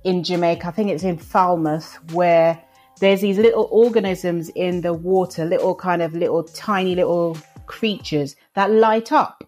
in 0.03 0.23
Jamaica, 0.23 0.67
I 0.67 0.71
think 0.71 0.89
it's 0.89 1.03
in 1.03 1.17
Falmouth, 1.17 1.97
where 2.13 2.61
there's 2.99 3.21
these 3.21 3.37
little 3.37 3.67
organisms 3.71 4.49
in 4.49 4.81
the 4.81 4.93
water, 4.93 5.45
little 5.45 5.75
kind 5.75 6.01
of 6.01 6.13
little 6.13 6.43
tiny 6.43 6.95
little 6.95 7.37
creatures 7.65 8.35
that 8.53 8.71
light 8.71 9.11
up. 9.11 9.42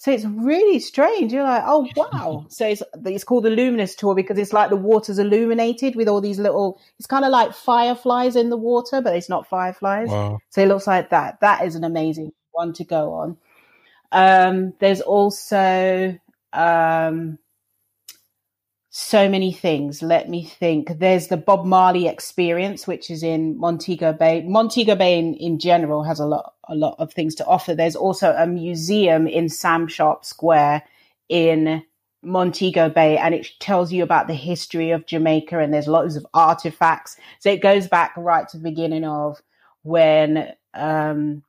So 0.00 0.10
it's 0.10 0.24
really 0.24 0.78
strange. 0.78 1.30
You're 1.30 1.42
like, 1.42 1.62
oh 1.66 1.86
wow. 1.94 2.46
So 2.48 2.66
it's 2.66 2.82
it's 3.04 3.22
called 3.22 3.44
the 3.44 3.50
luminous 3.50 3.94
tour 3.94 4.14
because 4.14 4.38
it's 4.38 4.54
like 4.54 4.70
the 4.70 4.76
water's 4.76 5.18
illuminated 5.18 5.94
with 5.94 6.08
all 6.08 6.22
these 6.22 6.38
little. 6.38 6.80
It's 6.98 7.06
kind 7.06 7.22
of 7.22 7.30
like 7.30 7.52
fireflies 7.52 8.34
in 8.34 8.48
the 8.48 8.56
water, 8.56 9.02
but 9.02 9.14
it's 9.14 9.28
not 9.28 9.46
fireflies. 9.46 10.08
Wow. 10.08 10.38
So 10.48 10.62
it 10.62 10.68
looks 10.68 10.86
like 10.86 11.10
that. 11.10 11.40
That 11.40 11.66
is 11.66 11.74
an 11.74 11.84
amazing 11.84 12.32
one 12.52 12.72
to 12.74 12.84
go 12.84 13.12
on. 13.12 13.36
Um, 14.10 14.72
there's 14.78 15.02
also 15.02 16.18
um, 16.54 17.38
so 18.92 19.28
many 19.28 19.52
things. 19.52 20.02
Let 20.02 20.28
me 20.28 20.44
think. 20.44 20.98
There's 20.98 21.28
the 21.28 21.36
Bob 21.36 21.64
Marley 21.64 22.08
experience, 22.08 22.86
which 22.88 23.08
is 23.08 23.22
in 23.22 23.56
Montego 23.56 24.12
Bay. 24.12 24.42
Montego 24.42 24.96
Bay 24.96 25.18
in, 25.18 25.34
in 25.34 25.60
general 25.60 26.02
has 26.02 26.18
a 26.18 26.26
lot, 26.26 26.54
a 26.68 26.74
lot 26.74 26.96
of 26.98 27.12
things 27.12 27.36
to 27.36 27.46
offer. 27.46 27.74
There's 27.74 27.94
also 27.96 28.34
a 28.36 28.46
museum 28.46 29.28
in 29.28 29.48
Sam 29.48 29.86
Sharpe 29.86 30.24
Square 30.24 30.82
in 31.28 31.84
Montego 32.22 32.90
Bay, 32.90 33.16
and 33.16 33.32
it 33.32 33.46
tells 33.60 33.92
you 33.92 34.02
about 34.02 34.26
the 34.26 34.34
history 34.34 34.90
of 34.90 35.06
Jamaica, 35.06 35.58
and 35.58 35.72
there's 35.72 35.86
lots 35.86 36.16
of 36.16 36.26
artifacts. 36.34 37.16
So 37.38 37.50
it 37.50 37.62
goes 37.62 37.86
back 37.86 38.12
right 38.16 38.48
to 38.48 38.56
the 38.56 38.62
beginning 38.64 39.04
of 39.04 39.40
when 39.82 40.52
um, 40.74 41.44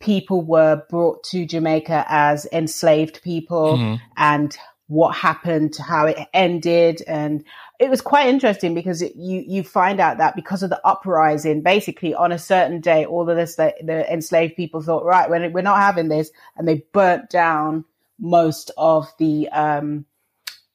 people 0.00 0.42
were 0.42 0.82
brought 0.90 1.22
to 1.24 1.46
Jamaica 1.46 2.04
as 2.08 2.46
enslaved 2.52 3.22
people 3.22 3.78
Mm-hmm. 3.78 3.94
and 4.16 4.58
what 4.90 5.14
happened, 5.14 5.76
how 5.76 6.06
it 6.06 6.18
ended. 6.34 7.00
And 7.06 7.44
it 7.78 7.88
was 7.88 8.00
quite 8.00 8.28
interesting 8.28 8.74
because 8.74 9.00
it, 9.02 9.14
you, 9.14 9.44
you 9.46 9.62
find 9.62 10.00
out 10.00 10.18
that 10.18 10.34
because 10.34 10.64
of 10.64 10.70
the 10.70 10.84
uprising, 10.84 11.62
basically 11.62 12.12
on 12.12 12.32
a 12.32 12.38
certain 12.38 12.80
day, 12.80 13.04
all 13.06 13.30
of 13.30 13.36
this, 13.36 13.54
the, 13.54 13.72
the 13.84 14.12
enslaved 14.12 14.56
people 14.56 14.82
thought, 14.82 15.04
right, 15.04 15.30
we're, 15.30 15.48
we're 15.50 15.62
not 15.62 15.78
having 15.78 16.08
this. 16.08 16.32
And 16.56 16.66
they 16.66 16.82
burnt 16.92 17.30
down 17.30 17.84
most 18.18 18.72
of 18.76 19.06
the, 19.18 19.48
um, 19.50 20.06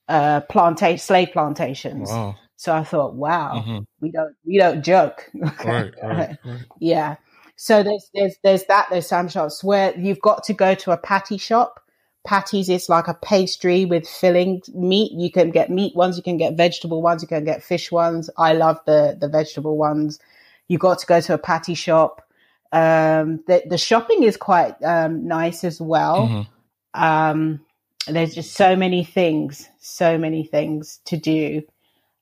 uh, 0.07 0.41
plantation, 0.49 0.97
slave 0.99 1.29
plantations. 1.33 2.09
Wow. 2.09 2.35
So 2.55 2.73
I 2.73 2.85
thought, 2.85 3.15
wow, 3.15 3.63
Mhm. 3.67 3.85
we 3.99 4.11
don't, 4.11 4.33
we 4.45 4.57
don't 4.57 4.81
joke. 4.81 5.29
Right, 5.65 5.93
right, 6.01 6.37
right. 6.45 6.59
Yeah. 6.79 7.17
So 7.57 7.83
there's 7.83 8.09
there's 8.13 8.35
there's 8.43 8.63
that 8.65 8.87
there's 8.89 9.07
Sam 9.07 9.27
shops 9.29 9.63
where 9.63 9.97
you've 9.97 10.21
got 10.21 10.43
to 10.45 10.53
go 10.53 10.75
to 10.75 10.91
a 10.91 10.97
patty 10.97 11.37
shop. 11.37 11.79
Patties 12.25 12.69
It's 12.69 12.89
like 12.89 13.07
a 13.07 13.13
pastry 13.13 13.85
with 13.85 14.07
filling 14.07 14.61
meat. 14.73 15.11
You 15.13 15.31
can 15.31 15.51
get 15.51 15.69
meat 15.69 15.95
ones, 15.95 16.17
you 16.17 16.23
can 16.23 16.37
get 16.37 16.55
vegetable 16.57 17.01
ones, 17.01 17.21
you 17.21 17.27
can 17.27 17.45
get 17.45 17.63
fish 17.63 17.91
ones. 17.91 18.29
I 18.37 18.53
love 18.53 18.79
the 18.85 19.17
the 19.19 19.29
vegetable 19.29 19.77
ones. 19.77 20.19
You 20.67 20.77
got 20.77 20.99
to 20.99 21.05
go 21.05 21.21
to 21.21 21.33
a 21.35 21.37
patty 21.37 21.75
shop. 21.75 22.21
Um, 22.71 23.43
the 23.47 23.63
the 23.67 23.77
shopping 23.77 24.23
is 24.23 24.37
quite 24.37 24.75
um, 24.83 25.27
nice 25.27 25.63
as 25.63 25.79
well. 25.79 26.27
Mhm. 26.27 26.47
Um, 26.93 27.61
there's 28.07 28.35
just 28.35 28.53
so 28.53 28.75
many 28.75 29.03
things, 29.03 29.69
so 29.79 30.17
many 30.17 30.43
things 30.43 30.99
to 31.05 31.17
do. 31.17 31.63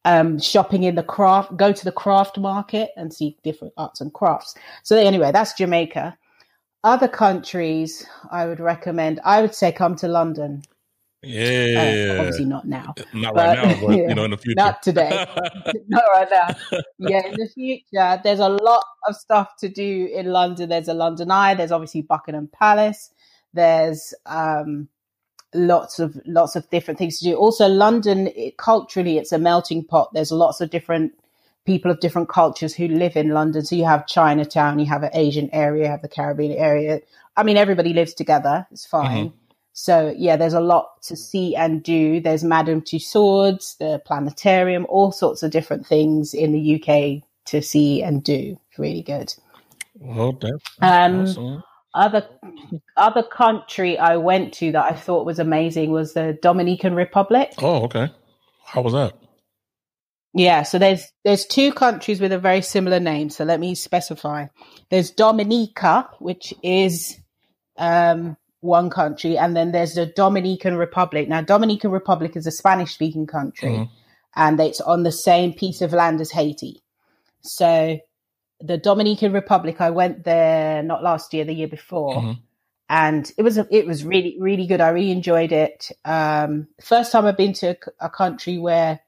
Um, 0.06 0.40
shopping 0.40 0.84
in 0.84 0.96
the 0.96 1.04
craft, 1.04 1.56
go 1.56 1.72
to 1.72 1.86
the 1.86 1.92
craft 1.92 2.38
market 2.38 2.90
and 2.98 3.14
see 3.14 3.38
different 3.44 3.74
arts 3.78 4.02
and 4.02 4.14
crafts. 4.14 4.54
So 4.84 4.98
anyway, 4.98 5.32
that's 5.32 5.54
Jamaica. 5.54 6.18
Other 6.84 7.08
countries 7.08 8.06
I 8.32 8.46
would 8.46 8.60
recommend, 8.60 9.20
I 9.24 9.42
would 9.42 9.56
say 9.56 9.72
come 9.72 9.96
to 9.98 10.08
London. 10.08 10.64
Uh, 11.24 11.28
Yeah. 11.30 12.18
obviously 12.20 12.44
not 12.46 12.68
now. 12.68 12.94
Not 13.14 13.34
but- 13.36 13.58
right 13.58 13.64
now, 13.64 13.88
but 13.88 13.96
yeah, 13.98 14.10
you 14.10 14.16
know, 14.16 14.26
in 14.26 14.32
the 14.32 14.38
future. 14.38 14.56
Not 14.58 14.82
today. 14.84 15.10
not 15.88 16.04
right 16.14 16.28
now. 16.30 16.48
Yeah, 16.98 17.26
in 17.28 17.34
the 17.36 17.48
future, 17.54 18.20
there's 18.24 18.40
a 18.40 18.50
lot 18.50 18.84
of 19.08 19.16
stuff 19.16 19.56
to 19.60 19.70
do 19.70 20.10
in 20.14 20.26
London. 20.28 20.68
There's 20.68 20.90
a 20.90 20.94
London 20.94 21.32
Eye. 21.32 21.54
There's 21.56 21.72
obviously 21.72 22.02
Buckingham 22.02 22.50
Palace. 22.52 23.12
There's 23.54 24.14
um, 24.26 24.90
lots 25.54 26.00
of 26.00 26.20
lots 26.26 26.58
of 26.58 26.70
different 26.70 26.98
things 26.98 27.20
to 27.20 27.26
do. 27.30 27.36
Also, 27.36 27.68
London 27.70 28.28
it, 28.36 28.58
culturally, 28.58 29.18
it's 29.18 29.32
a 29.32 29.38
melting 29.40 29.86
pot. 29.86 30.10
There's 30.14 30.32
lots 30.32 30.60
of 30.60 30.72
different 30.72 31.14
people 31.66 31.92
of 31.92 32.00
different 32.00 32.30
cultures 32.30 32.76
who 32.76 32.88
live 32.88 33.16
in 33.16 33.30
London. 33.30 33.64
So 33.64 33.76
you 33.76 33.86
have 33.86 34.08
Chinatown, 34.08 34.80
you 34.80 34.86
have 34.88 35.04
an 35.04 35.12
Asian 35.14 35.50
area, 35.54 35.84
you 35.86 35.90
have 35.90 36.02
the 36.02 36.10
Caribbean 36.10 36.52
area. 36.54 37.02
I 37.38 37.44
mean, 37.44 37.58
everybody 37.58 37.94
lives 37.94 38.14
together. 38.14 38.68
It's 38.72 38.86
fine. 38.86 39.34
So 39.74 40.14
yeah, 40.18 40.36
there's 40.36 40.54
a 40.54 40.60
lot 40.62 41.02
to 41.04 41.16
see 41.16 41.56
and 41.56 41.82
do. 41.82 42.20
There's 42.20 42.44
Madame 42.44 42.82
Tussauds, 42.82 43.78
the 43.78 44.02
planetarium, 44.06 44.86
all 44.90 45.12
sorts 45.12 45.42
of 45.42 45.52
different 45.52 45.88
things 45.88 46.34
in 46.34 46.52
the 46.52 46.76
UK 46.82 47.24
to 47.46 47.62
see 47.62 48.04
and 48.04 48.24
do. 48.24 48.58
It's 48.70 48.80
really 48.80 49.02
good. 49.02 49.34
well, 50.00 50.34
that's 50.34 50.56
Um, 50.82 51.22
awesome. 51.22 51.64
Other 51.96 52.28
other 52.98 53.24
country 53.24 53.98
I 54.00 54.18
went 54.18 54.54
to 54.56 54.72
that 54.72 54.86
I 54.92 54.96
thought 54.96 55.26
was 55.26 55.40
amazing 55.40 55.92
was 55.92 56.14
the 56.14 56.38
Dominican 56.42 56.96
Republic. 56.96 57.54
Oh, 57.60 57.84
okay. 57.84 58.12
How 58.66 58.82
was 58.82 58.94
that? 58.94 59.14
Yeah, 60.34 60.64
so 60.64 60.80
there's 60.80 61.12
there's 61.24 61.46
two 61.46 61.72
countries 61.72 62.20
with 62.20 62.32
a 62.32 62.40
very 62.40 62.62
similar 62.62 63.00
name. 63.00 63.30
So 63.30 63.44
let 63.44 63.60
me 63.60 63.76
specify. 63.76 64.48
There's 64.90 65.12
Dominica, 65.12 66.10
which 66.20 66.54
is 66.64 67.18
um, 67.78 68.36
one 68.62 68.90
country, 68.90 69.38
and 69.38 69.56
then 69.56 69.72
there's 69.72 69.94
the 69.94 70.08
Dominican 70.08 70.76
Republic. 70.76 71.28
Now, 71.30 71.42
Dominican 71.42 71.92
Republic 71.92 72.36
is 72.36 72.48
a 72.48 72.52
Spanish-speaking 72.52 73.28
country, 73.28 73.70
Mhm. 73.70 73.90
and 74.36 74.60
it's 74.60 74.82
on 74.82 75.04
the 75.04 75.12
same 75.12 75.54
piece 75.54 75.82
of 75.82 75.94
land 75.94 76.20
as 76.22 76.32
Haiti. 76.32 76.82
So, 77.42 78.00
the 78.60 78.78
Dominican 78.78 79.34
Republic, 79.34 79.82
I 79.82 79.90
went 79.92 80.24
there 80.24 80.82
not 80.82 81.04
last 81.04 81.34
year, 81.34 81.46
the 81.46 81.54
year 81.54 81.68
before, 81.68 82.16
Mhm. 82.16 82.40
and 82.90 83.32
it 83.38 83.44
was 83.44 83.58
a, 83.58 83.68
it 83.70 83.86
was 83.86 84.04
really 84.04 84.38
really 84.40 84.66
good. 84.66 84.82
I 84.82 84.90
really 84.90 85.12
enjoyed 85.12 85.52
it. 85.52 85.92
Um, 86.06 86.68
first 86.82 87.12
time 87.12 87.26
I've 87.26 87.38
been 87.38 87.54
to 87.54 87.78
a 88.00 88.10
country 88.10 88.58
where 88.58 89.00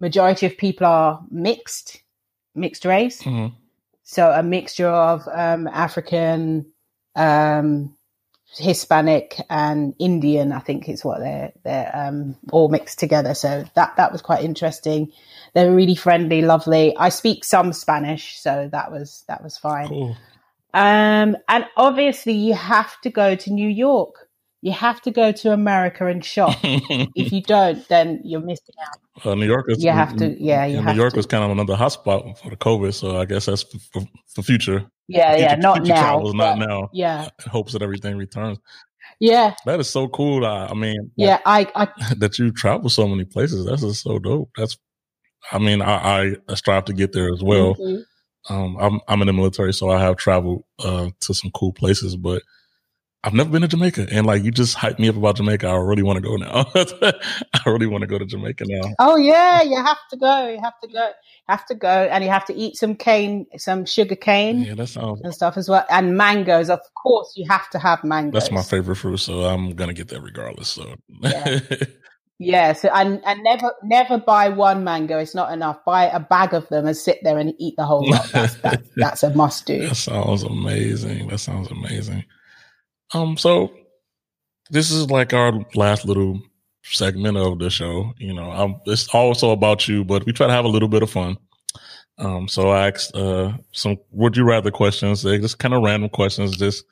majority 0.00 0.46
of 0.46 0.56
people 0.56 0.86
are 0.86 1.24
mixed, 1.30 2.02
mixed 2.54 2.84
race. 2.84 3.22
Mhm. 3.22 3.52
So 4.02 4.30
a 4.30 4.42
mixture 4.42 4.88
of 4.88 5.28
um, 5.30 5.66
African, 5.66 6.66
um, 7.14 7.94
Hispanic, 8.56 9.38
and 9.50 9.94
Indian. 9.98 10.52
I 10.52 10.60
think 10.60 10.88
is 10.88 11.04
what 11.04 11.20
they're 11.20 11.52
they're 11.62 11.90
um, 11.94 12.36
all 12.50 12.68
mixed 12.68 12.98
together. 12.98 13.34
So 13.34 13.64
that 13.74 13.96
that 13.96 14.12
was 14.12 14.22
quite 14.22 14.44
interesting. 14.44 15.12
They 15.54 15.68
were 15.68 15.74
really 15.74 15.94
friendly, 15.94 16.42
lovely. 16.42 16.96
I 16.96 17.10
speak 17.10 17.44
some 17.44 17.72
Spanish, 17.72 18.40
so 18.40 18.68
that 18.72 18.90
was 18.90 19.24
that 19.28 19.42
was 19.42 19.58
fine. 19.58 19.88
Cool. 19.88 20.16
Um, 20.74 21.36
and 21.48 21.66
obviously, 21.76 22.32
you 22.32 22.54
have 22.54 23.00
to 23.02 23.10
go 23.10 23.34
to 23.34 23.52
New 23.52 23.68
York. 23.68 24.27
You 24.60 24.72
have 24.72 25.00
to 25.02 25.10
go 25.12 25.30
to 25.30 25.52
America 25.52 26.06
and 26.06 26.24
shop. 26.24 26.56
if 26.62 27.32
you 27.32 27.42
don't, 27.54 27.86
then 27.88 28.20
you're 28.24 28.40
missing 28.40 28.74
out. 28.84 29.26
uh, 29.26 29.34
New 29.36 29.46
York 29.46 29.66
is 29.68 29.82
You 29.84 29.90
have 29.92 30.16
to- 30.16 30.36
yeah, 30.42 30.64
you 30.66 30.82
New 30.82 30.92
York 30.94 31.12
to. 31.12 31.16
was 31.18 31.26
kind 31.26 31.44
of 31.44 31.50
another 31.50 31.76
hotspot 31.76 32.36
for 32.38 32.50
the 32.50 32.56
COVID, 32.56 32.92
so 32.92 33.18
I 33.18 33.24
guess 33.24 33.46
that's 33.46 33.62
for, 33.62 33.78
for, 33.92 34.08
for 34.34 34.42
future. 34.42 34.84
Yeah, 35.06 35.36
yeah, 35.36 35.48
future, 35.50 35.62
not 35.62 35.76
future 35.78 35.94
now. 35.94 36.02
travels, 36.02 36.34
not 36.34 36.58
now. 36.58 36.88
Yeah, 36.92 37.28
In 37.44 37.50
hopes 37.50 37.72
that 37.72 37.82
everything 37.82 38.16
returns. 38.18 38.58
yeah, 39.20 39.54
That 39.64 39.78
is 39.80 39.88
so 39.88 40.08
cool. 40.08 40.44
I, 40.44 40.66
I 40.66 40.74
mean, 40.74 41.12
yeah. 41.16 41.38
I, 41.46 41.66
I 41.76 42.14
that 42.16 42.38
you 42.38 42.50
travel 42.50 42.90
so 42.90 43.06
many 43.06 43.24
places. 43.24 43.64
That's 43.64 43.82
just 43.82 44.02
so 44.02 44.18
dope. 44.18 44.50
That's, 44.56 44.76
I 45.52 45.58
mean, 45.58 45.80
I, 45.82 46.34
I 46.48 46.54
strive 46.54 46.84
to 46.86 46.92
get 46.92 47.12
there 47.12 47.32
as 47.32 47.42
well. 47.42 47.74
Mhm. 47.76 48.02
Um, 48.50 48.76
I'm 48.80 49.00
I'm 49.08 49.20
in 49.20 49.26
the 49.26 49.32
military, 49.32 49.72
so 49.74 49.90
I 49.90 50.00
have 50.00 50.16
traveled 50.16 50.64
uh, 50.78 51.10
to 51.20 51.34
some 51.34 51.50
cool 51.52 51.72
places, 51.72 52.16
but 52.16 52.42
I've 53.24 53.34
never 53.34 53.50
been 53.50 53.62
to 53.62 53.68
Jamaica. 53.68 54.06
And 54.12 54.26
like 54.26 54.44
you 54.44 54.50
just 54.50 54.76
hyped 54.76 54.98
me 54.98 55.08
up 55.08 55.16
about 55.16 55.36
Jamaica. 55.36 55.66
I 55.66 55.76
really 55.76 56.02
want 56.02 56.16
to 56.16 56.28
go 56.28 56.36
now. 56.36 56.66
I 56.74 57.68
really 57.70 57.86
want 57.86 58.02
to 58.02 58.06
go 58.06 58.18
to 58.18 58.24
Jamaica 58.24 58.64
now. 58.66 58.94
Oh 58.98 59.16
yeah, 59.16 59.62
you 59.62 59.76
have 59.76 59.98
to 60.10 60.16
go. 60.16 60.48
You 60.48 60.60
have 60.62 60.78
to 60.82 60.88
go. 60.88 61.10
Have 61.48 61.66
to 61.66 61.74
go, 61.74 61.88
and 61.88 62.22
you 62.22 62.30
have 62.30 62.44
to 62.44 62.54
eat 62.54 62.76
some 62.76 62.94
cane, 62.94 63.46
some 63.56 63.86
sugar 63.86 64.14
cane 64.14 64.60
Yeah, 64.60 64.74
that 64.74 64.88
sounds. 64.88 65.20
Um, 65.20 65.24
and 65.24 65.34
stuff 65.34 65.56
as 65.56 65.68
well, 65.68 65.84
and 65.88 66.16
mangoes. 66.16 66.68
Of 66.68 66.80
course, 66.94 67.32
you 67.36 67.46
have 67.48 67.68
to 67.70 67.78
have 67.78 68.04
mangoes. 68.04 68.34
That's 68.34 68.52
my 68.52 68.62
favorite 68.62 68.96
fruit, 68.96 69.16
so 69.16 69.46
I'm 69.46 69.74
gonna 69.74 69.94
get 69.94 70.08
that 70.08 70.20
regardless. 70.20 70.68
So 70.68 70.94
Yeah. 71.20 71.60
Yeah, 72.40 72.72
so 72.72 72.88
and 72.94 73.20
and 73.26 73.42
never 73.42 73.72
never 73.82 74.16
buy 74.16 74.48
one 74.48 74.84
mango. 74.84 75.18
It's 75.18 75.34
not 75.34 75.52
enough. 75.52 75.84
Buy 75.84 76.04
a 76.04 76.20
bag 76.20 76.54
of 76.54 76.68
them 76.68 76.86
and 76.86 76.96
sit 76.96 77.18
there 77.24 77.36
and 77.36 77.52
eat 77.58 77.74
the 77.76 77.84
whole 77.84 78.08
lot. 78.08 78.30
That's 78.30 78.54
that's, 78.54 78.88
that's 78.96 79.22
a 79.24 79.34
must 79.34 79.66
do. 79.66 79.88
that 79.88 79.96
sounds 79.96 80.44
amazing. 80.44 81.26
That 81.26 81.38
sounds 81.38 81.68
amazing. 81.68 82.24
Um, 83.14 83.36
so 83.36 83.72
this 84.70 84.90
is 84.90 85.10
like 85.10 85.32
our 85.32 85.52
last 85.74 86.04
little 86.04 86.40
segment 86.82 87.36
of 87.36 87.58
the 87.58 87.70
show. 87.70 88.12
You 88.18 88.34
know, 88.34 88.50
um, 88.52 88.80
it's 88.86 89.08
also 89.14 89.50
about 89.50 89.88
you, 89.88 90.04
but 90.04 90.26
we 90.26 90.32
try 90.32 90.46
to 90.46 90.52
have 90.52 90.64
a 90.64 90.68
little 90.68 90.88
bit 90.88 91.02
of 91.02 91.10
fun. 91.10 91.36
Um, 92.18 92.48
so 92.48 92.70
I 92.70 92.88
asked 92.88 93.14
uh 93.14 93.52
some 93.72 93.96
would 94.10 94.36
you 94.36 94.44
rather 94.44 94.70
questions. 94.70 95.22
They 95.22 95.38
just 95.38 95.58
kind 95.58 95.74
of 95.74 95.82
random 95.82 96.10
questions. 96.10 96.56
Just 96.56 96.84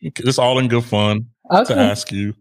it's 0.00 0.38
all 0.38 0.58
in 0.58 0.68
good 0.68 0.84
fun 0.84 1.28
to 1.66 1.74
ask 1.78 2.10
you. 2.12 2.34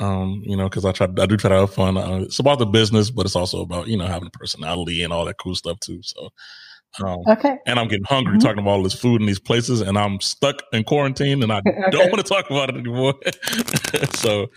Um, 0.00 0.42
you 0.44 0.56
know, 0.56 0.68
because 0.68 0.84
I 0.84 0.92
try, 0.92 1.08
I 1.18 1.26
do 1.26 1.36
try 1.36 1.50
to 1.50 1.60
have 1.60 1.74
fun. 1.74 1.96
Uh, 1.96 2.20
it's 2.20 2.38
about 2.38 2.60
the 2.60 2.66
business, 2.66 3.10
but 3.10 3.26
it's 3.26 3.34
also 3.34 3.62
about 3.62 3.88
you 3.88 3.96
know 3.96 4.06
having 4.06 4.28
a 4.28 4.38
personality 4.38 5.02
and 5.02 5.12
all 5.12 5.24
that 5.24 5.38
cool 5.38 5.54
stuff 5.56 5.80
too. 5.80 6.00
So, 6.02 6.30
um, 7.04 7.18
Okay. 7.28 7.58
and 7.66 7.78
I'm 7.78 7.88
getting 7.88 8.04
hungry 8.04 8.36
Mhm. 8.38 8.40
talking 8.40 8.58
about 8.60 8.70
all 8.70 8.82
this 8.82 8.94
food 8.94 9.20
in 9.20 9.26
these 9.26 9.38
places, 9.38 9.80
and 9.80 9.98
I'm 9.98 10.20
stuck 10.20 10.62
in 10.72 10.84
quarantine, 10.84 11.42
and 11.42 11.52
I 11.52 11.60
don't 11.90 12.10
want 12.10 12.24
to 12.24 12.28
talk 12.34 12.50
about 12.50 12.70
it 12.70 12.76
anymore. 12.76 13.14
so 14.14 14.50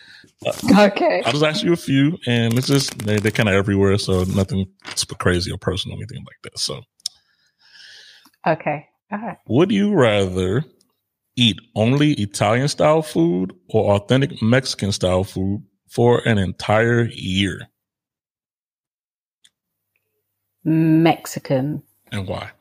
Okay. 0.75 1.21
I'll 1.25 1.33
just 1.33 1.43
ask 1.43 1.63
you 1.63 1.73
a 1.73 1.77
few, 1.77 2.17
and 2.25 2.57
it's 2.57 2.67
just 2.67 2.97
they, 2.99 3.17
they're 3.17 3.31
kind 3.31 3.49
of 3.49 3.55
everywhere, 3.55 3.97
so 3.97 4.23
nothing 4.23 4.65
super 4.95 5.15
crazy 5.15 5.51
or 5.51 5.57
personal, 5.57 5.97
or 5.97 5.99
anything 5.99 6.25
like 6.25 6.41
that. 6.43 6.57
So, 6.59 6.81
Okay. 8.47 8.87
All 9.11 9.19
right. 9.19 9.37
would 9.47 9.71
you 9.71 9.93
rather 9.93 10.63
eat 11.35 11.59
only 11.75 12.13
Italian 12.13 12.67
style 12.67 13.01
food 13.01 13.53
or 13.69 13.95
authentic 13.95 14.41
Mexican 14.41 14.91
style 14.91 15.23
food 15.23 15.63
for 15.89 16.27
an 16.27 16.37
entire 16.37 17.05
year? 17.11 17.67
Mexican. 20.63 21.83
And 22.11 22.27
why? 22.27 22.51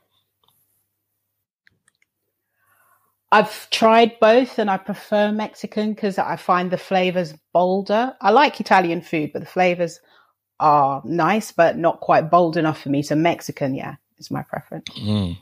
I've 3.32 3.70
tried 3.70 4.18
both 4.20 4.58
and 4.58 4.70
I 4.70 4.76
prefer 4.76 5.32
Mexican 5.32 5.94
because 5.94 6.18
I 6.18 6.36
find 6.36 6.70
the 6.70 6.78
flavors 6.78 7.34
bolder. 7.52 8.14
I 8.20 8.30
like 8.30 8.60
Italian 8.60 9.02
food, 9.02 9.32
but 9.32 9.40
the 9.40 9.46
flavors 9.46 10.00
are 10.60 11.02
nice, 11.04 11.52
but 11.52 11.78
not 11.78 12.00
quite 12.00 12.30
bold 12.30 12.56
enough 12.56 12.80
for 12.82 12.88
me. 12.88 13.02
So 13.02 13.14
Mexican, 13.14 13.74
yeah, 13.74 13.96
is 14.18 14.30
my 14.30 14.42
preference 14.42 14.86
Mm, 14.98 15.38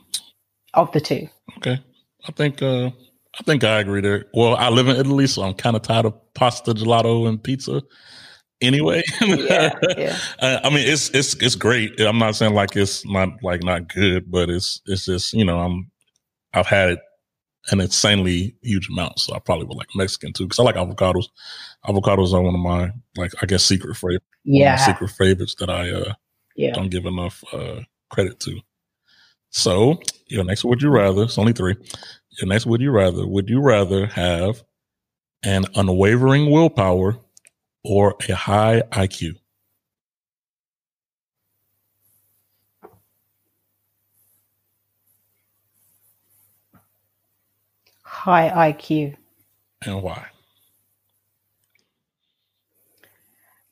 of 0.73 0.91
the 0.91 1.01
two. 1.01 1.27
okay. 1.57 1.83
I 2.27 2.31
think 2.33 2.61
uh 2.61 2.87
I 3.39 3.43
think 3.45 3.63
I 3.63 3.79
agree 3.79 4.01
there. 4.01 4.25
Well, 4.33 4.55
I 4.55 4.69
live 4.69 4.87
in 4.89 4.97
Italy, 4.97 5.27
so 5.27 5.43
I'm 5.43 5.53
kind 5.53 5.75
of 5.75 5.83
tired 5.83 6.05
of 6.05 6.15
pasta, 6.33 6.73
gelato, 6.73 7.27
and 7.29 7.41
pizza. 7.41 7.81
Anyway, 8.61 9.03
Yeah, 9.21 9.73
yeah. 9.97 10.17
I 10.41 10.59
I 10.65 10.69
mean, 10.69 10.87
it's 10.87 11.09
it's 11.11 11.35
it's 11.35 11.55
great. 11.55 11.99
I'm 12.01 12.19
not 12.19 12.35
saying 12.35 12.53
like 12.53 12.75
it's 12.75 13.05
not 13.05 13.41
like 13.41 13.63
not 13.63 13.87
good, 13.93 14.29
but 14.29 14.49
it's 14.49 14.81
it's 14.85 15.05
just 15.05 15.33
you 15.33 15.45
know 15.45 15.59
I'm 15.59 15.89
I've 16.53 16.67
had 16.67 16.89
it 16.91 16.99
an 17.71 17.81
insanely 17.81 18.55
huge 18.61 18.89
amount, 18.89 19.19
so 19.19 19.33
I 19.35 19.39
probably 19.39 19.65
would 19.65 19.77
like 19.77 19.89
Mexican 19.95 20.33
too 20.33 20.45
because 20.45 20.59
I 20.59 20.63
like 20.63 20.75
avocados. 20.75 21.25
Avocados 21.85 22.33
are 22.33 22.41
one 22.41 22.55
of 22.55 22.59
my 22.61 22.91
like 23.15 23.31
I 23.41 23.45
guess 23.45 23.63
secret 23.63 23.95
favorite 23.95 24.23
Yeah, 24.43 24.75
secret 24.75 25.11
favorites 25.11 25.55
that 25.59 25.69
I 25.69 25.91
uh 25.91 26.13
yeah. 26.55 26.73
don't 26.73 26.89
give 26.89 27.05
enough 27.05 27.43
uh, 27.53 27.81
credit 28.09 28.39
to. 28.41 28.59
So 29.51 29.99
your 30.27 30.43
next 30.43 30.65
would 30.65 30.81
you 30.81 30.89
rather? 30.89 31.23
It's 31.23 31.37
only 31.37 31.53
three. 31.53 31.75
Your 32.39 32.47
next 32.47 32.65
would 32.65 32.81
you 32.81 32.91
rather? 32.91 33.25
Would 33.27 33.49
you 33.49 33.61
rather 33.61 34.05
have 34.07 34.63
an 35.43 35.65
unwavering 35.75 36.51
willpower 36.51 37.17
or 37.83 38.15
a 38.29 38.35
high 38.35 38.83
IQ? 38.91 39.35
High 48.03 48.73
IQ 48.73 49.15
And 49.85 50.03
why? 50.03 50.27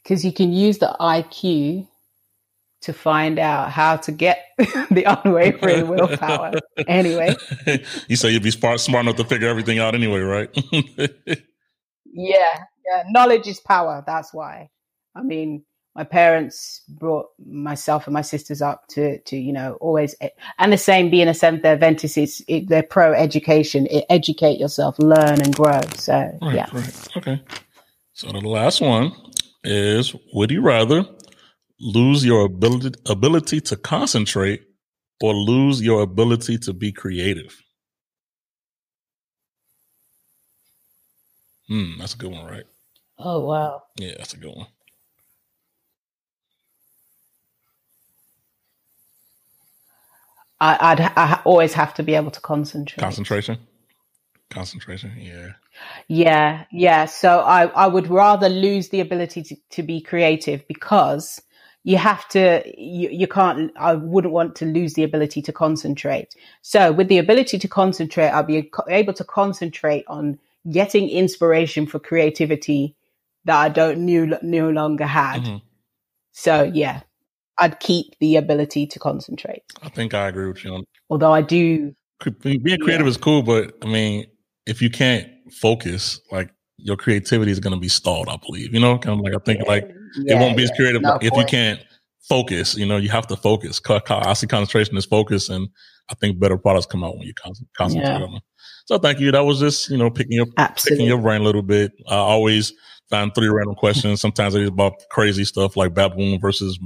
because 0.04 0.26
you 0.26 0.34
can 0.34 0.54
use 0.54 0.80
the 0.80 0.96
IQ 1.00 1.88
to 2.82 2.94
find 2.94 3.40
out 3.40 3.72
how 3.72 3.98
to 3.98 4.12
get 4.12 4.46
the 4.58 5.06
unwavering 5.26 5.88
willpower. 5.90 6.60
Anyway, 6.88 7.42
you 8.10 8.16
say 8.18 8.32
you'd 8.32 8.44
be 8.44 8.52
smart, 8.52 8.80
smart 8.82 9.06
enough 9.06 9.18
to 9.18 9.26
figure 9.26 9.50
everything 9.50 9.80
out 9.80 9.96
anyway, 9.96 10.22
right? 10.22 10.50
yeah, 12.06 12.64
yeah. 12.88 13.04
Knowledge 13.10 13.48
is 13.48 13.60
power. 13.60 14.04
That's 14.06 14.34
why. 14.34 14.70
I 15.16 15.24
mean, 15.24 15.64
my 15.96 16.04
parents 16.04 16.84
brought 16.88 17.28
myself 17.44 18.06
and 18.06 18.14
my 18.14 18.22
sisters 18.22 18.62
up 18.62 18.88
to, 18.90 19.20
to 19.22 19.36
you 19.36 19.52
know, 19.52 19.74
always, 19.82 20.16
and 20.60 20.72
the 20.72 20.78
same 20.78 21.10
being 21.10 21.28
a 21.28 21.34
Seventh 21.34 21.64
Day 21.64 21.72
Adventist, 21.72 22.18
it's, 22.18 22.42
it, 22.48 22.70
they're 22.70 22.84
pro 22.84 23.14
education. 23.14 23.88
educate 24.10 24.60
yourself, 24.60 25.00
learn 25.00 25.42
and 25.42 25.56
grow. 25.56 25.82
So, 25.96 26.38
Right, 26.42 26.56
yeah. 26.56 26.68
right. 26.72 27.18
Okay. 27.18 27.42
So 28.14 28.32
the 28.32 28.40
last 28.40 28.82
one 28.82 29.12
is 29.64 30.16
would 30.34 30.52
you 30.52 30.62
rather 30.62 31.06
lose 31.80 32.26
your 32.26 32.46
ability 32.46 33.00
ability 33.08 33.62
to 33.62 33.76
concentrate 33.76 34.64
or 35.22 35.34
lose 35.34 35.82
your 35.82 36.02
ability 36.02 36.60
to 36.60 36.74
be 36.74 36.92
creative? 36.92 37.60
Hmm, 41.68 42.00
that's 42.00 42.14
a 42.14 42.18
good 42.18 42.32
one, 42.32 42.46
right? 42.46 42.66
Oh, 43.20 43.46
wow. 43.46 43.84
Yeah, 43.98 44.14
that's 44.18 44.34
a 44.34 44.38
good 44.38 44.56
one. 44.56 44.68
I, 50.60 50.78
I'd 50.80 51.02
I 51.02 51.42
always 51.46 51.74
have 51.74 51.94
to 51.96 52.04
be 52.04 52.16
able 52.16 52.32
to 52.32 52.42
concentrate. 52.42 53.02
Concentration. 53.02 53.60
Concentration. 54.50 55.14
Yeah. 55.18 55.54
Yeah, 56.10 56.66
yeah. 56.72 57.06
So 57.06 57.40
I, 57.42 57.68
I 57.68 57.88
would 57.88 58.10
rather 58.10 58.50
lose 58.50 58.90
the 58.90 59.02
ability 59.02 59.44
to, 59.44 59.58
to 59.72 59.84
be 59.84 60.02
creative 60.02 60.68
because 60.68 61.42
you 61.84 61.98
have 61.98 62.28
to, 62.30 62.64
you, 62.78 63.10
you 63.12 63.28
can't, 63.28 63.74
I 63.80 63.96
wouldn't 63.96 64.34
want 64.34 64.58
to 64.58 64.66
lose 64.66 64.96
the 64.96 65.04
ability 65.04 65.44
to 65.44 65.54
concentrate. 65.54 66.36
So 66.64 66.94
with 66.94 67.10
the 67.10 67.20
ability 67.20 67.60
to 67.60 67.70
concentrate, 67.70 68.30
I'll 68.30 68.44
be 68.44 68.72
able 68.90 69.14
to 69.16 69.26
concentrate 69.26 70.06
on 70.10 70.40
getting 70.72 71.10
inspiration 71.10 71.88
for 71.88 72.00
creativity 72.00 72.97
that 73.48 73.56
I 73.58 73.70
don't 73.70 74.00
new, 74.06 74.38
no 74.42 74.70
longer 74.70 75.06
had. 75.06 75.42
Mhm. 75.42 75.62
So 76.34 76.64
yeah, 76.74 77.02
I'd 77.60 77.80
keep 77.80 78.14
the 78.20 78.36
ability 78.36 78.86
to 78.88 79.00
concentrate. 79.00 79.64
I 79.82 79.90
think 79.90 80.14
I 80.14 80.28
agree 80.28 80.48
with 80.48 80.64
you 80.64 80.74
on 80.74 80.84
Although 81.10 81.34
I 81.34 81.42
do, 81.42 81.94
being 82.42 82.62
creative 82.80 83.06
Yeah. 83.06 83.08
is 83.08 83.18
cool, 83.18 83.42
but 83.42 83.74
I 83.82 83.88
mean, 83.88 84.26
if 84.66 84.82
you 84.82 84.90
can't 84.90 85.28
focus, 85.62 86.20
like 86.32 86.50
your 86.78 86.98
creativity 86.98 87.52
is 87.52 87.60
going 87.60 87.74
to 87.74 87.80
be 87.80 87.88
stalled. 87.88 88.28
I 88.30 88.38
believe, 88.46 88.74
you 88.74 88.80
know, 88.80 88.98
kind 89.00 89.18
of 89.20 89.24
like 89.24 89.34
I 89.34 89.40
think 89.44 89.68
like 89.68 89.90
it 90.26 90.36
won't 90.40 90.58
be 90.58 90.64
as 90.64 90.72
creative 90.76 91.02
No, 91.02 91.18
if 91.22 91.34
you 91.36 91.46
can't 91.46 91.80
focus. 92.28 92.76
You 92.76 92.86
know, 92.86 92.98
you 92.98 93.10
have 93.10 93.26
to 93.28 93.38
focus. 93.38 93.82
I 94.10 94.34
see 94.34 94.48
concentration 94.48 94.98
as 94.98 95.06
focus, 95.06 95.50
and 95.50 95.70
I 96.10 96.16
think 96.16 96.40
better 96.40 96.58
products 96.58 96.86
come 96.86 97.04
out 97.04 97.18
when 97.18 97.26
you 97.28 97.34
con- 97.34 97.54
concentrate 97.78 98.10
Yeah. 98.10 98.24
on 98.26 98.32
them. 98.34 98.42
So 98.86 98.98
thank 98.98 99.20
you. 99.20 99.32
That 99.32 99.46
was 99.46 99.60
just 99.60 99.90
you 99.90 99.98
know 99.98 100.10
picking 100.12 100.34
your 100.34 100.48
picking 100.84 101.06
your 101.08 101.22
brain 101.22 101.42
a 101.42 101.44
little 101.46 101.62
bit. 101.64 101.94
I 102.10 102.16
always 102.16 102.74
find 103.10 103.34
three 103.34 103.50
random 103.50 103.76
questions. 103.76 104.22
Sometimes 104.22 104.56
it's 104.56 104.70
about 104.70 104.94
crazy 105.10 105.46
stuff 105.46 105.78
like 105.78 105.94
baboon 105.94 106.40
versus 106.40 106.80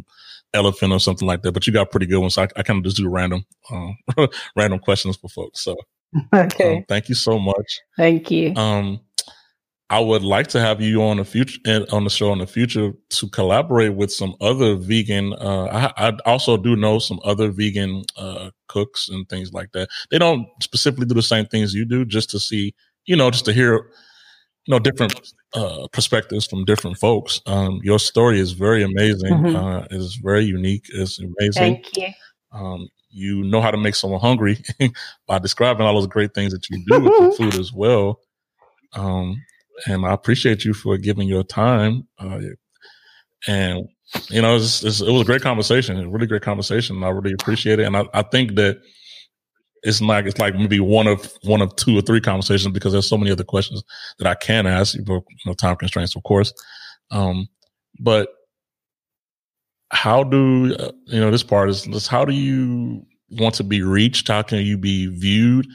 elephant 0.54 0.94
or 0.94 1.00
something 1.00 1.28
like 1.28 1.42
that. 1.44 1.52
But 1.54 1.68
you 1.68 1.74
got 1.74 1.92
pretty 1.92 2.06
good 2.06 2.20
ones. 2.20 2.36
So 2.36 2.44
I, 2.44 2.48
I 2.58 2.64
kind 2.64 2.78
of 2.78 2.84
just 2.84 2.98
do 2.98 3.10
random 3.10 3.46
um, 3.72 3.98
random 4.56 4.80
questions 4.80 5.18
for 5.18 5.30
folks. 5.30 5.64
So 5.64 5.76
Okay. 6.36 6.78
um, 6.78 6.84
thank 6.88 7.10
you 7.10 7.16
so 7.16 7.40
much. 7.40 7.80
Thank 7.98 8.32
you. 8.32 8.54
Um, 8.56 9.00
I 9.90 10.00
would 10.00 10.24
like 10.24 10.48
to 10.48 10.62
have 10.62 10.80
you 10.80 11.04
on 11.04 11.18
the 11.18 11.26
future 11.26 11.60
on 11.92 12.06
the 12.06 12.10
show 12.10 12.32
in 12.32 12.40
the 12.40 12.48
future 12.48 12.94
to 13.10 13.28
collaborate 13.30 13.94
with 13.94 14.10
some 14.10 14.36
other 14.40 14.76
vegan. 14.76 15.34
Uh, 15.34 15.92
I, 15.98 16.08
I 16.08 16.18
also 16.26 16.56
do 16.56 16.78
know 16.78 16.98
some 17.00 17.20
other 17.26 17.52
vegan 17.52 18.04
uh, 18.16 18.52
cooks 18.70 19.10
and 19.10 19.28
things 19.28 19.52
like 19.52 19.74
that. 19.74 19.90
They 20.10 20.18
don't 20.18 20.48
specifically 20.62 21.08
do 21.08 21.16
the 21.16 21.22
same 21.22 21.46
things 21.46 21.74
you 21.74 21.84
do, 21.86 22.06
just 22.06 22.30
to 22.30 22.40
see, 22.40 22.74
you 23.06 23.18
know, 23.18 23.32
just 23.32 23.44
to 23.46 23.54
hear, 23.54 23.92
you 24.66 24.72
know, 24.74 24.80
different 24.80 25.34
uh, 25.54 25.88
perspectives 25.92 26.46
from 26.46 26.66
different 26.66 26.98
folks. 26.98 27.42
Um, 27.46 27.80
your 27.84 28.00
story 28.00 28.40
is 28.40 28.52
very 28.52 28.84
amazing. 28.84 29.34
Mhm. 29.34 29.56
Uh, 29.56 29.88
it 29.90 29.98
is 29.98 30.16
very 30.16 30.46
unique. 30.46 30.86
It's 30.94 31.20
amazing. 31.20 31.52
Thank 31.84 31.98
you. 31.98 32.08
Um, 32.52 32.88
you 33.10 33.44
know 33.44 33.60
how 33.62 33.72
to 33.72 33.78
make 33.78 33.96
someone 33.96 34.22
hungry 34.22 34.64
by 35.28 35.40
describing 35.40 35.86
all 35.86 35.96
those 35.96 36.08
great 36.08 36.34
things 36.34 36.54
that 36.54 36.70
you 36.70 36.84
do 36.88 37.00
with 37.02 37.14
the 37.20 37.36
food 37.38 37.56
as 37.60 37.74
well. 37.74 38.20
Um, 38.94 39.42
and 39.88 40.06
I 40.06 40.14
appreciate 40.14 40.64
you 40.64 40.74
for 40.74 40.98
giving 40.98 41.28
your 41.28 41.44
time. 41.44 42.08
Uh, 42.20 42.40
and 43.48 43.88
you 44.30 44.42
know, 44.42 44.56
it's, 44.56 44.84
it's, 44.84 45.02
it 45.02 45.10
was 45.10 45.22
a 45.22 45.26
great 45.26 45.42
conversation, 45.42 45.98
a 45.98 46.10
really 46.10 46.28
great 46.28 46.42
conversation. 46.42 47.04
I 47.04 47.10
really 47.10 47.34
appreciate 47.34 47.80
it, 47.80 47.86
and 47.86 47.96
I, 47.98 48.06
I 48.14 48.22
think 48.24 48.56
that 48.56 48.82
it's 49.84 50.02
like 50.02 50.26
it's 50.26 50.40
like 50.40 50.56
maybe 50.56 50.80
one 50.80 51.08
of 51.08 51.32
one 51.44 51.62
of 51.62 51.76
two 51.76 51.98
or 51.98 52.02
three 52.02 52.22
conversations 52.22 52.72
because 52.72 52.92
there's 52.92 53.08
so 53.08 53.18
many 53.18 53.32
other 53.32 53.44
questions 53.44 53.84
that 54.20 54.28
I 54.28 54.36
can 54.36 54.68
ask, 54.68 54.96
you 54.96 55.04
know, 55.46 55.54
time 55.54 55.76
constraints, 55.76 56.16
of 56.16 56.24
course. 56.24 56.54
Um, 57.10 57.48
but 58.00 58.30
how 59.92 60.24
do 60.24 60.76
uh, 60.76 60.92
you 61.06 61.20
know 61.20 61.32
this 61.32 61.44
part 61.44 61.70
is 61.70 61.84
this 61.86 62.08
how 62.08 62.24
do 62.24 62.34
you 62.34 63.06
want 63.32 63.56
to 63.56 63.64
be 63.64 63.82
reached 63.82 64.30
how 64.30 64.42
can 64.42 64.60
you 64.60 64.78
be 64.78 65.08
viewed 65.08 65.68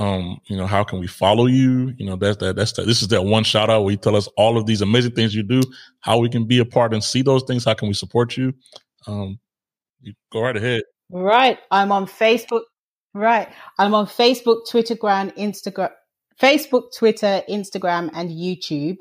um 0.00 0.40
you 0.48 0.56
know 0.56 0.66
how 0.66 0.82
can 0.82 0.98
we 0.98 1.06
follow 1.06 1.46
you 1.46 1.92
you 1.96 2.04
know 2.04 2.16
that's 2.16 2.38
that 2.38 2.56
that's 2.56 2.72
that 2.72 2.86
this 2.86 3.02
is 3.02 3.08
that 3.08 3.22
one 3.22 3.44
shout 3.44 3.70
out 3.70 3.82
where 3.82 3.92
you 3.92 3.96
tell 3.96 4.16
us 4.16 4.26
all 4.36 4.58
of 4.58 4.66
these 4.66 4.80
amazing 4.80 5.12
things 5.12 5.32
you 5.32 5.44
do 5.44 5.60
how 6.00 6.18
we 6.18 6.28
can 6.28 6.44
be 6.44 6.58
a 6.58 6.64
part 6.64 6.92
and 6.92 7.04
see 7.04 7.22
those 7.22 7.44
things 7.44 7.64
how 7.64 7.74
can 7.74 7.86
we 7.86 7.94
support 7.94 8.36
you 8.36 8.52
um 9.06 9.38
you 10.00 10.12
go 10.32 10.40
right 10.40 10.56
ahead 10.56 10.82
Right. 11.12 11.58
I'm 11.70 11.92
on 11.92 12.06
Facebook. 12.06 12.62
Right. 13.14 13.48
I'm 13.78 13.94
on 13.94 14.06
Facebook, 14.06 14.68
Twitter, 14.68 14.94
Gram, 14.94 15.30
Instagram, 15.32 15.90
Facebook, 16.40 16.96
Twitter, 16.96 17.42
Instagram, 17.48 18.10
and 18.14 18.30
YouTube. 18.30 18.98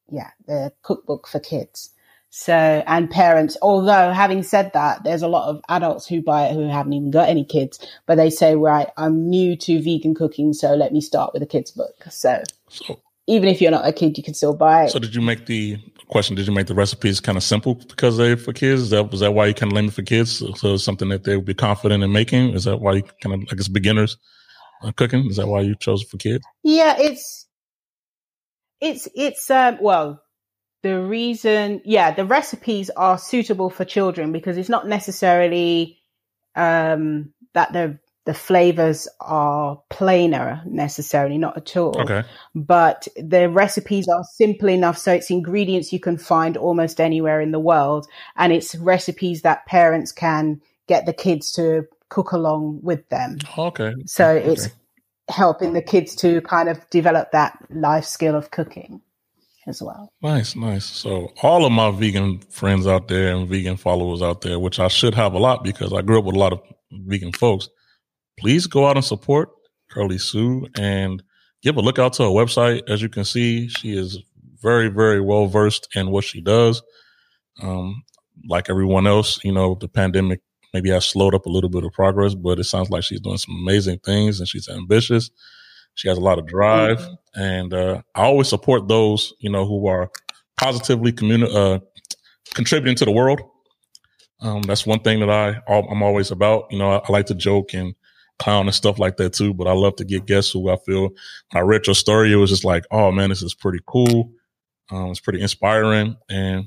Yeah, 0.09 0.32
the 0.47 0.74
cookbook 0.82 1.28
for 1.28 1.39
kids. 1.39 1.91
So, 2.32 2.53
and 2.53 3.09
parents, 3.09 3.57
although 3.61 4.11
having 4.11 4.43
said 4.43 4.71
that, 4.73 5.03
there's 5.03 5.23
a 5.23 5.27
lot 5.27 5.49
of 5.49 5.61
adults 5.67 6.07
who 6.07 6.21
buy 6.21 6.47
it 6.47 6.53
who 6.53 6.67
haven't 6.67 6.93
even 6.93 7.09
got 7.09 7.27
any 7.27 7.43
kids, 7.43 7.80
but 8.05 8.15
they 8.15 8.30
say, 8.30 8.55
right, 8.55 8.88
I'm 8.97 9.30
new 9.30 9.55
to 9.57 9.82
vegan 9.82 10.13
cooking, 10.13 10.53
so 10.53 10.75
let 10.75 10.93
me 10.93 11.01
start 11.01 11.34
with 11.34 11.41
a 11.41 11.47
kid's 11.47 11.71
book. 11.71 11.95
So 12.09 12.43
So 12.69 13.01
even 13.25 13.49
if 13.49 13.61
you're 13.61 13.71
not 13.71 13.88
a 13.88 13.93
kid, 13.93 14.17
you 14.17 14.23
can 14.23 14.36
still 14.36 14.55
buy 14.55 14.86
it. 14.86 14.89
so 14.91 14.99
did 14.99 15.15
you 15.15 15.21
make 15.21 15.47
the 15.47 15.77
question? 16.07 16.36
Did 16.36 16.47
you 16.47 16.53
make 16.53 16.67
the 16.67 16.75
recipes 16.75 17.19
kind 17.19 17.38
of 17.38 17.43
simple 17.43 17.75
because 17.75 18.17
they're 18.17 18.38
for 18.38 18.53
kids? 18.53 18.82
Is 18.84 18.89
that 18.91 19.09
was 19.09 19.21
that 19.21 19.34
why 19.34 19.47
you 19.47 19.53
kind 19.55 19.71
of 19.71 19.75
named 19.75 19.89
it 19.89 19.93
for 19.93 20.03
kids? 20.03 20.38
So, 20.38 20.53
so 20.53 20.77
something 20.77 21.09
that 21.09 21.23
they 21.23 21.36
would 21.36 21.45
be 21.45 21.53
confident 21.55 22.03
in 22.03 22.11
making. 22.11 22.53
Is 22.53 22.65
that 22.65 22.77
why 22.77 22.93
you 22.93 23.03
kind 23.21 23.36
of 23.36 23.47
I 23.51 23.55
guess 23.55 23.67
beginners 23.67 24.17
cooking? 24.95 25.27
Is 25.30 25.38
that 25.38 25.47
why 25.47 25.61
you 25.61 25.75
chose 25.75 26.03
for 26.03 26.17
kids? 26.17 26.43
Yeah, 26.63 26.95
it's 26.97 27.47
it's 28.82 29.07
it's 29.15 29.49
um 29.49 29.77
well 29.82 30.21
the 30.84 31.01
reason 31.01 31.82
yeah 31.86 32.11
the 32.11 32.25
recipes 32.25 32.89
are 32.91 33.17
suitable 33.17 33.69
for 33.69 33.86
children 33.86 34.32
because 34.32 34.57
it's 34.57 34.69
not 34.69 34.88
necessarily 34.88 35.99
um 36.55 37.34
that 37.53 37.73
the 37.73 37.99
the 38.25 38.34
flavors 38.34 39.07
are 39.21 39.82
plainer 39.89 40.61
necessarily 40.65 41.38
not 41.38 41.57
at 41.57 41.75
all 41.77 41.95
Okay. 42.01 42.23
but 42.55 43.07
the 43.17 43.49
recipes 43.49 44.07
are 44.07 44.23
simple 44.36 44.69
enough 44.69 44.97
so 44.97 45.11
it's 45.13 45.32
ingredients 45.32 45.91
you 45.93 45.99
can 45.99 46.17
find 46.17 46.57
almost 46.57 47.01
anywhere 47.01 47.41
in 47.41 47.51
the 47.51 47.59
world 47.59 48.07
and 48.38 48.53
it's 48.53 48.75
recipes 48.75 49.41
that 49.41 49.65
parents 49.65 50.11
can 50.11 50.61
get 50.88 51.05
the 51.05 51.13
kids 51.13 51.51
to 51.51 51.88
cook 52.09 52.32
along 52.32 52.80
with 52.84 53.07
them 53.09 53.38
Okay. 53.57 53.93
so 54.05 54.30
Okay. 54.30 54.45
it's 54.51 54.69
helping 55.30 55.73
the 55.73 55.82
kids 55.82 56.15
to 56.15 56.41
kind 56.41 56.69
of 56.69 56.89
develop 56.89 57.32
that 57.32 57.57
life 57.69 58.05
skill 58.05 58.36
of 58.36 58.51
cooking 58.51 59.01
as 59.68 59.82
well. 59.82 60.12
Nice, 60.22 60.55
nice. 60.55 60.86
So 60.86 61.34
all 61.41 61.66
of 61.66 61.72
my 61.72 61.91
vegan 61.91 62.39
friends 62.39 62.88
out 62.88 63.07
there 63.07 63.36
and 63.36 63.47
vegan 63.47 63.78
followers 63.78 64.22
out 64.22 64.41
there, 64.41 64.60
which 64.60 64.80
I 64.80 64.88
should 64.88 65.14
have 65.16 65.34
a 65.34 65.39
lot 65.39 65.64
because 65.64 65.93
I 65.93 66.01
grew 66.01 66.20
up 66.20 66.26
with 66.26 66.36
a 66.36 66.39
lot 66.39 66.53
of 66.53 66.62
vegan 66.91 67.34
folks, 67.34 67.70
please 68.38 68.68
go 68.68 68.88
out 68.88 68.95
and 68.95 69.05
support 69.05 69.49
Kirly 69.89 70.18
Sue 70.18 70.68
and 70.78 71.22
give 71.62 71.78
a 71.78 71.82
look 71.82 71.99
out 71.99 72.14
to 72.14 72.24
her 72.24 72.30
website. 72.30 72.89
As 72.89 73.01
you 73.01 73.10
can 73.10 73.26
see, 73.26 73.68
she 73.68 73.97
is 73.97 74.18
very, 74.62 74.89
very 74.89 75.22
well 75.22 75.47
versed 75.47 75.88
in 75.95 76.12
what 76.12 76.24
she 76.24 76.41
does. 76.41 76.82
Um, 77.62 78.03
like 78.47 78.70
everyone 78.70 79.07
else, 79.07 79.43
you 79.43 79.51
know, 79.51 79.76
the 79.76 79.88
pandemic 79.88 80.41
maybe 80.74 80.89
has 80.89 81.05
slowed 81.05 81.36
up 81.36 81.45
a 81.45 81.49
little 81.49 81.70
bit 81.70 81.84
of 81.84 81.91
progress, 81.91 82.36
but 82.36 82.60
it 82.60 82.64
sounds 82.66 82.89
like 82.89 83.03
she's 83.03 83.22
doing 83.22 83.38
some 83.38 83.55
amazing 83.62 83.99
things 83.99 84.39
and 84.39 84.47
she's 84.47 84.70
ambitious. 84.70 85.30
She 86.00 86.08
has 86.08 86.18
a 86.18 86.22
lot 86.22 86.39
of 86.39 86.47
drive, 86.47 87.06
and 87.36 87.74
uh, 87.74 88.02
I 88.16 88.24
always 88.24 88.47
support 88.47 88.88
those 88.88 89.34
you 89.39 89.50
know 89.50 89.66
who 89.66 89.86
are 89.88 90.10
positively 90.56 91.12
communi- 91.12 91.54
uh, 91.54 91.80
contributing 92.54 92.95
to 92.95 93.04
the 93.04 93.12
world. 93.12 93.41
Um, 94.39 94.62
that's 94.62 94.86
one 94.86 95.02
thing 95.02 95.20
that 95.20 95.30
I 95.30 95.60
I'm 95.68 96.02
always 96.02 96.32
about. 96.32 96.72
You 96.72 96.80
know, 96.80 96.89
I, 96.89 97.02
I 97.06 97.12
like 97.12 97.26
to 97.26 97.36
joke 97.36 97.74
and 97.74 97.95
clown 98.38 98.68
and 98.68 98.74
stuff 98.74 98.97
like 98.97 99.18
that 99.18 99.34
too, 99.34 99.54
but 99.54 99.68
I 99.68 99.74
love 99.74 99.97
to 99.97 100.06
get 100.06 100.26
guests 100.26 100.54
who 100.54 100.70
I 100.70 100.78
feel 100.86 101.02
when 101.02 101.12
I 101.56 101.60
read 101.60 101.86
your 101.86 101.95
story, 101.95 102.32
it 102.32 102.38
was 102.38 102.50
just 102.50 102.64
like, 102.64 102.86
oh 102.91 103.12
man, 103.12 103.28
this 103.28 103.41
is 103.41 103.54
pretty 103.54 103.80
cool. 103.86 104.32
Um, 104.91 105.12
it's 105.12 105.20
pretty 105.20 105.41
inspiring, 105.41 106.16
and 106.30 106.64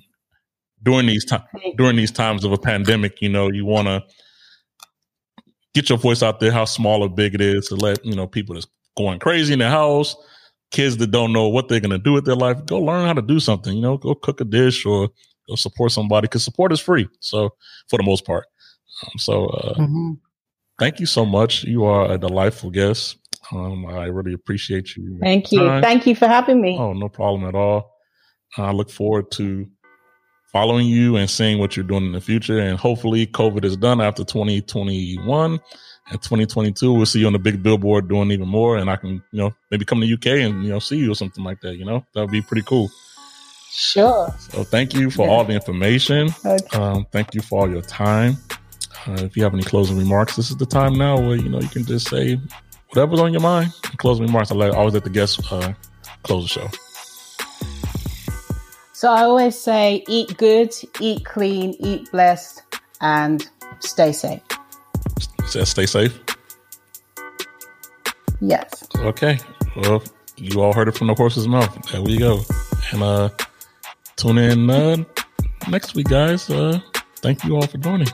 during 0.83 1.07
these 1.07 1.25
times 1.25 1.45
during 1.79 1.97
these 1.97 2.13
times 2.13 2.45
of 2.45 2.53
a 2.53 2.59
pandemic, 2.59 3.23
you 3.23 3.31
know, 3.31 3.51
you 3.51 3.65
want 3.65 3.89
to 3.89 4.05
get 5.73 5.89
your 5.89 5.97
voice 5.97 6.23
out 6.23 6.39
there, 6.39 6.53
how 6.53 6.67
small 6.67 7.03
or 7.03 7.09
big 7.09 7.35
it 7.35 7.41
is, 7.41 7.69
to 7.69 7.77
let 7.77 8.05
you 8.05 8.15
know 8.15 8.27
people 8.27 8.57
that's 8.57 8.67
going 8.97 9.19
crazy 9.19 9.53
in 9.53 9.59
the 9.59 9.69
house, 9.69 10.15
kids 10.71 10.97
that 10.99 11.11
don't 11.11 11.33
know 11.33 11.49
what 11.49 11.69
they're 11.69 11.81
going 11.81 11.91
to 11.91 11.99
do 11.99 12.13
with 12.13 12.25
their 12.25 12.37
life, 12.37 12.65
go 12.67 12.79
learn 12.79 13.07
how 13.07 13.13
to 13.13 13.23
do 13.23 13.41
something. 13.41 13.75
You 13.77 13.83
know, 13.83 13.97
go 13.97 14.15
cook 14.15 14.41
a 14.41 14.45
dish 14.45 14.85
or 14.87 15.09
go 15.49 15.55
support 15.57 15.93
somebody 15.93 16.27
because 16.27 16.45
support 16.45 16.73
is 16.73 16.81
free. 16.81 17.09
So 17.21 17.51
for 17.89 17.97
the 17.99 18.03
most 18.05 18.25
part, 18.27 18.47
um, 19.05 19.19
so 19.19 19.47
uh, 19.47 19.75
Mm-hmm. 19.75 20.13
thank 20.79 21.01
you 21.01 21.07
so 21.07 21.25
much. 21.27 21.65
You 21.65 21.85
are 21.85 22.11
a 22.13 22.19
delightful 22.19 22.71
guest. 22.71 23.17
Um, 23.51 23.87
I 23.87 24.05
really 24.07 24.33
appreciate 24.35 24.97
you. 24.97 25.19
Thank 25.21 25.51
you. 25.53 25.59
Time. 25.61 25.83
Thank 25.83 26.07
you 26.07 26.15
for 26.15 26.27
having 26.29 26.61
me. 26.61 26.77
Oh, 26.79 26.93
no 26.93 27.09
problem 27.09 27.45
at 27.49 27.55
all. 27.55 27.91
I 28.57 28.71
look 28.71 28.91
forward 28.91 29.31
to 29.33 29.67
following 30.53 30.87
you 30.87 31.17
and 31.17 31.29
seeing 31.29 31.59
what 31.59 31.77
you're 31.77 31.85
doing 31.87 32.05
in 32.07 32.13
the 32.13 32.21
future. 32.21 32.59
And 32.59 32.79
hopefully, 32.79 33.27
COVID 33.27 33.65
is 33.65 33.77
done 33.77 34.01
after 34.01 34.25
2021 34.25 35.59
and 36.13 36.23
2022. 36.23 36.93
We'll 36.93 37.07
see 37.07 37.21
you 37.21 37.27
on 37.27 37.33
the 37.33 37.39
big 37.39 37.63
billboard 37.63 38.09
doing 38.09 38.31
even 38.31 38.49
more. 38.49 38.77
And 38.77 38.89
I 38.91 38.97
can, 38.97 39.11
you 39.33 39.39
know, 39.41 39.55
maybe 39.71 39.85
come 39.85 40.01
to 40.01 40.07
UK 40.13 40.27
and, 40.45 40.63
you 40.63 40.71
know, 40.71 40.79
see 40.79 40.97
you 40.99 41.11
or 41.11 41.15
something 41.15 41.43
like 41.43 41.61
that. 41.63 41.77
You 41.77 41.85
know, 41.85 42.05
that 42.15 42.21
would 42.21 42.31
be 42.31 42.43
pretty 42.43 42.63
cool. 42.63 42.91
Sure. 43.71 44.33
So 44.39 44.65
thank 44.65 44.93
you 44.95 45.11
for 45.11 45.27
Yeah. 45.27 45.33
all 45.33 45.45
the 45.45 45.55
information. 45.55 46.29
Okay. 46.45 46.79
Um, 46.79 47.07
thank 47.11 47.35
you 47.35 47.41
for 47.41 47.61
all 47.63 47.71
your 47.71 47.83
time. 47.83 48.37
Uh, 49.09 49.15
if 49.25 49.37
you 49.37 49.43
have 49.43 49.55
any 49.55 49.63
closing 49.63 49.97
remarks, 49.99 50.37
this 50.37 50.51
is 50.51 50.57
the 50.59 50.67
time 50.67 50.95
now 50.95 51.19
where, 51.19 51.37
you 51.37 51.49
know, 51.49 51.59
you 51.61 51.69
can 51.69 51.85
just 51.85 52.09
say 52.09 52.39
whatever's 52.91 53.19
on 53.21 53.33
your 53.33 53.41
mind. 53.43 53.73
Closing 53.97 54.27
remarks. 54.27 54.53
I 54.53 54.55
like, 54.55 54.75
always 54.75 54.95
let 54.95 55.05
the 55.05 55.11
guests 55.11 55.41
uh, 55.51 55.73
close 56.23 56.45
the 56.45 56.49
show. 56.61 56.69
So 58.93 59.11
I 59.11 59.23
always 59.23 59.59
say 59.59 60.05
eat 60.07 60.37
good, 60.37 60.73
eat 61.01 61.25
clean, 61.25 61.75
eat 61.81 62.11
blessed, 62.13 62.63
and 63.01 63.49
stay 63.81 64.13
safe. 64.13 64.43
Says 65.53 65.69
stay 65.69 65.85
safe. 65.85 66.19
Yes. 68.41 68.89
Okay. 68.97 69.39
Well, 69.77 70.03
you 70.39 70.63
all 70.63 70.73
heard 70.73 70.89
it 70.89 70.97
from 70.97 71.09
the 71.09 71.15
horse's 71.15 71.47
mouth. 71.47 71.93
There 71.93 72.01
we 72.01 72.17
go. 72.17 72.41
And 72.91 73.03
uh 73.03 73.29
tune 74.17 74.39
in 74.39 74.71
uh 74.71 75.05
next 75.69 75.95
week, 75.95 76.09
guys. 76.09 76.49
Uh 76.49 76.81
thank 77.17 77.45
you 77.45 77.55
all 77.57 77.67
for 77.67 77.77
joining. 77.77 78.09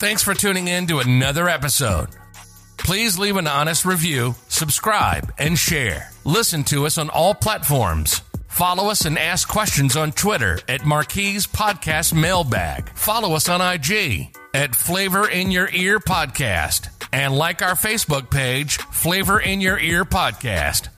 Thanks 0.00 0.24
for 0.24 0.34
tuning 0.34 0.66
in 0.66 0.88
to 0.88 0.98
another 0.98 1.48
episode. 1.48 2.08
Please 2.84 3.18
leave 3.18 3.36
an 3.38 3.46
honest 3.46 3.86
review, 3.86 4.34
subscribe, 4.48 5.32
and 5.38 5.58
share. 5.58 6.10
Listen 6.24 6.62
to 6.64 6.84
us 6.84 6.98
on 6.98 7.08
all 7.08 7.34
platforms. 7.34 8.20
Follow 8.46 8.90
us 8.90 9.06
and 9.06 9.18
ask 9.18 9.48
questions 9.48 9.96
on 9.96 10.12
Twitter 10.12 10.60
at 10.68 10.84
Marquise 10.84 11.46
Podcast 11.46 12.12
Mailbag. 12.12 12.90
Follow 12.90 13.34
us 13.34 13.48
on 13.48 13.62
IG 13.62 14.36
at 14.52 14.76
Flavor 14.76 15.26
in 15.26 15.50
Your 15.50 15.68
Ear 15.72 15.98
Podcast. 15.98 16.90
And 17.10 17.34
like 17.34 17.62
our 17.62 17.74
Facebook 17.74 18.30
page, 18.30 18.76
Flavor 18.76 19.40
in 19.40 19.62
Your 19.62 19.78
Ear 19.78 20.04
Podcast. 20.04 20.88